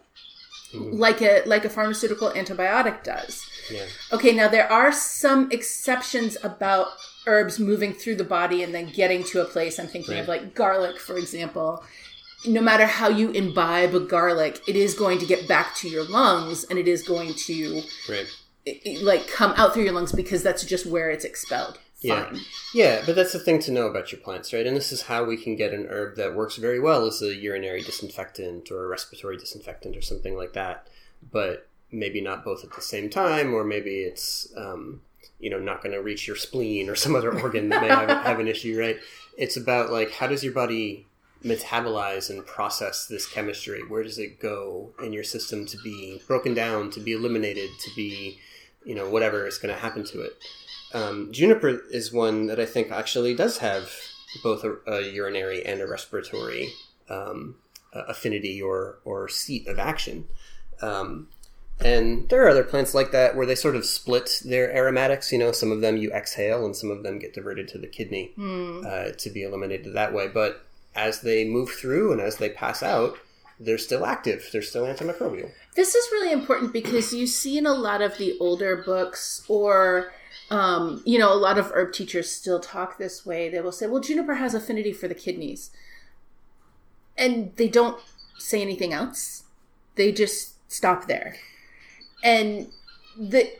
like 0.72 1.20
a 1.20 1.42
like 1.44 1.66
a 1.66 1.68
pharmaceutical 1.68 2.30
antibiotic 2.30 3.02
does. 3.02 3.44
Yeah. 3.70 3.84
Okay, 4.12 4.32
now 4.32 4.48
there 4.48 4.72
are 4.72 4.92
some 4.92 5.50
exceptions 5.50 6.38
about 6.42 6.86
herbs 7.26 7.58
moving 7.58 7.92
through 7.92 8.16
the 8.16 8.24
body 8.24 8.62
and 8.62 8.74
then 8.74 8.90
getting 8.90 9.22
to 9.24 9.42
a 9.42 9.44
place. 9.44 9.78
I'm 9.78 9.88
thinking 9.88 10.18
of 10.18 10.26
like 10.26 10.54
garlic, 10.54 10.98
for 10.98 11.18
example. 11.18 11.84
No 12.46 12.62
matter 12.62 12.86
how 12.86 13.10
you 13.10 13.30
imbibe 13.32 13.94
a 13.94 14.00
garlic, 14.00 14.62
it 14.66 14.74
is 14.74 14.94
going 14.94 15.18
to 15.18 15.26
get 15.26 15.46
back 15.46 15.74
to 15.76 15.88
your 15.90 16.04
lungs 16.04 16.64
and 16.64 16.78
it 16.78 16.88
is 16.88 17.02
going 17.02 17.34
to 17.34 17.82
Right. 18.08 18.26
Like 19.02 19.26
come 19.28 19.52
out 19.56 19.72
through 19.72 19.84
your 19.84 19.92
lungs 19.92 20.12
because 20.12 20.42
that's 20.42 20.64
just 20.64 20.86
where 20.86 21.10
it's 21.10 21.24
expelled. 21.24 21.78
Yeah. 22.00 22.32
Yeah, 22.74 23.02
but 23.04 23.14
that's 23.14 23.32
the 23.32 23.38
thing 23.38 23.58
to 23.60 23.72
know 23.72 23.86
about 23.86 24.10
your 24.10 24.20
plants, 24.20 24.52
right? 24.52 24.66
And 24.66 24.76
this 24.76 24.92
is 24.92 25.02
how 25.02 25.24
we 25.24 25.36
can 25.36 25.56
get 25.56 25.74
an 25.74 25.86
herb 25.90 26.16
that 26.16 26.34
works 26.34 26.56
very 26.56 26.80
well 26.80 27.04
as 27.06 27.20
a 27.20 27.34
urinary 27.34 27.82
disinfectant 27.82 28.70
or 28.70 28.84
a 28.84 28.88
respiratory 28.88 29.36
disinfectant 29.36 29.96
or 29.96 30.02
something 30.02 30.34
like 30.34 30.54
that, 30.54 30.86
but 31.30 31.68
maybe 31.90 32.20
not 32.20 32.44
both 32.44 32.64
at 32.64 32.72
the 32.72 32.80
same 32.80 33.10
time, 33.10 33.52
or 33.52 33.64
maybe 33.64 34.02
it's, 34.02 34.50
um, 34.56 35.02
you 35.38 35.50
know, 35.50 35.58
not 35.58 35.82
going 35.82 35.92
to 35.92 36.00
reach 36.02 36.26
your 36.26 36.36
spleen 36.36 36.88
or 36.88 36.94
some 36.94 37.14
other 37.14 37.38
organ 37.38 37.68
that 37.68 37.82
may 37.82 37.88
have, 37.88 38.08
have 38.24 38.40
an 38.40 38.48
issue, 38.48 38.78
right? 38.78 38.98
It's 39.36 39.56
about 39.56 39.90
like 39.90 40.12
how 40.12 40.26
does 40.26 40.42
your 40.42 40.52
body 40.54 41.06
metabolize 41.44 42.30
and 42.30 42.44
process 42.46 43.06
this 43.06 43.26
chemistry? 43.26 43.82
Where 43.86 44.02
does 44.02 44.18
it 44.18 44.40
go 44.40 44.92
in 45.02 45.12
your 45.12 45.24
system 45.24 45.66
to 45.66 45.78
be 45.78 46.20
broken 46.26 46.54
down, 46.54 46.90
to 46.92 47.00
be 47.00 47.12
eliminated, 47.12 47.70
to 47.80 47.90
be, 47.94 48.38
you 48.84 48.94
know, 48.94 49.08
whatever 49.08 49.46
is 49.46 49.58
going 49.58 49.74
to 49.74 49.80
happen 49.80 50.04
to 50.04 50.20
it? 50.22 50.38
Um, 50.92 51.32
juniper 51.32 51.82
is 51.90 52.12
one 52.12 52.46
that 52.46 52.58
I 52.58 52.66
think 52.66 52.90
actually 52.90 53.34
does 53.34 53.58
have 53.58 53.90
both 54.42 54.64
a, 54.64 54.76
a 54.86 55.02
urinary 55.02 55.64
and 55.64 55.80
a 55.80 55.86
respiratory 55.86 56.72
um, 57.08 57.56
affinity 57.92 58.60
or, 58.60 58.98
or 59.04 59.28
seat 59.28 59.66
of 59.66 59.78
action. 59.78 60.28
Um, 60.82 61.28
and 61.80 62.28
there 62.28 62.44
are 62.44 62.50
other 62.50 62.64
plants 62.64 62.94
like 62.94 63.10
that 63.12 63.34
where 63.34 63.46
they 63.46 63.54
sort 63.54 63.74
of 63.74 63.86
split 63.86 64.42
their 64.44 64.74
aromatics. 64.74 65.32
You 65.32 65.38
know, 65.38 65.52
some 65.52 65.72
of 65.72 65.80
them 65.80 65.96
you 65.96 66.12
exhale 66.12 66.64
and 66.64 66.76
some 66.76 66.90
of 66.90 67.02
them 67.02 67.18
get 67.18 67.32
diverted 67.32 67.68
to 67.68 67.78
the 67.78 67.86
kidney 67.86 68.32
uh, 68.86 69.12
to 69.16 69.30
be 69.30 69.42
eliminated 69.42 69.94
that 69.94 70.12
way. 70.12 70.28
But 70.28 70.66
as 70.94 71.20
they 71.20 71.44
move 71.44 71.70
through 71.70 72.12
and 72.12 72.20
as 72.20 72.36
they 72.36 72.48
pass 72.48 72.82
out, 72.82 73.16
they're 73.58 73.78
still 73.78 74.06
active. 74.06 74.48
They're 74.52 74.62
still 74.62 74.84
antimicrobial. 74.84 75.50
This 75.76 75.94
is 75.94 76.08
really 76.12 76.32
important 76.32 76.72
because 76.72 77.12
you 77.12 77.26
see 77.26 77.58
in 77.58 77.66
a 77.66 77.74
lot 77.74 78.00
of 78.00 78.16
the 78.16 78.36
older 78.40 78.76
books, 78.76 79.44
or 79.48 80.12
um, 80.50 81.02
you 81.04 81.18
know, 81.18 81.32
a 81.32 81.36
lot 81.36 81.58
of 81.58 81.70
herb 81.72 81.92
teachers 81.92 82.30
still 82.30 82.58
talk 82.58 82.98
this 82.98 83.24
way. 83.24 83.48
They 83.48 83.60
will 83.60 83.70
say, 83.70 83.86
"Well, 83.86 84.00
juniper 84.00 84.34
has 84.34 84.54
affinity 84.54 84.92
for 84.92 85.06
the 85.06 85.14
kidneys," 85.14 85.70
and 87.16 87.54
they 87.56 87.68
don't 87.68 88.00
say 88.38 88.62
anything 88.62 88.92
else. 88.92 89.44
They 89.94 90.10
just 90.10 90.54
stop 90.72 91.06
there, 91.06 91.36
and 92.24 92.68
the 93.16 93.52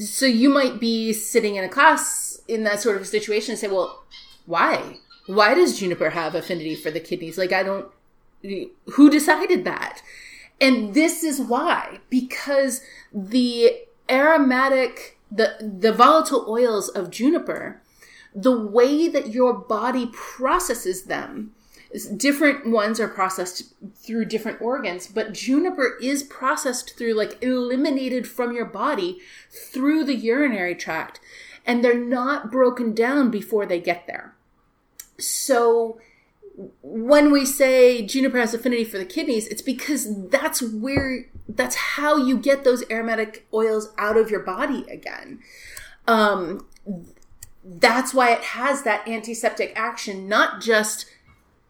so 0.00 0.26
you 0.26 0.48
might 0.48 0.80
be 0.80 1.12
sitting 1.12 1.56
in 1.56 1.64
a 1.64 1.68
class 1.68 2.40
in 2.48 2.64
that 2.64 2.80
sort 2.80 2.96
of 2.96 3.06
situation 3.06 3.52
and 3.52 3.58
say, 3.58 3.68
"Well, 3.68 4.04
why? 4.46 4.98
Why 5.26 5.54
does 5.54 5.78
juniper 5.78 6.10
have 6.10 6.34
affinity 6.34 6.74
for 6.74 6.90
the 6.90 7.00
kidneys?" 7.00 7.38
Like, 7.38 7.52
I 7.52 7.62
don't. 7.62 7.90
Who 8.92 9.10
decided 9.10 9.64
that? 9.64 10.02
And 10.60 10.94
this 10.94 11.22
is 11.22 11.40
why, 11.40 11.98
because 12.08 12.80
the 13.12 13.72
aromatic, 14.08 15.18
the, 15.30 15.56
the 15.60 15.92
volatile 15.92 16.46
oils 16.48 16.88
of 16.88 17.10
juniper, 17.10 17.82
the 18.34 18.56
way 18.56 19.08
that 19.08 19.32
your 19.32 19.52
body 19.52 20.08
processes 20.12 21.04
them, 21.04 21.52
different 22.16 22.66
ones 22.66 23.00
are 23.00 23.08
processed 23.08 23.74
through 23.96 24.26
different 24.26 24.62
organs, 24.62 25.08
but 25.08 25.32
juniper 25.32 25.96
is 26.00 26.22
processed 26.22 26.96
through, 26.96 27.14
like, 27.14 27.42
eliminated 27.42 28.28
from 28.28 28.54
your 28.54 28.66
body 28.66 29.18
through 29.50 30.04
the 30.04 30.14
urinary 30.14 30.74
tract, 30.74 31.18
and 31.66 31.82
they're 31.82 31.98
not 31.98 32.52
broken 32.52 32.94
down 32.94 33.30
before 33.30 33.66
they 33.66 33.80
get 33.80 34.06
there. 34.06 34.35
So, 35.18 36.00
when 36.82 37.30
we 37.30 37.44
say 37.44 38.02
juniper 38.06 38.38
has 38.38 38.54
affinity 38.54 38.84
for 38.84 38.98
the 38.98 39.04
kidneys, 39.04 39.46
it's 39.48 39.62
because 39.62 40.28
that's 40.28 40.62
where 40.62 41.26
that's 41.48 41.76
how 41.76 42.16
you 42.16 42.38
get 42.38 42.64
those 42.64 42.88
aromatic 42.90 43.46
oils 43.52 43.92
out 43.98 44.16
of 44.16 44.30
your 44.30 44.40
body 44.40 44.84
again. 44.90 45.40
Um, 46.08 46.66
that's 47.64 48.14
why 48.14 48.32
it 48.32 48.42
has 48.42 48.82
that 48.82 49.06
antiseptic 49.06 49.72
action, 49.76 50.28
not 50.28 50.60
just 50.60 51.06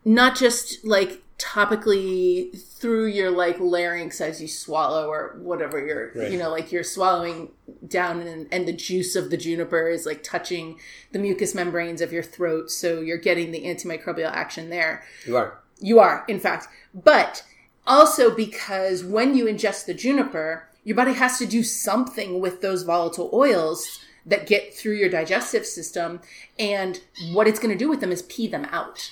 not 0.05 0.37
just 0.37 0.85
like 0.85 1.23
topically 1.39 2.57
through 2.59 3.07
your 3.07 3.31
like 3.31 3.59
larynx 3.61 4.21
as 4.21 4.41
you 4.41 4.49
swallow 4.49 5.09
or 5.09 5.37
whatever 5.41 5.85
you're 5.85 6.13
Right. 6.15 6.31
you 6.31 6.39
know 6.39 6.51
like 6.51 6.73
you're 6.73 6.83
swallowing 6.85 7.51
down 7.87 8.21
and, 8.21 8.47
and 8.51 8.67
the 8.67 8.73
juice 8.73 9.17
of 9.17 9.31
the 9.31 9.37
juniper 9.37 9.89
is 9.89 10.07
like 10.07 10.23
touching 10.23 10.79
the 11.13 11.19
mucous 11.19 11.55
membranes 11.55 12.01
of 12.01 12.13
your 12.13 12.23
throat 12.23 12.71
so 12.71 13.01
you're 13.01 13.19
getting 13.19 13.51
the 13.51 13.65
antimicrobial 13.65 14.31
action 14.33 14.71
there 14.71 15.03
You 15.27 15.37
are. 15.37 15.59
you 15.81 15.99
are, 15.99 16.25
in 16.29 16.41
fact. 16.41 16.69
But 16.95 17.45
also 17.87 18.35
because 18.35 19.05
when 19.05 19.37
you 19.37 19.45
ingest 19.45 19.85
the 19.87 19.95
juniper, 19.95 20.69
your 20.85 20.97
body 20.97 21.13
has 21.15 21.39
to 21.39 21.47
do 21.47 21.63
something 21.63 22.41
with 22.41 22.61
those 22.63 22.83
volatile 22.83 23.31
oils 23.33 24.01
that 24.25 24.47
get 24.47 24.75
through 24.75 24.95
your 24.95 25.09
digestive 25.09 25.67
system. 25.67 26.21
And 26.59 27.01
what 27.33 27.47
it's 27.47 27.59
going 27.61 27.71
to 27.77 27.79
do 27.79 27.89
with 27.89 28.01
them 28.01 28.11
is 28.11 28.23
pee 28.23 28.49
them 28.49 28.65
out. 28.73 29.11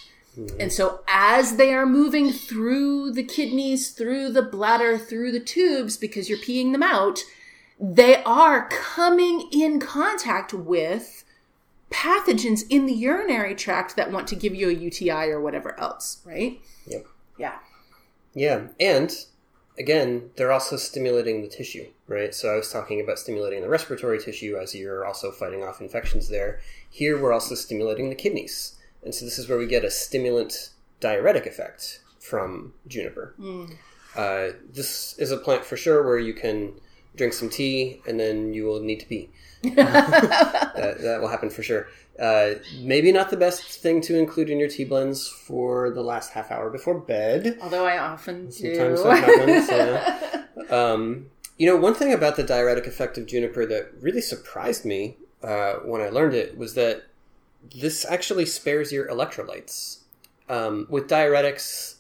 And 0.59 0.73
so 0.73 1.01
as 1.07 1.57
they 1.57 1.73
are 1.73 1.87
moving 1.87 2.33
through 2.33 3.13
the 3.13 3.23
kidneys, 3.23 3.93
through 3.93 4.31
the 4.31 4.43
bladder, 4.43 4.99
through 4.99 5.33
the 5.33 5.41
tubes, 5.41 5.97
because 5.97 6.29
you're 6.29 6.39
peeing 6.39 6.73
them 6.73 6.83
out, 6.83 7.21
they 7.79 8.23
are 8.25 8.69
coming 8.69 9.49
in 9.53 9.81
contact 9.81 10.53
with 10.55 11.25
pathogens 11.91 12.65
in 12.69 12.87
the 12.87 12.93
urinary 12.93 13.55
tract 13.55 13.97
that 13.97 14.11
want 14.11 14.27
to 14.29 14.37
give 14.37 14.55
you 14.55 14.69
a 14.69 14.73
UTI 14.73 15.29
or 15.29 15.41
whatever 15.41 15.79
else, 15.79 16.21
right? 16.25 16.61
Yep. 16.87 17.07
Yeah. 17.39 17.59
Yeah, 18.35 18.69
and 18.81 19.15
again, 19.79 20.31
they're 20.37 20.53
also 20.53 20.77
stimulating 20.77 21.43
the 21.43 21.49
tissue, 21.49 21.87
right? 22.09 22.35
So 22.35 22.53
I 22.53 22.57
was 22.57 22.71
talking 22.71 23.01
about 23.01 23.19
stimulating 23.19 23.63
the 23.63 23.69
respiratory 23.69 24.19
tissue 24.19 24.57
as 24.57 24.75
you're 24.75 25.05
also 25.05 25.31
fighting 25.31 25.63
off 25.63 25.81
infections 25.81 26.29
there. 26.29 26.61
Here, 26.91 27.21
we're 27.21 27.33
also 27.33 27.55
stimulating 27.55 28.09
the 28.09 28.15
kidneys, 28.15 28.77
and 29.05 29.15
so 29.15 29.25
this 29.25 29.39
is 29.39 29.49
where 29.49 29.59
we 29.59 29.67
get 29.67 29.85
a 29.85 29.91
stimulant 29.91 30.71
diuretic 31.01 31.47
effect 31.47 32.01
from 32.19 32.73
juniper. 32.87 33.35
Uh, 34.17 34.57
this 34.73 35.19
is 35.19 35.31
a 35.31 35.37
plant 35.37 35.65
for 35.65 35.77
sure 35.77 36.03
where 36.03 36.19
you 36.19 36.33
can 36.33 36.73
drink 37.17 37.33
some 37.33 37.49
tea 37.49 38.01
and 38.07 38.19
then 38.19 38.53
you 38.55 38.65
will 38.65 38.81
need 38.81 39.01
to 39.01 39.07
pee. 39.07 39.31
that, 39.63 40.99
that 41.01 41.21
will 41.21 41.29
happen 41.29 41.51
for 41.51 41.63
sure. 41.63 41.89
Uh, 42.19 42.55
maybe 42.81 43.11
not 43.11 43.31
the 43.31 43.37
best 43.37 43.63
thing 43.81 44.01
to 44.01 44.17
include 44.17 44.49
in 44.49 44.59
your 44.59 44.69
tea 44.69 44.85
blends 44.85 45.29
for 45.29 45.91
the 45.91 46.03
last 46.03 46.33
half 46.33 46.51
hour 46.51 46.71
before 46.71 46.99
bed. 46.99 47.59
Although 47.61 47.87
I 47.87 47.99
often 47.99 48.49
do. 48.49 48.75
Sometimes 48.75 49.03
that 49.03 49.25
happens. 49.25 49.69
Yeah. 49.69 50.71
Um, 50.71 51.27
you 51.59 51.67
know, 51.67 51.77
one 51.77 51.95
thing 51.95 52.13
about 52.13 52.37
the 52.37 52.43
diuretic 52.43 52.87
effect 52.87 53.19
of 53.19 53.27
juniper 53.27 53.67
that 53.67 53.93
really 54.01 54.21
surprised 54.21 54.85
me 54.85 55.17
uh, 55.43 55.75
when 55.85 56.01
I 56.01 56.09
learned 56.09 56.35
it 56.35 56.57
was 56.57 56.75
that 56.75 57.05
this 57.75 58.05
actually 58.05 58.47
spares 58.47 58.93
your 58.93 59.09
electrolytes. 59.09 59.99
Um, 60.47 60.87
with 60.91 61.09
diuretics, 61.09 61.95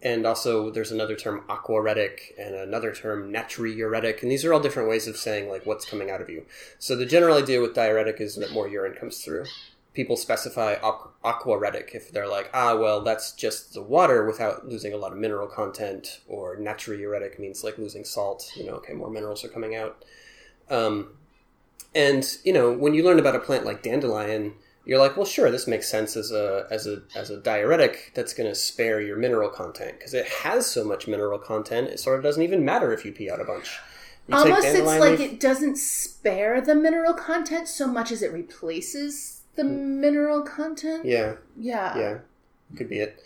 and 0.00 0.24
also 0.26 0.70
there's 0.70 0.90
another 0.90 1.14
term 1.14 1.44
aquaretic 1.48 2.34
and 2.38 2.54
another 2.54 2.92
term 2.94 3.30
natriuretic, 3.30 4.22
and 4.22 4.30
these 4.30 4.44
are 4.46 4.52
all 4.54 4.60
different 4.60 4.88
ways 4.88 5.06
of 5.06 5.16
saying 5.16 5.48
like 5.50 5.66
what's 5.66 5.84
coming 5.84 6.10
out 6.10 6.22
of 6.22 6.30
you. 6.30 6.46
So 6.78 6.96
the 6.96 7.04
general 7.04 7.36
idea 7.36 7.60
with 7.60 7.74
diuretic 7.74 8.18
is 8.18 8.36
that 8.36 8.50
more 8.50 8.66
urine 8.66 8.94
comes 8.94 9.22
through. 9.22 9.44
people 9.94 10.16
specify 10.16 10.76
aqu- 10.76 11.10
aquaretic 11.24 11.90
if 11.94 12.10
they're 12.10 12.28
like, 12.28 12.50
ah, 12.54 12.74
well, 12.76 13.02
that's 13.02 13.32
just 13.32 13.74
the 13.74 13.82
water 13.82 14.26
without 14.26 14.66
losing 14.66 14.92
a 14.92 14.96
lot 14.96 15.12
of 15.12 15.18
mineral 15.18 15.46
content, 15.46 16.20
or 16.26 16.56
natriuretic 16.56 17.38
means 17.38 17.62
like 17.62 17.78
losing 17.78 18.04
salt. 18.04 18.50
You 18.56 18.66
know, 18.66 18.74
okay, 18.74 18.94
more 18.94 19.10
minerals 19.10 19.44
are 19.44 19.48
coming 19.48 19.74
out. 19.74 20.04
Um, 20.70 21.08
and 21.94 22.26
you 22.44 22.52
know, 22.52 22.72
when 22.72 22.94
you 22.94 23.04
learn 23.04 23.18
about 23.18 23.36
a 23.36 23.40
plant 23.40 23.64
like 23.64 23.82
dandelion, 23.82 24.54
you're 24.84 24.98
like, 24.98 25.16
well, 25.16 25.26
sure, 25.26 25.50
this 25.50 25.66
makes 25.66 25.88
sense 25.88 26.16
as 26.16 26.32
a 26.32 26.66
as 26.70 26.86
a 26.86 27.02
as 27.14 27.30
a 27.30 27.36
diuretic 27.36 28.12
that's 28.14 28.34
going 28.34 28.48
to 28.48 28.54
spare 28.54 29.00
your 29.00 29.16
mineral 29.16 29.48
content 29.48 29.98
because 29.98 30.14
it 30.14 30.26
has 30.26 30.66
so 30.66 30.84
much 30.84 31.06
mineral 31.06 31.38
content. 31.38 31.88
It 31.88 32.00
sort 32.00 32.16
of 32.18 32.22
doesn't 32.24 32.42
even 32.42 32.64
matter 32.64 32.92
if 32.92 33.04
you 33.04 33.12
pee 33.12 33.30
out 33.30 33.40
a 33.40 33.44
bunch. 33.44 33.78
You 34.28 34.36
Almost, 34.36 34.66
it's 34.66 34.86
like 34.86 35.18
leaf- 35.18 35.32
it 35.32 35.40
doesn't 35.40 35.78
spare 35.78 36.60
the 36.60 36.74
mineral 36.74 37.14
content 37.14 37.66
so 37.68 37.86
much 37.86 38.12
as 38.12 38.22
it 38.22 38.32
replaces 38.32 39.42
the 39.56 39.62
mm. 39.64 39.98
mineral 40.00 40.42
content. 40.42 41.04
yeah, 41.04 41.34
Yeah. 41.56 41.98
yeah, 41.98 42.18
could 42.76 42.88
be 42.88 42.98
it. 42.98 43.22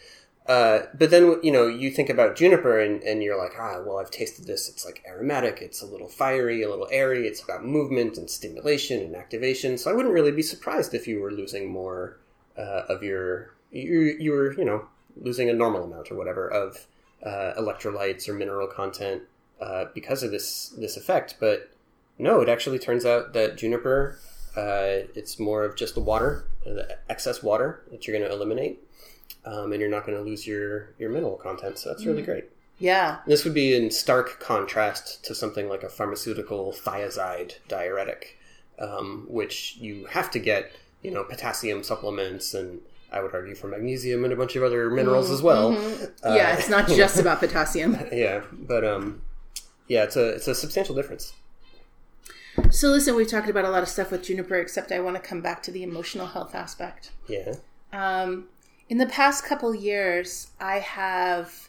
Uh, 0.48 0.86
but 0.94 1.10
then 1.10 1.40
you 1.42 1.50
know 1.50 1.66
you 1.66 1.90
think 1.90 2.08
about 2.08 2.36
juniper 2.36 2.78
and, 2.78 3.02
and 3.02 3.20
you're 3.22 3.36
like 3.36 3.52
ah 3.58 3.80
well 3.84 3.98
I've 3.98 4.10
tasted 4.10 4.46
this. 4.46 4.68
It's 4.68 4.84
like 4.84 5.02
aromatic. 5.06 5.58
It's 5.60 5.82
a 5.82 5.86
little 5.86 6.08
fiery 6.08 6.62
a 6.62 6.70
little 6.70 6.88
airy. 6.90 7.26
It's 7.26 7.42
about 7.42 7.64
movement 7.64 8.16
and 8.16 8.30
stimulation 8.30 9.02
and 9.02 9.16
activation. 9.16 9.76
So 9.76 9.90
I 9.90 9.94
wouldn't 9.94 10.14
really 10.14 10.30
be 10.30 10.42
surprised 10.42 10.94
if 10.94 11.08
you 11.08 11.20
were 11.20 11.32
losing 11.32 11.70
more 11.70 12.18
uh, 12.56 12.82
of 12.88 13.02
your 13.02 13.54
you, 13.72 14.16
you 14.20 14.30
were 14.30 14.52
you 14.54 14.64
know 14.64 14.86
losing 15.16 15.50
a 15.50 15.52
normal 15.52 15.82
amount 15.82 16.12
or 16.12 16.16
whatever 16.16 16.48
of 16.48 16.86
uh, 17.24 17.52
electrolytes 17.58 18.28
or 18.28 18.34
mineral 18.34 18.68
content 18.68 19.22
uh, 19.60 19.86
because 19.94 20.22
of 20.22 20.30
this 20.30 20.68
this 20.78 20.96
effect. 20.96 21.36
But 21.40 21.72
no 22.18 22.40
it 22.40 22.48
actually 22.48 22.78
turns 22.78 23.04
out 23.04 23.32
that 23.32 23.56
juniper 23.56 24.18
uh, 24.56 25.04
it's 25.14 25.38
more 25.40 25.64
of 25.64 25.76
just 25.76 25.94
the 25.94 26.00
water 26.00 26.46
the 26.64 26.98
excess 27.08 27.42
water 27.42 27.82
that 27.90 28.06
you're 28.06 28.16
going 28.16 28.28
to 28.28 28.34
eliminate 28.34 28.80
um, 29.46 29.72
and 29.72 29.80
you're 29.80 29.90
not 29.90 30.04
going 30.04 30.18
to 30.18 30.24
lose 30.24 30.46
your 30.46 30.90
your 30.98 31.10
mineral 31.10 31.36
content. 31.36 31.78
So 31.78 31.88
that's 31.88 32.04
really 32.04 32.22
great. 32.22 32.50
Yeah. 32.78 33.18
This 33.26 33.44
would 33.44 33.54
be 33.54 33.74
in 33.74 33.90
stark 33.90 34.38
contrast 34.40 35.24
to 35.24 35.34
something 35.34 35.68
like 35.68 35.82
a 35.82 35.88
pharmaceutical 35.88 36.72
thiazide 36.72 37.54
diuretic, 37.68 38.38
um, 38.78 39.26
which 39.28 39.76
you 39.78 40.04
have 40.06 40.30
to 40.32 40.38
get, 40.38 40.72
you 41.02 41.10
know, 41.10 41.24
potassium 41.24 41.82
supplements 41.82 42.52
and 42.52 42.80
I 43.10 43.22
would 43.22 43.34
argue 43.34 43.54
for 43.54 43.68
magnesium 43.68 44.24
and 44.24 44.32
a 44.32 44.36
bunch 44.36 44.56
of 44.56 44.62
other 44.62 44.90
minerals 44.90 45.30
as 45.30 45.40
well. 45.40 45.72
Uh, 46.22 46.34
yeah, 46.34 46.56
it's 46.56 46.68
not 46.68 46.88
just 46.88 47.18
about 47.18 47.40
potassium. 47.40 47.96
yeah, 48.12 48.42
but 48.52 48.84
um, 48.84 49.22
yeah, 49.88 50.02
it's 50.02 50.16
a 50.16 50.30
it's 50.30 50.48
a 50.48 50.54
substantial 50.54 50.94
difference. 50.94 51.32
So 52.70 52.88
listen, 52.88 53.14
we've 53.14 53.28
talked 53.28 53.48
about 53.48 53.64
a 53.64 53.70
lot 53.70 53.82
of 53.82 53.88
stuff 53.88 54.10
with 54.10 54.24
juniper, 54.24 54.56
except 54.56 54.90
I 54.90 55.00
want 55.00 55.16
to 55.16 55.22
come 55.22 55.40
back 55.40 55.62
to 55.64 55.70
the 55.70 55.82
emotional 55.82 56.26
health 56.26 56.54
aspect. 56.54 57.10
Yeah. 57.28 57.54
Um, 57.92 58.48
in 58.88 58.98
the 58.98 59.06
past 59.06 59.44
couple 59.44 59.74
years, 59.74 60.48
I 60.60 60.78
have 60.78 61.68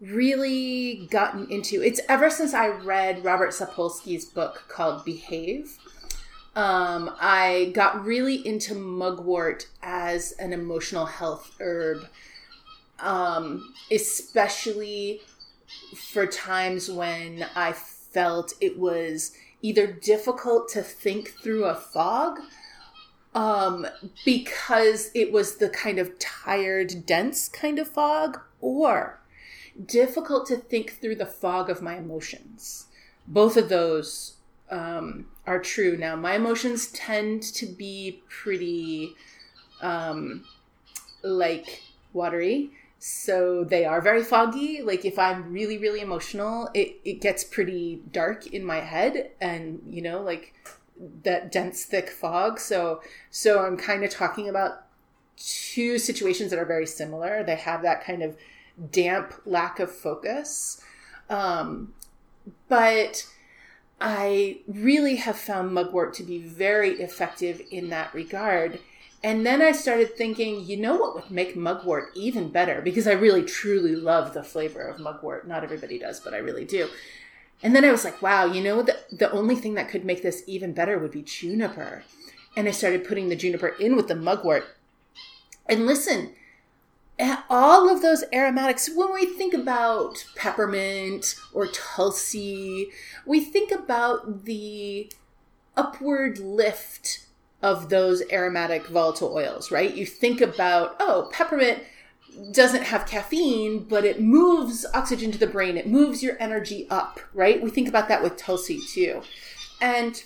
really 0.00 1.06
gotten 1.10 1.48
into 1.48 1.80
it's 1.80 2.00
ever 2.08 2.28
since 2.28 2.52
I 2.52 2.68
read 2.68 3.24
Robert 3.24 3.50
Sapolsky's 3.50 4.24
book 4.24 4.64
called 4.68 5.04
Behave. 5.04 5.78
Um, 6.56 7.14
I 7.20 7.70
got 7.72 8.04
really 8.04 8.46
into 8.46 8.74
mugwort 8.74 9.68
as 9.82 10.32
an 10.32 10.52
emotional 10.52 11.06
health 11.06 11.52
herb, 11.60 12.06
um, 12.98 13.72
especially 13.90 15.22
for 15.96 16.26
times 16.26 16.90
when 16.90 17.46
I 17.54 17.72
felt 17.72 18.52
it 18.60 18.78
was 18.78 19.32
either 19.62 19.86
difficult 19.86 20.68
to 20.70 20.82
think 20.82 21.28
through 21.42 21.64
a 21.64 21.74
fog 21.74 22.40
um, 23.34 23.86
because 24.24 25.10
it 25.14 25.32
was 25.32 25.56
the 25.56 25.68
kind 25.68 25.98
of 25.98 26.18
tired, 26.18 27.06
dense 27.06 27.48
kind 27.48 27.78
of 27.78 27.88
fog, 27.88 28.40
or 28.60 29.20
difficult 29.86 30.46
to 30.46 30.56
think 30.56 31.00
through 31.00 31.16
the 31.16 31.26
fog 31.26 31.70
of 31.70 31.82
my 31.82 31.96
emotions. 31.96 32.86
Both 33.26 33.56
of 33.56 33.68
those 33.68 34.34
um, 34.70 35.26
are 35.46 35.60
true. 35.60 35.96
Now, 35.96 36.16
my 36.16 36.34
emotions 36.34 36.88
tend 36.88 37.42
to 37.54 37.66
be 37.66 38.22
pretty 38.28 39.14
um, 39.80 40.44
like 41.22 41.82
watery. 42.12 42.70
So 42.98 43.64
they 43.64 43.84
are 43.84 44.00
very 44.00 44.22
foggy. 44.22 44.80
Like 44.82 45.04
if 45.04 45.18
I'm 45.18 45.52
really, 45.52 45.78
really 45.78 46.00
emotional, 46.00 46.70
it, 46.72 46.96
it 47.04 47.20
gets 47.20 47.42
pretty 47.42 48.00
dark 48.12 48.46
in 48.46 48.64
my 48.64 48.78
head 48.80 49.32
and, 49.40 49.82
you 49.88 50.02
know, 50.02 50.22
like 50.22 50.54
that 51.22 51.50
dense 51.50 51.84
thick 51.84 52.10
fog. 52.10 52.58
So 52.58 53.02
so 53.30 53.64
i'm 53.64 53.76
kind 53.76 54.04
of 54.04 54.10
talking 54.10 54.48
about 54.48 54.84
two 55.36 55.98
situations 55.98 56.50
that 56.50 56.58
are 56.58 56.64
very 56.64 56.86
similar. 56.86 57.42
They 57.42 57.56
have 57.56 57.82
that 57.82 58.04
kind 58.04 58.22
of 58.22 58.36
damp 58.90 59.34
lack 59.44 59.80
of 59.80 59.90
focus. 59.90 60.82
Um, 61.28 61.94
but 62.68 63.26
i 64.00 64.58
really 64.66 65.14
have 65.16 65.36
found 65.36 65.72
mugwort 65.72 66.12
to 66.12 66.24
be 66.24 66.38
very 66.38 67.00
effective 67.00 67.62
in 67.70 67.88
that 67.90 68.12
regard. 68.14 68.80
And 69.24 69.46
then 69.46 69.62
i 69.62 69.72
started 69.72 70.16
thinking 70.16 70.64
you 70.64 70.76
know 70.76 70.96
what 70.96 71.14
would 71.14 71.30
make 71.30 71.56
mugwort 71.56 72.10
even 72.14 72.50
better? 72.50 72.80
Because 72.80 73.06
i 73.06 73.12
really 73.12 73.42
truly 73.42 73.94
love 73.94 74.34
the 74.34 74.42
flavor 74.42 74.82
of 74.82 74.98
mugwort. 74.98 75.46
Not 75.46 75.64
everybody 75.64 75.98
does 75.98 76.20
but 76.20 76.34
i 76.34 76.38
really 76.38 76.64
do 76.64 76.88
and 77.62 77.76
then 77.76 77.84
I 77.84 77.92
was 77.92 78.04
like, 78.04 78.20
wow, 78.20 78.44
you 78.46 78.62
know, 78.62 78.82
the, 78.82 78.98
the 79.10 79.30
only 79.30 79.54
thing 79.54 79.74
that 79.74 79.88
could 79.88 80.04
make 80.04 80.22
this 80.22 80.42
even 80.46 80.72
better 80.72 80.98
would 80.98 81.12
be 81.12 81.22
juniper. 81.22 82.04
And 82.56 82.66
I 82.68 82.72
started 82.72 83.06
putting 83.06 83.28
the 83.28 83.36
juniper 83.36 83.68
in 83.68 83.94
with 83.96 84.08
the 84.08 84.16
mugwort. 84.16 84.64
And 85.66 85.86
listen, 85.86 86.32
eh, 87.18 87.36
all 87.48 87.88
of 87.88 88.02
those 88.02 88.24
aromatics, 88.32 88.90
when 88.94 89.12
we 89.14 89.26
think 89.26 89.54
about 89.54 90.26
peppermint 90.34 91.36
or 91.54 91.68
tulsi, 91.68 92.90
we 93.24 93.40
think 93.40 93.70
about 93.70 94.44
the 94.44 95.10
upward 95.76 96.38
lift 96.38 97.26
of 97.62 97.90
those 97.90 98.24
aromatic 98.32 98.88
volatile 98.88 99.32
oils, 99.34 99.70
right? 99.70 99.94
You 99.94 100.04
think 100.04 100.40
about, 100.40 100.96
oh, 100.98 101.30
peppermint 101.32 101.84
doesn't 102.52 102.84
have 102.84 103.06
caffeine, 103.06 103.80
but 103.84 104.04
it 104.04 104.20
moves 104.20 104.86
oxygen 104.94 105.32
to 105.32 105.38
the 105.38 105.46
brain. 105.46 105.76
It 105.76 105.86
moves 105.86 106.22
your 106.22 106.36
energy 106.40 106.86
up, 106.90 107.20
right? 107.34 107.62
We 107.62 107.70
think 107.70 107.88
about 107.88 108.08
that 108.08 108.22
with 108.22 108.36
Tulsi 108.36 108.80
too. 108.80 109.22
And 109.80 110.22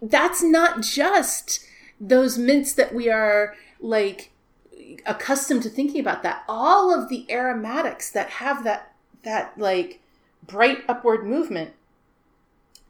that's 0.00 0.42
not 0.42 0.82
just 0.82 1.64
those 2.00 2.38
mints 2.38 2.74
that 2.74 2.94
we 2.94 3.10
are 3.10 3.54
like 3.80 4.30
accustomed 5.06 5.62
to 5.64 5.70
thinking 5.70 6.00
about 6.00 6.22
that. 6.22 6.44
All 6.48 6.94
of 6.94 7.08
the 7.08 7.26
aromatics 7.30 8.10
that 8.10 8.30
have 8.30 8.64
that 8.64 8.92
that 9.22 9.58
like 9.58 10.00
bright 10.46 10.84
upward 10.88 11.26
movement 11.26 11.72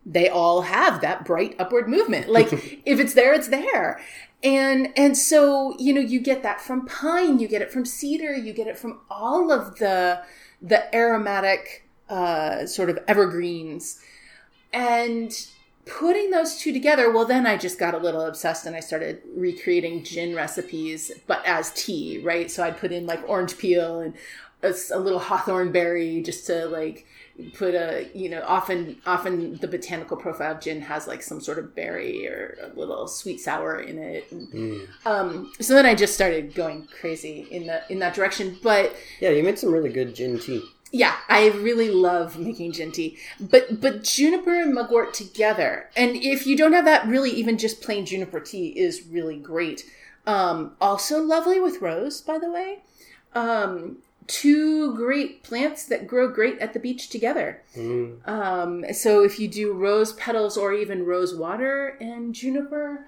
they 0.06 0.28
all 0.28 0.62
have 0.62 1.00
that 1.00 1.24
bright 1.24 1.56
upward 1.58 1.88
movement. 1.88 2.28
Like 2.28 2.52
if 2.86 3.00
it's 3.00 3.14
there, 3.14 3.34
it's 3.34 3.48
there. 3.48 4.00
And 4.46 4.92
and 4.96 5.18
so, 5.18 5.76
you 5.76 5.92
know, 5.92 6.00
you 6.00 6.20
get 6.20 6.44
that 6.44 6.60
from 6.60 6.86
pine, 6.86 7.40
you 7.40 7.48
get 7.48 7.62
it 7.62 7.72
from 7.72 7.84
cedar, 7.84 8.32
you 8.32 8.52
get 8.52 8.68
it 8.68 8.78
from 8.78 9.00
all 9.10 9.50
of 9.50 9.80
the 9.80 10.22
the 10.62 10.94
aromatic 10.94 11.88
uh, 12.08 12.64
sort 12.64 12.88
of 12.88 13.00
evergreens. 13.08 14.00
And 14.72 15.32
putting 15.84 16.30
those 16.30 16.58
two 16.58 16.72
together, 16.72 17.10
well, 17.10 17.24
then 17.24 17.44
I 17.44 17.56
just 17.56 17.76
got 17.76 17.94
a 17.94 17.98
little 17.98 18.20
obsessed 18.20 18.66
and 18.66 18.76
I 18.76 18.80
started 18.80 19.20
recreating 19.34 20.04
gin 20.04 20.36
recipes, 20.36 21.10
but 21.26 21.44
as 21.44 21.72
tea, 21.72 22.20
right? 22.22 22.48
So 22.48 22.62
I'd 22.62 22.78
put 22.78 22.92
in 22.92 23.04
like 23.04 23.28
orange 23.28 23.58
peel 23.58 23.98
and 23.98 24.14
a, 24.62 24.72
a 24.92 25.00
little 25.00 25.18
hawthorn 25.18 25.72
berry 25.72 26.22
just 26.22 26.46
to 26.46 26.66
like 26.66 27.04
put 27.54 27.74
a 27.74 28.08
you 28.14 28.28
know 28.30 28.42
often 28.46 28.96
often 29.06 29.56
the 29.56 29.68
botanical 29.68 30.16
profile 30.16 30.52
of 30.54 30.60
gin 30.60 30.80
has 30.80 31.06
like 31.06 31.22
some 31.22 31.40
sort 31.40 31.58
of 31.58 31.74
berry 31.74 32.26
or 32.26 32.56
a 32.62 32.78
little 32.78 33.06
sweet 33.06 33.40
sour 33.40 33.80
in 33.80 33.98
it. 33.98 34.30
And, 34.32 34.88
um, 35.04 35.52
so 35.60 35.74
then 35.74 35.84
i 35.86 35.94
just 35.94 36.14
started 36.14 36.54
going 36.54 36.86
crazy 37.00 37.46
in 37.50 37.66
the 37.66 37.82
in 37.90 37.98
that 37.98 38.14
direction 38.14 38.56
but 38.62 38.94
Yeah, 39.20 39.30
you 39.30 39.42
made 39.42 39.58
some 39.58 39.70
really 39.72 39.90
good 39.92 40.14
gin 40.14 40.38
tea. 40.38 40.62
yeah 40.92 41.16
i 41.28 41.48
really 41.48 41.90
love 41.90 42.38
making 42.38 42.72
gin 42.72 42.90
tea. 42.92 43.18
But 43.38 43.80
but 43.80 44.02
juniper 44.02 44.54
and 44.54 44.72
mugwort 44.74 45.12
together 45.12 45.90
and 45.96 46.16
if 46.16 46.46
you 46.46 46.56
don't 46.56 46.72
have 46.72 46.84
that 46.86 47.06
really 47.06 47.30
even 47.30 47.58
just 47.58 47.82
plain 47.82 48.06
juniper 48.06 48.40
tea 48.40 48.68
is 48.68 49.06
really 49.06 49.36
great. 49.36 49.84
Um, 50.26 50.72
also 50.80 51.22
lovely 51.22 51.60
with 51.60 51.80
rose 51.82 52.20
by 52.22 52.38
the 52.38 52.50
way. 52.50 52.78
Um, 53.34 53.98
two 54.26 54.94
great 54.94 55.42
plants 55.42 55.84
that 55.86 56.06
grow 56.06 56.28
great 56.28 56.58
at 56.58 56.72
the 56.72 56.78
beach 56.78 57.08
together. 57.08 57.62
Mm. 57.76 58.26
Um, 58.28 58.84
so 58.92 59.22
if 59.22 59.38
you 59.38 59.48
do 59.48 59.72
rose 59.72 60.12
petals 60.14 60.56
or 60.56 60.72
even 60.72 61.04
rose 61.04 61.34
water 61.34 61.96
and 62.00 62.34
juniper, 62.34 63.06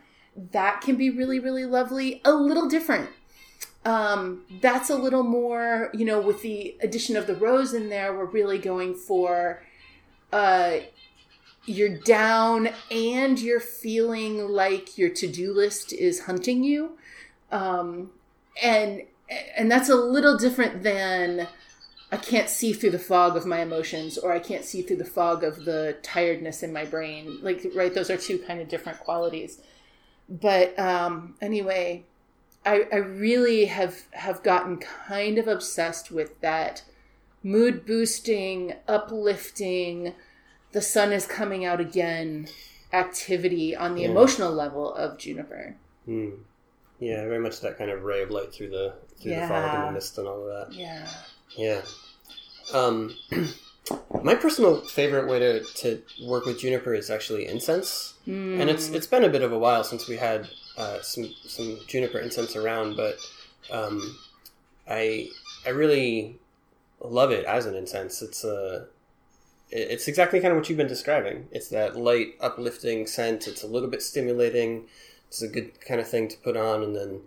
that 0.52 0.80
can 0.80 0.96
be 0.96 1.10
really, 1.10 1.40
really 1.40 1.64
lovely. 1.64 2.20
A 2.24 2.32
little 2.32 2.68
different. 2.68 3.10
Um, 3.84 4.44
that's 4.60 4.90
a 4.90 4.96
little 4.96 5.22
more, 5.22 5.90
you 5.94 6.04
know, 6.04 6.20
with 6.20 6.42
the 6.42 6.76
addition 6.82 7.16
of 7.16 7.26
the 7.26 7.34
rose 7.34 7.72
in 7.74 7.88
there, 7.88 8.16
we're 8.16 8.26
really 8.26 8.58
going 8.58 8.94
for 8.94 9.62
uh, 10.32 10.78
you're 11.64 11.98
down 11.98 12.70
and 12.90 13.38
you're 13.38 13.60
feeling 13.60 14.48
like 14.48 14.98
your 14.98 15.10
to-do 15.10 15.52
list 15.52 15.92
is 15.92 16.20
hunting 16.20 16.64
you 16.64 16.98
um, 17.52 18.10
and 18.62 19.02
and 19.56 19.70
that's 19.70 19.88
a 19.88 19.94
little 19.94 20.36
different 20.36 20.82
than 20.82 21.46
i 22.12 22.16
can't 22.16 22.48
see 22.48 22.72
through 22.72 22.90
the 22.90 22.98
fog 22.98 23.36
of 23.36 23.44
my 23.46 23.60
emotions 23.60 24.16
or 24.18 24.32
i 24.32 24.38
can't 24.38 24.64
see 24.64 24.82
through 24.82 24.96
the 24.96 25.04
fog 25.04 25.44
of 25.44 25.64
the 25.64 25.96
tiredness 26.02 26.62
in 26.62 26.72
my 26.72 26.84
brain 26.84 27.38
like 27.42 27.66
right 27.74 27.94
those 27.94 28.10
are 28.10 28.16
two 28.16 28.38
kind 28.38 28.60
of 28.60 28.68
different 28.68 28.98
qualities 29.00 29.60
but 30.28 30.78
um, 30.78 31.34
anyway 31.40 32.04
I, 32.66 32.84
I 32.92 32.96
really 32.96 33.66
have 33.66 34.04
have 34.12 34.42
gotten 34.42 34.78
kind 34.78 35.38
of 35.38 35.48
obsessed 35.48 36.10
with 36.10 36.38
that 36.40 36.82
mood 37.42 37.86
boosting 37.86 38.74
uplifting 38.86 40.12
the 40.72 40.82
sun 40.82 41.12
is 41.12 41.26
coming 41.26 41.64
out 41.64 41.80
again 41.80 42.48
activity 42.92 43.74
on 43.76 43.94
the 43.94 44.02
Yeah. 44.02 44.08
emotional 44.08 44.52
level 44.52 44.92
of 44.94 45.18
juniper 45.18 45.76
Hmm. 46.04 46.30
Yeah, 47.00 47.24
very 47.24 47.38
much 47.38 47.60
that 47.60 47.78
kind 47.78 47.90
of 47.90 48.02
ray 48.02 48.22
of 48.22 48.30
light 48.30 48.52
through 48.52 48.70
the 48.70 48.94
through 49.20 49.32
the 49.34 49.46
fog 49.48 49.74
and 49.74 49.88
the 49.88 49.92
mist 49.92 50.18
and 50.18 50.26
all 50.28 50.48
of 50.48 50.68
that. 50.68 50.76
yeah 50.76 51.08
Yeah. 51.56 51.82
Um, 52.72 53.16
my 54.22 54.34
personal 54.34 54.80
favorite 54.82 55.28
way 55.28 55.38
to, 55.38 55.64
to 55.76 56.02
work 56.26 56.44
with 56.44 56.60
juniper 56.60 56.94
is 56.94 57.10
actually 57.10 57.46
incense, 57.46 58.14
and 58.60 58.68
it's 58.68 58.88
it's 58.90 59.06
been 59.06 59.24
a 59.24 59.28
bit 59.28 59.42
of 59.42 59.52
a 59.52 59.58
while 59.58 59.84
since 59.84 60.08
we 60.08 60.16
had 60.16 60.48
uh, 60.76 61.00
some 61.02 61.32
some 61.46 61.78
juniper 61.86 62.18
incense 62.18 62.56
around, 62.56 62.96
but 62.96 63.16
um, 63.70 64.18
I 64.88 65.28
I 65.64 65.70
really 65.70 66.36
love 67.00 67.30
it 67.30 67.44
as 67.44 67.66
an 67.66 67.74
incense. 67.74 68.22
It's 68.22 68.44
a 68.44 68.86
it's 69.70 70.08
exactly 70.08 70.40
kind 70.40 70.52
of 70.52 70.58
what 70.58 70.68
you've 70.68 70.78
been 70.78 70.86
describing. 70.86 71.46
It's 71.50 71.68
that 71.68 71.96
light, 71.96 72.34
uplifting 72.40 73.06
scent. 73.06 73.46
It's 73.46 73.62
a 73.62 73.66
little 73.66 73.88
bit 73.88 74.02
stimulating. 74.02 74.86
It's 75.28 75.42
a 75.42 75.48
good 75.48 75.80
kind 75.80 76.00
of 76.00 76.08
thing 76.08 76.28
to 76.28 76.36
put 76.38 76.56
on 76.56 76.82
and 76.82 76.96
then 76.96 77.20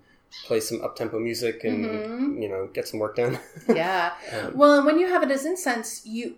play 0.46 0.60
some 0.60 0.82
up 0.82 0.96
tempo 0.96 1.20
music 1.20 1.64
and 1.64 1.86
Mhm. 1.86 2.42
you 2.42 2.48
know 2.50 2.68
get 2.74 2.88
some 2.88 3.00
work 3.00 3.16
done. 3.18 3.40
yeah 3.76 4.14
Um, 4.34 4.58
well 4.58 4.78
and 4.78 4.86
when 4.86 4.98
you 5.00 5.08
have 5.08 5.24
it 5.24 5.32
as 5.32 5.46
incense 5.46 6.06
you 6.06 6.36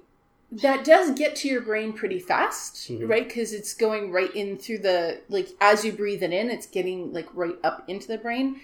that 0.51 0.83
does 0.83 1.11
get 1.17 1.35
to 1.37 1.47
your 1.47 1.61
brain 1.61 1.93
pretty 1.93 2.19
fast 2.19 2.89
Mhm. 2.91 3.07
right 3.09 3.27
because 3.27 3.53
it's 3.53 3.73
going 3.73 4.11
right 4.11 4.33
in 4.35 4.57
through 4.57 4.79
the 4.79 5.19
like 5.29 5.49
as 5.61 5.85
you 5.85 5.91
breathe 5.91 6.23
it 6.23 6.33
in 6.33 6.49
it's 6.49 6.65
getting 6.67 7.13
like 7.13 7.27
right 7.33 7.55
up 7.63 7.83
into 7.87 8.07
the 8.07 8.17
brain 8.17 8.59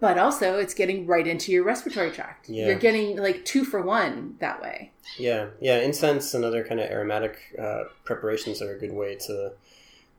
but 0.00 0.16
also 0.18 0.58
it's 0.58 0.74
getting 0.74 1.06
right 1.06 1.26
into 1.26 1.50
your 1.52 1.64
respiratory 1.64 2.10
tract 2.12 2.48
Yeah. 2.48 2.66
you're 2.68 2.78
getting 2.78 3.16
like 3.16 3.44
two 3.44 3.64
for 3.64 3.80
one 3.82 4.36
that 4.38 4.62
way 4.62 4.92
Yeah, 5.18 5.48
yeah. 5.60 5.78
Incense 5.78 6.32
and 6.34 6.44
other 6.44 6.62
kind 6.64 6.80
of 6.80 6.88
aromatic 6.90 7.36
uh, 7.58 7.84
preparations 8.04 8.62
are 8.62 8.72
a 8.76 8.78
good 8.78 8.92
way 8.92 9.16
to 9.26 9.52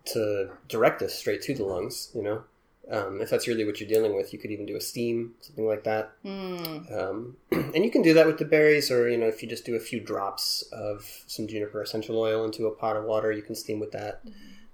to 0.06 0.52
direct 0.68 1.00
this 1.00 1.16
straight 1.16 1.42
to 1.44 1.54
the 1.54 1.64
lungs. 1.64 2.10
You 2.14 2.24
know, 2.24 2.44
um, 2.90 3.22
if 3.22 3.30
that's 3.30 3.48
really 3.48 3.66
what 3.66 3.80
you're 3.80 3.90
dealing 3.90 4.16
with, 4.16 4.34
you 4.34 4.40
could 4.40 4.52
even 4.52 4.66
do 4.66 4.76
a 4.76 4.82
steam, 4.82 5.34
something 5.42 5.66
like 5.66 5.84
that. 5.84 6.12
mm. 6.24 6.92
Um, 6.92 7.38
and 7.52 7.84
you 7.84 7.92
can 7.92 8.02
do 8.02 8.14
that 8.14 8.28
with 8.28 8.38
the 8.38 8.46
berries, 8.46 8.92
or 8.92 9.10
you 9.10 9.18
know, 9.18 9.28
if 9.28 9.42
you 9.42 9.50
just 9.50 9.66
do 9.66 9.76
a 9.76 9.80
few 9.80 10.00
drops 10.00 10.64
of 10.72 11.24
some 11.28 11.48
juniper 11.48 11.82
essential 11.82 12.20
oil 12.20 12.44
into 12.44 12.68
a 12.68 12.72
pot 12.72 12.98
of 12.98 13.06
water, 13.06 13.32
you 13.32 13.42
can 13.42 13.56
steam 13.56 13.80
with 13.80 13.92
that. 13.92 14.22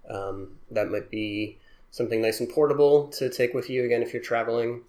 Um, 0.10 0.58
that 0.72 0.90
might 0.90 1.12
be 1.12 1.58
something 1.92 2.22
nice 2.22 2.40
and 2.40 2.50
portable 2.50 3.08
to 3.10 3.30
take 3.30 3.54
with 3.54 3.70
you 3.70 3.86
again 3.86 4.02
if 4.02 4.14
you're 4.14 4.24
traveling. 4.24 4.82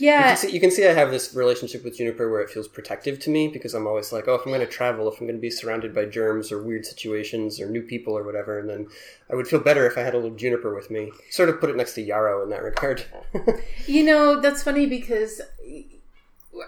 You 0.00 0.06
yeah 0.06 0.28
can, 0.28 0.36
see, 0.36 0.50
you 0.52 0.60
can 0.60 0.70
see 0.70 0.86
I 0.86 0.92
have 0.92 1.10
this 1.10 1.34
relationship 1.34 1.82
with 1.82 1.96
juniper 1.96 2.30
where 2.30 2.40
it 2.40 2.50
feels 2.50 2.68
protective 2.68 3.18
to 3.20 3.30
me 3.30 3.48
because 3.48 3.74
I'm 3.74 3.86
always 3.86 4.12
like, 4.12 4.28
oh, 4.28 4.34
if 4.36 4.42
I'm 4.46 4.52
going 4.52 4.60
to 4.60 4.66
travel, 4.66 5.08
if 5.10 5.20
I'm 5.20 5.26
going 5.26 5.36
to 5.36 5.40
be 5.40 5.50
surrounded 5.50 5.92
by 5.94 6.04
germs 6.04 6.52
or 6.52 6.62
weird 6.62 6.86
situations 6.86 7.60
or 7.60 7.68
new 7.68 7.82
people 7.82 8.16
or 8.16 8.22
whatever, 8.22 8.58
and 8.60 8.68
then 8.70 8.86
I 9.30 9.34
would 9.34 9.48
feel 9.48 9.58
better 9.60 9.86
if 9.86 9.98
I 9.98 10.02
had 10.02 10.14
a 10.14 10.18
little 10.18 10.36
juniper 10.36 10.72
with 10.74 10.88
me. 10.90 11.10
Sort 11.30 11.48
of 11.48 11.58
put 11.60 11.68
it 11.70 11.76
next 11.76 11.94
to 11.94 12.02
yarrow 12.02 12.42
in 12.44 12.50
that 12.50 12.62
regard. 12.62 13.04
You 13.86 14.04
know, 14.04 14.40
that's 14.40 14.62
funny 14.62 14.86
because 14.86 15.40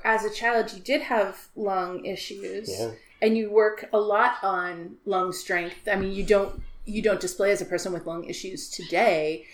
as 0.05 0.25
a 0.25 0.31
child, 0.31 0.73
you 0.73 0.81
did 0.81 1.03
have 1.03 1.49
lung 1.57 2.05
issues, 2.05 2.69
Yeah. 2.71 2.93
and 3.23 3.37
you 3.37 3.51
work 3.51 3.89
a 3.93 3.99
lot 3.99 4.37
on 4.43 4.97
lung 5.05 5.33
strength. 5.33 5.87
I 5.91 5.97
mean, 5.97 6.13
you 6.13 6.25
don't 6.25 6.63
you 6.87 7.03
don't 7.03 7.21
display 7.21 7.53
as 7.53 7.61
a 7.61 7.65
person 7.67 7.93
with 7.93 8.07
lung 8.07 8.25
issues 8.25 8.69
today, 8.69 9.45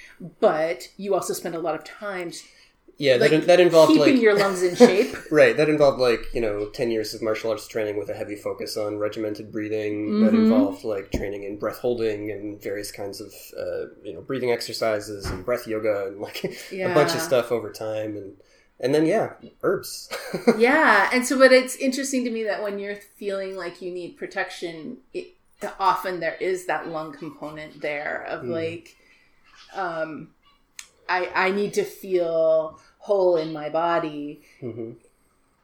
but 0.40 0.88
you 0.96 1.14
also 1.14 1.34
spend 1.34 1.54
a 1.54 1.58
lot 1.58 1.74
of 1.74 1.84
time 1.84 2.30
yeah, 2.98 3.16
like, 3.16 3.30
that, 3.30 3.46
that 3.46 3.60
involved 3.60 3.92
like 3.92 3.98
keeping 4.06 4.14
like 4.14 4.22
your 4.22 4.38
lungs 4.38 4.62
in 4.62 4.74
shape. 4.74 5.14
right. 5.30 5.56
That 5.56 5.68
involved 5.68 6.00
like 6.00 6.32
you 6.32 6.40
know 6.40 6.66
ten 6.70 6.90
years 6.90 7.12
of 7.14 7.22
martial 7.22 7.50
arts 7.50 7.68
training 7.68 7.98
with 7.98 8.08
a 8.08 8.14
heavy 8.14 8.36
focus 8.36 8.76
on 8.76 8.98
regimented 8.98 9.52
breathing. 9.52 10.20
That 10.20 10.32
Mhm. 10.32 10.44
involved 10.44 10.84
like 10.84 11.12
training 11.12 11.44
in 11.44 11.58
breath 11.58 11.78
holding 11.78 12.30
and 12.30 12.60
various 12.62 12.90
kinds 12.90 13.20
of 13.20 13.32
uh, 13.58 13.86
you 14.02 14.12
know 14.14 14.20
breathing 14.22 14.50
exercises 14.50 15.26
and 15.26 15.44
breath 15.44 15.66
yoga 15.66 16.06
and 16.06 16.20
like 16.20 16.44
a 16.72 16.94
bunch 16.94 17.14
of 17.14 17.20
stuff 17.20 17.52
over 17.52 17.70
time 17.72 18.16
and 18.16 18.36
and 18.80 18.94
then 18.94 19.06
yeah, 19.06 19.32
herbs. 19.62 20.08
yeah, 20.58 21.08
and 21.12 21.24
so 21.26 21.38
but 21.38 21.52
it's 21.52 21.76
interesting 21.76 22.24
to 22.24 22.30
me 22.30 22.44
that 22.44 22.62
when 22.62 22.78
you're 22.78 22.96
feeling 23.16 23.56
like 23.56 23.80
you 23.82 23.90
need 23.90 24.16
protection, 24.16 24.98
it 25.14 25.28
often 25.80 26.20
there 26.20 26.36
is 26.40 26.66
that 26.66 26.86
lung 26.88 27.12
component 27.12 27.80
there 27.80 28.24
of 28.28 28.42
Mm. 28.42 28.50
like, 28.50 28.96
um, 29.74 30.28
I 31.08 31.30
I 31.34 31.50
need 31.50 31.74
to 31.74 31.84
feel 31.84 32.80
whole 32.98 33.36
in 33.36 33.52
my 33.52 33.68
body. 33.70 34.42
hmm 34.60 34.92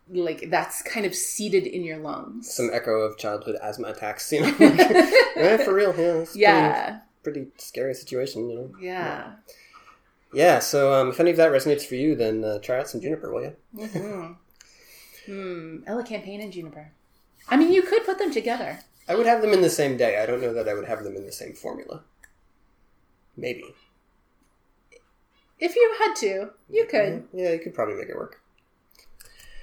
Like 0.09 0.51
that's 0.51 0.83
kind 0.83 1.07
of 1.07 1.15
seated 1.15 1.67
in 1.67 1.85
your 1.85 1.99
lungs. 1.99 2.53
some 2.53 2.71
echo 2.73 3.01
of 3.01 3.17
childhood 3.19 3.57
asthma 3.63 3.89
attacks, 3.89 4.31
you 4.33 4.41
know. 4.43 4.55
yeah, 5.37 5.57
for 5.59 5.75
real. 5.75 5.93
Yeah, 5.97 6.27
yeah, 6.35 6.99
pretty, 7.23 7.41
pretty 7.45 7.51
scary 7.59 7.95
situation, 7.95 8.49
you 8.51 8.57
know. 8.57 8.71
yeah. 8.81 9.33
Yeah. 10.35 10.59
So 10.61 10.93
um, 10.95 11.09
if 11.11 11.21
any 11.21 11.31
of 11.31 11.37
that 11.37 11.53
resonates 11.53 11.85
for 11.85 11.95
you, 11.95 12.15
then 12.15 12.43
uh, 12.45 12.59
try 12.59 12.79
out 12.81 12.89
some 12.89 13.01
juniper, 13.01 13.33
will 13.33 13.43
you? 13.43 13.57
hmm 13.89 14.33
Hmm. 15.27 15.85
Elecampane 15.87 16.43
and 16.43 16.53
juniper. 16.53 16.91
I 17.49 17.57
mean, 17.57 17.73
you 17.73 17.83
could 17.83 18.05
put 18.05 18.19
them 18.19 18.33
together. 18.33 18.81
I 19.09 19.15
would 19.15 19.27
have 19.27 19.41
them 19.43 19.53
in 19.53 19.61
the 19.63 19.71
same 19.71 19.97
day. 19.97 20.21
I 20.21 20.27
don't 20.27 20.41
know 20.41 20.53
that 20.55 20.69
I 20.69 20.75
would 20.75 20.87
have 20.89 21.05
them 21.05 21.17
in 21.17 21.25
the 21.27 21.33
same 21.33 21.53
formula. 21.55 22.03
Maybe. 23.37 23.75
If 25.63 25.77
you 25.77 25.95
had 26.01 26.15
to, 26.17 26.51
you 26.69 26.87
could. 26.87 27.25
Yeah, 27.33 27.53
you 27.53 27.61
could 27.61 27.73
probably 27.73 27.95
make 27.95 28.09
it 28.09 28.17
work. 28.17 28.43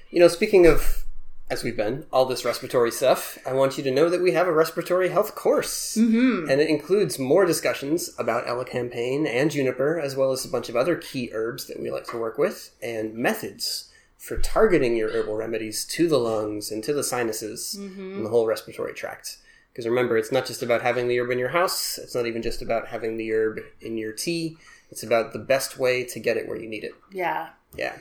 You 0.10 0.22
know, 0.22 0.30
speaking 0.30 0.66
of, 0.66 1.04
as 1.52 1.62
we've 1.62 1.76
been, 1.76 2.06
all 2.10 2.26
this 2.26 2.46
respiratory 2.46 2.90
stuff, 2.90 3.38
I 3.46 3.52
want 3.52 3.78
you 3.78 3.84
to 3.84 3.92
know 3.92 4.10
that 4.10 4.22
we 4.22 4.32
have 4.32 4.48
a 4.48 4.54
respiratory 4.54 5.10
health 5.10 5.36
course. 5.36 5.98
Mm-hmm. 6.00 6.50
And 6.50 6.62
it 6.62 6.70
includes 6.70 7.20
more 7.20 7.46
discussions 7.46 8.12
about 8.18 8.48
elecampane 8.48 9.28
and 9.28 9.52
juniper, 9.52 10.00
as 10.00 10.16
well 10.16 10.32
as 10.32 10.46
a 10.46 10.50
bunch 10.50 10.70
of 10.70 10.78
other 10.78 10.96
key 10.96 11.32
herbs 11.34 11.68
that 11.68 11.82
we 11.82 11.92
like 11.92 12.08
to 12.08 12.18
work 12.18 12.38
with, 12.38 12.74
and 12.82 13.14
methods 13.14 13.92
for 14.18 14.38
targeting 14.38 14.96
your 14.96 15.10
herbal 15.10 15.36
remedies 15.36 15.84
to 15.84 16.08
the 16.08 16.18
lungs 16.18 16.72
and 16.72 16.82
to 16.86 16.94
the 16.94 17.04
sinuses 17.04 17.76
and 17.76 18.26
the 18.26 18.30
whole 18.30 18.48
respiratory 18.48 18.94
tract. 18.94 19.38
Because 19.74 19.86
remember, 19.86 20.18
it's 20.18 20.32
not 20.32 20.46
just 20.46 20.64
about 20.64 20.82
having 20.82 21.10
the 21.10 21.20
herb 21.20 21.30
in 21.30 21.40
your 21.40 21.50
house, 21.50 21.98
it's 21.98 22.16
not 22.16 22.26
even 22.26 22.42
just 22.42 22.62
about 22.62 22.88
having 22.88 23.18
the 23.18 23.34
herb 23.34 23.60
in 23.82 23.98
your 23.98 24.14
tea, 24.14 24.58
it's 24.92 25.04
about 25.04 25.34
the 25.34 25.40
best 25.40 25.78
way 25.78 26.04
to 26.04 26.20
get 26.20 26.38
it 26.38 26.48
where 26.48 26.60
you 26.60 26.68
need 26.68 26.84
it. 26.84 26.94
Yeah. 27.12 27.50
Yeah. 27.76 27.98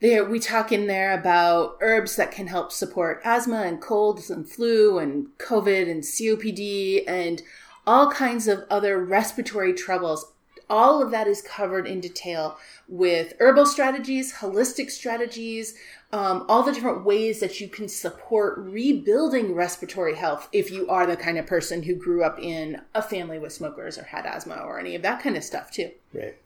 There, 0.00 0.24
we 0.24 0.38
talk 0.38 0.72
in 0.72 0.86
there 0.86 1.18
about 1.18 1.78
herbs 1.80 2.16
that 2.16 2.30
can 2.30 2.48
help 2.48 2.72
support 2.72 3.22
asthma 3.24 3.62
and 3.62 3.80
colds 3.80 4.28
and 4.28 4.48
flu 4.48 4.98
and 4.98 5.28
COVID 5.38 5.90
and 5.90 6.02
COPD 6.02 7.04
and 7.06 7.42
all 7.86 8.10
kinds 8.10 8.48
of 8.48 8.64
other 8.70 9.02
respiratory 9.02 9.72
troubles. 9.72 10.32
All 10.70 11.02
of 11.02 11.10
that 11.10 11.26
is 11.26 11.42
covered 11.42 11.86
in 11.86 12.00
detail 12.00 12.58
with 12.88 13.34
herbal 13.40 13.66
strategies, 13.66 14.34
holistic 14.34 14.90
strategies, 14.90 15.74
um, 16.12 16.46
all 16.48 16.62
the 16.62 16.72
different 16.72 17.04
ways 17.04 17.40
that 17.40 17.60
you 17.60 17.68
can 17.68 17.88
support 17.88 18.56
rebuilding 18.58 19.54
respiratory 19.54 20.14
health 20.14 20.48
if 20.52 20.70
you 20.70 20.88
are 20.88 21.06
the 21.06 21.16
kind 21.16 21.38
of 21.38 21.46
person 21.46 21.82
who 21.82 21.94
grew 21.94 22.22
up 22.22 22.38
in 22.38 22.80
a 22.94 23.02
family 23.02 23.38
with 23.38 23.52
smokers 23.52 23.98
or 23.98 24.04
had 24.04 24.26
asthma 24.26 24.56
or 24.56 24.78
any 24.78 24.94
of 24.94 25.02
that 25.02 25.20
kind 25.20 25.36
of 25.36 25.44
stuff 25.44 25.70
too. 25.70 25.90
Right. 26.12 26.36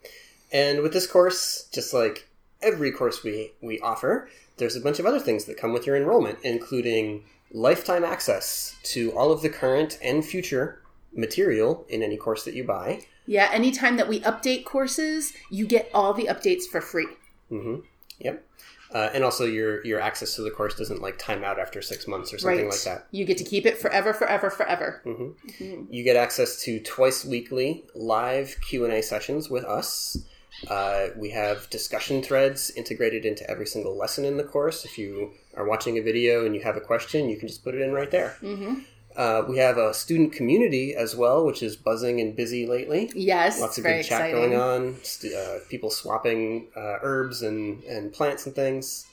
And 0.51 0.81
with 0.81 0.93
this 0.93 1.05
course, 1.05 1.69
just 1.71 1.93
like 1.93 2.27
every 2.61 2.91
course 2.91 3.23
we, 3.23 3.51
we 3.61 3.79
offer, 3.79 4.29
there's 4.57 4.75
a 4.75 4.81
bunch 4.81 4.99
of 4.99 5.05
other 5.05 5.19
things 5.19 5.45
that 5.45 5.57
come 5.57 5.71
with 5.71 5.85
your 5.85 5.95
enrollment, 5.95 6.39
including 6.43 7.23
lifetime 7.51 8.03
access 8.03 8.75
to 8.83 9.11
all 9.11 9.31
of 9.31 9.41
the 9.41 9.49
current 9.49 9.97
and 10.03 10.25
future 10.25 10.81
material 11.13 11.85
in 11.89 12.03
any 12.03 12.17
course 12.17 12.43
that 12.45 12.53
you 12.53 12.63
buy. 12.63 13.05
Yeah, 13.29 13.47
anytime 13.53 13.97
that 13.97 14.07
we 14.07 14.21
update 14.21 14.65
courses, 14.65 15.33
you 15.51 15.67
get 15.67 15.91
all 15.93 16.15
the 16.15 16.25
updates 16.25 16.63
for 16.63 16.81
free. 16.81 17.05
hmm 17.49 17.75
Yep. 18.17 18.43
Uh, 18.91 19.09
and 19.13 19.23
also, 19.23 19.45
your 19.45 19.85
your 19.85 20.01
access 20.01 20.35
to 20.35 20.41
the 20.41 20.49
course 20.49 20.73
doesn't 20.73 20.99
like 20.99 21.19
time 21.19 21.43
out 21.43 21.59
after 21.59 21.79
six 21.79 22.07
months 22.07 22.33
or 22.33 22.39
something 22.39 22.65
right. 22.65 22.71
like 22.71 22.83
that. 22.85 23.05
You 23.11 23.25
get 23.25 23.37
to 23.37 23.43
keep 23.43 23.67
it 23.67 23.77
forever, 23.77 24.15
forever, 24.15 24.49
forever. 24.49 25.01
hmm 25.03 25.83
You 25.91 26.03
get 26.03 26.15
access 26.15 26.59
to 26.63 26.79
twice 26.79 27.23
weekly 27.23 27.83
live 27.93 28.55
Q 28.67 28.83
and 28.85 28.93
A 28.93 29.03
sessions 29.03 29.47
with 29.47 29.63
us. 29.63 30.17
Uh, 30.67 31.09
we 31.15 31.29
have 31.29 31.69
discussion 31.69 32.23
threads 32.23 32.71
integrated 32.71 33.25
into 33.27 33.47
every 33.47 33.67
single 33.67 33.95
lesson 33.95 34.25
in 34.25 34.37
the 34.37 34.43
course. 34.43 34.83
If 34.85 34.97
you 34.97 35.33
are 35.55 35.67
watching 35.67 35.99
a 35.99 36.01
video 36.01 36.47
and 36.47 36.55
you 36.55 36.61
have 36.61 36.75
a 36.75 36.81
question, 36.81 37.29
you 37.29 37.37
can 37.37 37.47
just 37.47 37.63
put 37.63 37.75
it 37.75 37.81
in 37.81 37.93
right 37.93 38.09
there. 38.09 38.37
hmm 38.41 38.79
Uh, 39.19 39.43
we 39.49 39.57
have 39.57 39.77
a 39.77 39.93
student 39.93 40.31
community 40.31 40.95
as 40.95 41.13
well, 41.13 41.45
which 41.45 41.61
is 41.61 41.75
buzzing 41.75 42.21
and 42.21 42.37
busy 42.37 42.65
lately. 42.65 43.11
Yes, 43.13 43.59
Lots 43.59 43.77
of 43.77 43.83
good 43.83 44.05
chat 44.05 44.21
exciting. 44.21 44.51
going 44.51 44.55
on. 44.55 44.95
Uh, 45.35 45.59
people 45.67 45.89
swapping 45.89 46.67
uh, 46.73 46.99
herbs 47.01 47.41
and, 47.41 47.83
and 47.83 48.13
plants 48.13 48.45
and 48.45 48.55
things. 48.55 49.07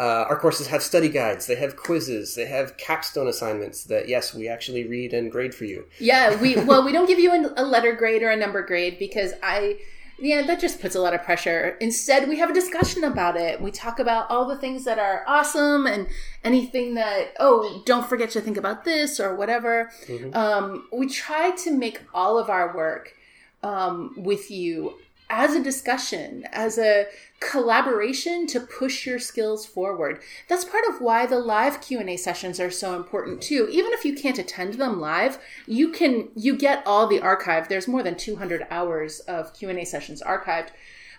Uh, 0.00 0.26
our 0.28 0.36
courses 0.36 0.66
have 0.66 0.82
study 0.82 1.08
guides. 1.08 1.46
They 1.46 1.54
have 1.54 1.76
quizzes. 1.76 2.34
They 2.34 2.46
have 2.46 2.76
capstone 2.76 3.28
assignments 3.28 3.84
that, 3.84 4.08
yes, 4.08 4.34
we 4.34 4.48
actually 4.48 4.84
read 4.84 5.14
and 5.14 5.30
grade 5.30 5.54
for 5.54 5.64
you. 5.64 5.86
Yeah, 6.00 6.34
we 6.40 6.56
well, 6.56 6.84
we 6.84 6.90
don't 6.96 7.06
give 7.06 7.20
you 7.20 7.52
a 7.56 7.64
letter 7.64 7.92
grade 7.94 8.24
or 8.24 8.30
a 8.30 8.36
number 8.36 8.62
grade 8.66 8.98
because 8.98 9.32
I, 9.44 9.78
yeah, 10.18 10.42
that 10.42 10.60
just 10.60 10.80
puts 10.80 10.94
a 10.94 11.00
lot 11.00 11.14
of 11.14 11.22
pressure. 11.22 11.76
Instead, 11.80 12.28
we 12.28 12.38
have 12.38 12.50
a 12.50 12.54
discussion 12.54 13.04
about 13.04 13.36
it. 13.36 13.60
We 13.60 13.70
talk 13.70 13.98
about 13.98 14.30
all 14.30 14.46
the 14.46 14.56
things 14.56 14.84
that 14.84 14.98
are 14.98 15.24
awesome 15.26 15.86
and 15.86 16.08
anything 16.42 16.94
that 16.94 17.34
oh, 17.38 17.82
don't 17.84 18.06
forget 18.06 18.30
to 18.30 18.40
think 18.40 18.56
about 18.56 18.84
this 18.84 19.20
or 19.20 19.36
whatever. 19.36 19.90
Um, 20.32 20.88
we 20.92 21.06
try 21.08 21.50
to 21.50 21.70
make 21.70 22.00
all 22.14 22.38
of 22.38 22.48
our 22.48 22.74
work 22.74 23.14
um, 23.62 24.14
with 24.16 24.50
you 24.50 24.98
as 25.28 25.54
a 25.54 25.62
discussion, 25.62 26.44
as 26.52 26.78
a 26.78 27.06
collaboration 27.40 28.46
to 28.46 28.60
push 28.60 29.06
your 29.06 29.18
skills 29.18 29.66
forward. 29.66 30.20
That's 30.48 30.64
part 30.64 30.84
of 30.88 31.00
why 31.00 31.26
the 31.26 31.38
live 31.38 31.80
Q&A 31.80 32.16
sessions 32.16 32.60
are 32.60 32.70
so 32.70 32.94
important 32.94 33.42
too. 33.42 33.68
Even 33.70 33.92
if 33.92 34.04
you 34.04 34.14
can't 34.14 34.38
attend 34.38 34.74
them 34.74 35.00
live, 35.00 35.38
you 35.66 35.90
can 35.90 36.28
you 36.34 36.56
get 36.56 36.82
all 36.86 37.06
the 37.06 37.20
archive. 37.20 37.68
There's 37.68 37.88
more 37.88 38.02
than 38.02 38.16
200 38.16 38.66
hours 38.70 39.20
of 39.20 39.52
Q&A 39.54 39.84
sessions 39.84 40.22
archived. 40.22 40.68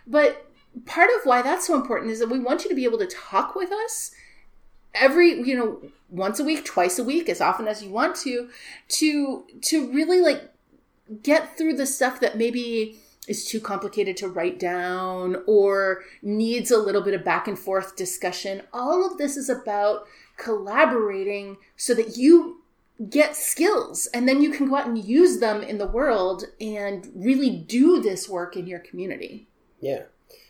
But 0.05 0.45
part 0.85 1.09
of 1.09 1.25
why 1.25 1.41
that's 1.41 1.67
so 1.67 1.75
important 1.75 2.11
is 2.11 2.19
that 2.19 2.29
we 2.29 2.39
want 2.39 2.63
you 2.63 2.69
to 2.69 2.75
be 2.75 2.85
able 2.85 2.99
to 2.99 3.07
talk 3.07 3.55
with 3.55 3.71
us 3.71 4.11
every 4.93 5.41
you 5.41 5.55
know 5.55 5.91
once 6.09 6.39
a 6.39 6.43
week 6.43 6.65
twice 6.65 6.97
a 6.97 7.03
week 7.03 7.29
as 7.29 7.41
often 7.41 7.67
as 7.67 7.83
you 7.83 7.89
want 7.89 8.15
to 8.15 8.49
to 8.87 9.43
to 9.61 9.91
really 9.91 10.21
like 10.21 10.51
get 11.23 11.57
through 11.57 11.75
the 11.75 11.85
stuff 11.85 12.19
that 12.19 12.37
maybe 12.37 12.97
is 13.27 13.45
too 13.45 13.59
complicated 13.59 14.15
to 14.17 14.27
write 14.27 14.57
down 14.59 15.37
or 15.47 16.03
needs 16.21 16.71
a 16.71 16.77
little 16.77 17.01
bit 17.01 17.13
of 17.13 17.23
back 17.23 17.47
and 17.47 17.59
forth 17.59 17.95
discussion 17.95 18.61
all 18.73 19.05
of 19.09 19.17
this 19.17 19.35
is 19.37 19.49
about 19.49 20.05
collaborating 20.37 21.57
so 21.75 21.93
that 21.93 22.17
you 22.17 22.61
get 23.09 23.35
skills 23.35 24.07
and 24.13 24.27
then 24.27 24.41
you 24.41 24.49
can 24.51 24.67
go 24.69 24.75
out 24.75 24.87
and 24.87 25.03
use 25.03 25.39
them 25.39 25.61
in 25.61 25.77
the 25.77 25.85
world 25.87 26.45
and 26.59 27.11
really 27.15 27.49
do 27.51 28.01
this 28.01 28.27
work 28.27 28.55
in 28.57 28.65
your 28.65 28.79
community 28.79 29.47
Yeah. 29.81 30.03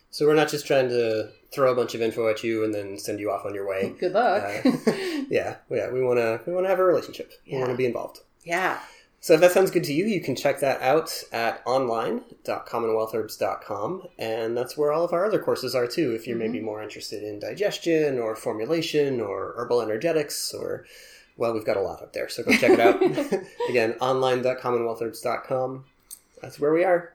So 0.10 0.26
we're 0.26 0.36
not 0.36 0.48
just 0.50 0.66
trying 0.66 0.88
to 0.90 1.30
throw 1.54 1.72
a 1.72 1.76
bunch 1.76 1.94
of 1.94 2.02
info 2.02 2.30
at 2.30 2.44
you 2.44 2.64
and 2.64 2.74
then 2.74 2.98
send 2.98 3.20
you 3.20 3.30
off 3.30 3.46
on 3.46 3.54
your 3.54 3.68
way. 3.68 3.94
good 4.00 4.14
luck 4.14 4.44
Uh, 4.66 4.72
yeah, 5.30 5.58
yeah. 5.70 5.92
We 5.92 6.02
want 6.02 6.18
to 6.20 6.40
we 6.48 6.54
want 6.54 6.66
to 6.66 6.70
have 6.70 6.80
a 6.80 6.84
relationship. 6.86 7.34
We 7.46 7.58
want 7.58 7.72
to 7.72 7.78
be 7.78 7.86
involved. 7.86 8.20
yeah 8.46 8.80
So 9.20 9.34
if 9.34 9.41
that 9.41 9.51
sounds 9.51 9.72
good 9.72 9.84
to 9.86 9.93
you, 9.93 10.05
you 10.05 10.22
can 10.22 10.36
check 10.36 10.59
that 10.59 10.80
out 10.82 11.24
at 11.32 11.61
online.commonwealthherbs.com. 11.65 14.03
And 14.18 14.55
that's 14.55 14.78
where 14.78 14.91
all 14.91 15.03
of 15.03 15.11
our 15.11 15.26
other 15.26 15.39
courses 15.39 15.74
are 15.76 15.88
too. 15.88 16.13
If 16.13 16.28
you're 16.28 16.38
maybe 16.38 16.61
more 16.61 16.84
interested 16.84 17.24
in 17.24 17.39
digestion 17.39 18.20
or 18.20 18.36
formulation 18.36 19.20
or 19.20 19.53
herbal 19.57 19.82
energetics 19.82 20.53
or, 20.53 20.86
well, 21.36 21.53
we've 21.53 21.65
got 21.65 21.78
a 21.78 21.82
lot 21.82 22.01
up 22.01 22.13
there. 22.13 22.30
So 22.30 22.43
go 22.43 22.51
check 22.51 22.72
it 22.72 22.80
out. 22.80 23.01
Again, 23.70 23.95
online.commonwealthherbs.com. 23.99 25.86
That's 26.41 26.59
where 26.59 26.74
we 26.74 26.84
are. 26.84 27.13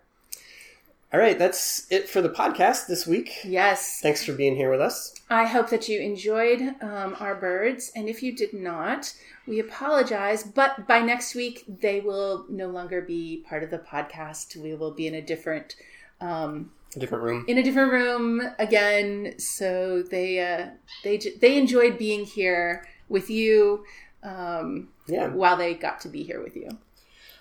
All 1.12 1.20
right, 1.20 1.38
that's 1.38 1.86
it 1.90 2.08
for 2.08 2.22
the 2.22 2.30
podcast 2.30 2.86
this 2.86 3.06
week. 3.06 3.34
yes 3.44 4.00
Thanks 4.00 4.24
for 4.24 4.32
being 4.32 4.56
here 4.56 4.70
with 4.70 4.80
us. 4.80 5.14
I 5.28 5.44
hope 5.44 5.68
that 5.68 5.86
you 5.86 6.00
enjoyed 6.00 6.62
um, 6.80 7.14
our 7.20 7.34
birds, 7.34 7.92
and 7.94 8.08
if 8.08 8.22
you 8.22 8.34
did 8.34 8.54
not, 8.54 9.12
we 9.46 9.58
apologize. 9.60 10.42
But 10.44 10.86
by 10.86 11.00
next 11.00 11.34
week, 11.34 11.64
they 11.68 12.00
will 12.00 12.46
no 12.48 12.68
longer 12.68 13.00
be 13.02 13.44
part 13.48 13.62
of 13.62 13.70
the 13.70 13.78
podcast. 13.78 14.56
We 14.56 14.74
will 14.74 14.92
be 14.92 15.06
in 15.06 15.14
a 15.14 15.22
different, 15.22 15.76
um, 16.20 16.70
A 16.96 17.00
different 17.00 17.24
room. 17.24 17.44
in 17.48 17.58
a 17.58 17.62
different 17.62 17.92
room 17.92 18.42
again. 18.58 19.34
So 19.38 20.02
they 20.02 20.40
uh, 20.40 20.66
they 21.04 21.18
they 21.40 21.56
enjoyed 21.58 21.98
being 21.98 22.24
here 22.24 22.86
with 23.08 23.28
you 23.30 23.84
um, 24.22 24.88
Yeah. 25.06 25.28
while 25.28 25.56
they 25.56 25.74
got 25.74 26.00
to 26.02 26.08
be 26.08 26.22
here 26.22 26.42
with 26.42 26.54
you. 26.56 26.68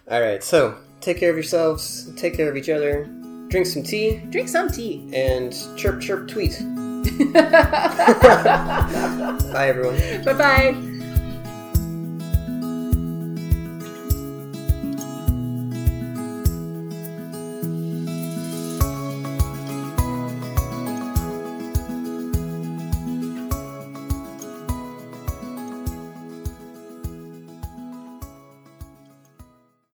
All 0.09 0.19
right, 0.21 0.43
so 0.43 0.75
take 0.99 1.17
care 1.19 1.29
of 1.29 1.35
yourselves, 1.35 2.11
take 2.15 2.35
care 2.35 2.49
of 2.49 2.57
each 2.57 2.69
other, 2.69 3.05
drink 3.49 3.67
some 3.67 3.83
tea, 3.83 4.17
Drink 4.31 4.49
some 4.49 4.67
tea. 4.69 5.07
and 5.13 5.53
chirp 5.77 6.01
chirp 6.01 6.27
tweet. 6.27 6.59
Bye 9.53 9.67
everyone. 9.69 10.23
bye 10.25 10.33
bye. 10.33 10.87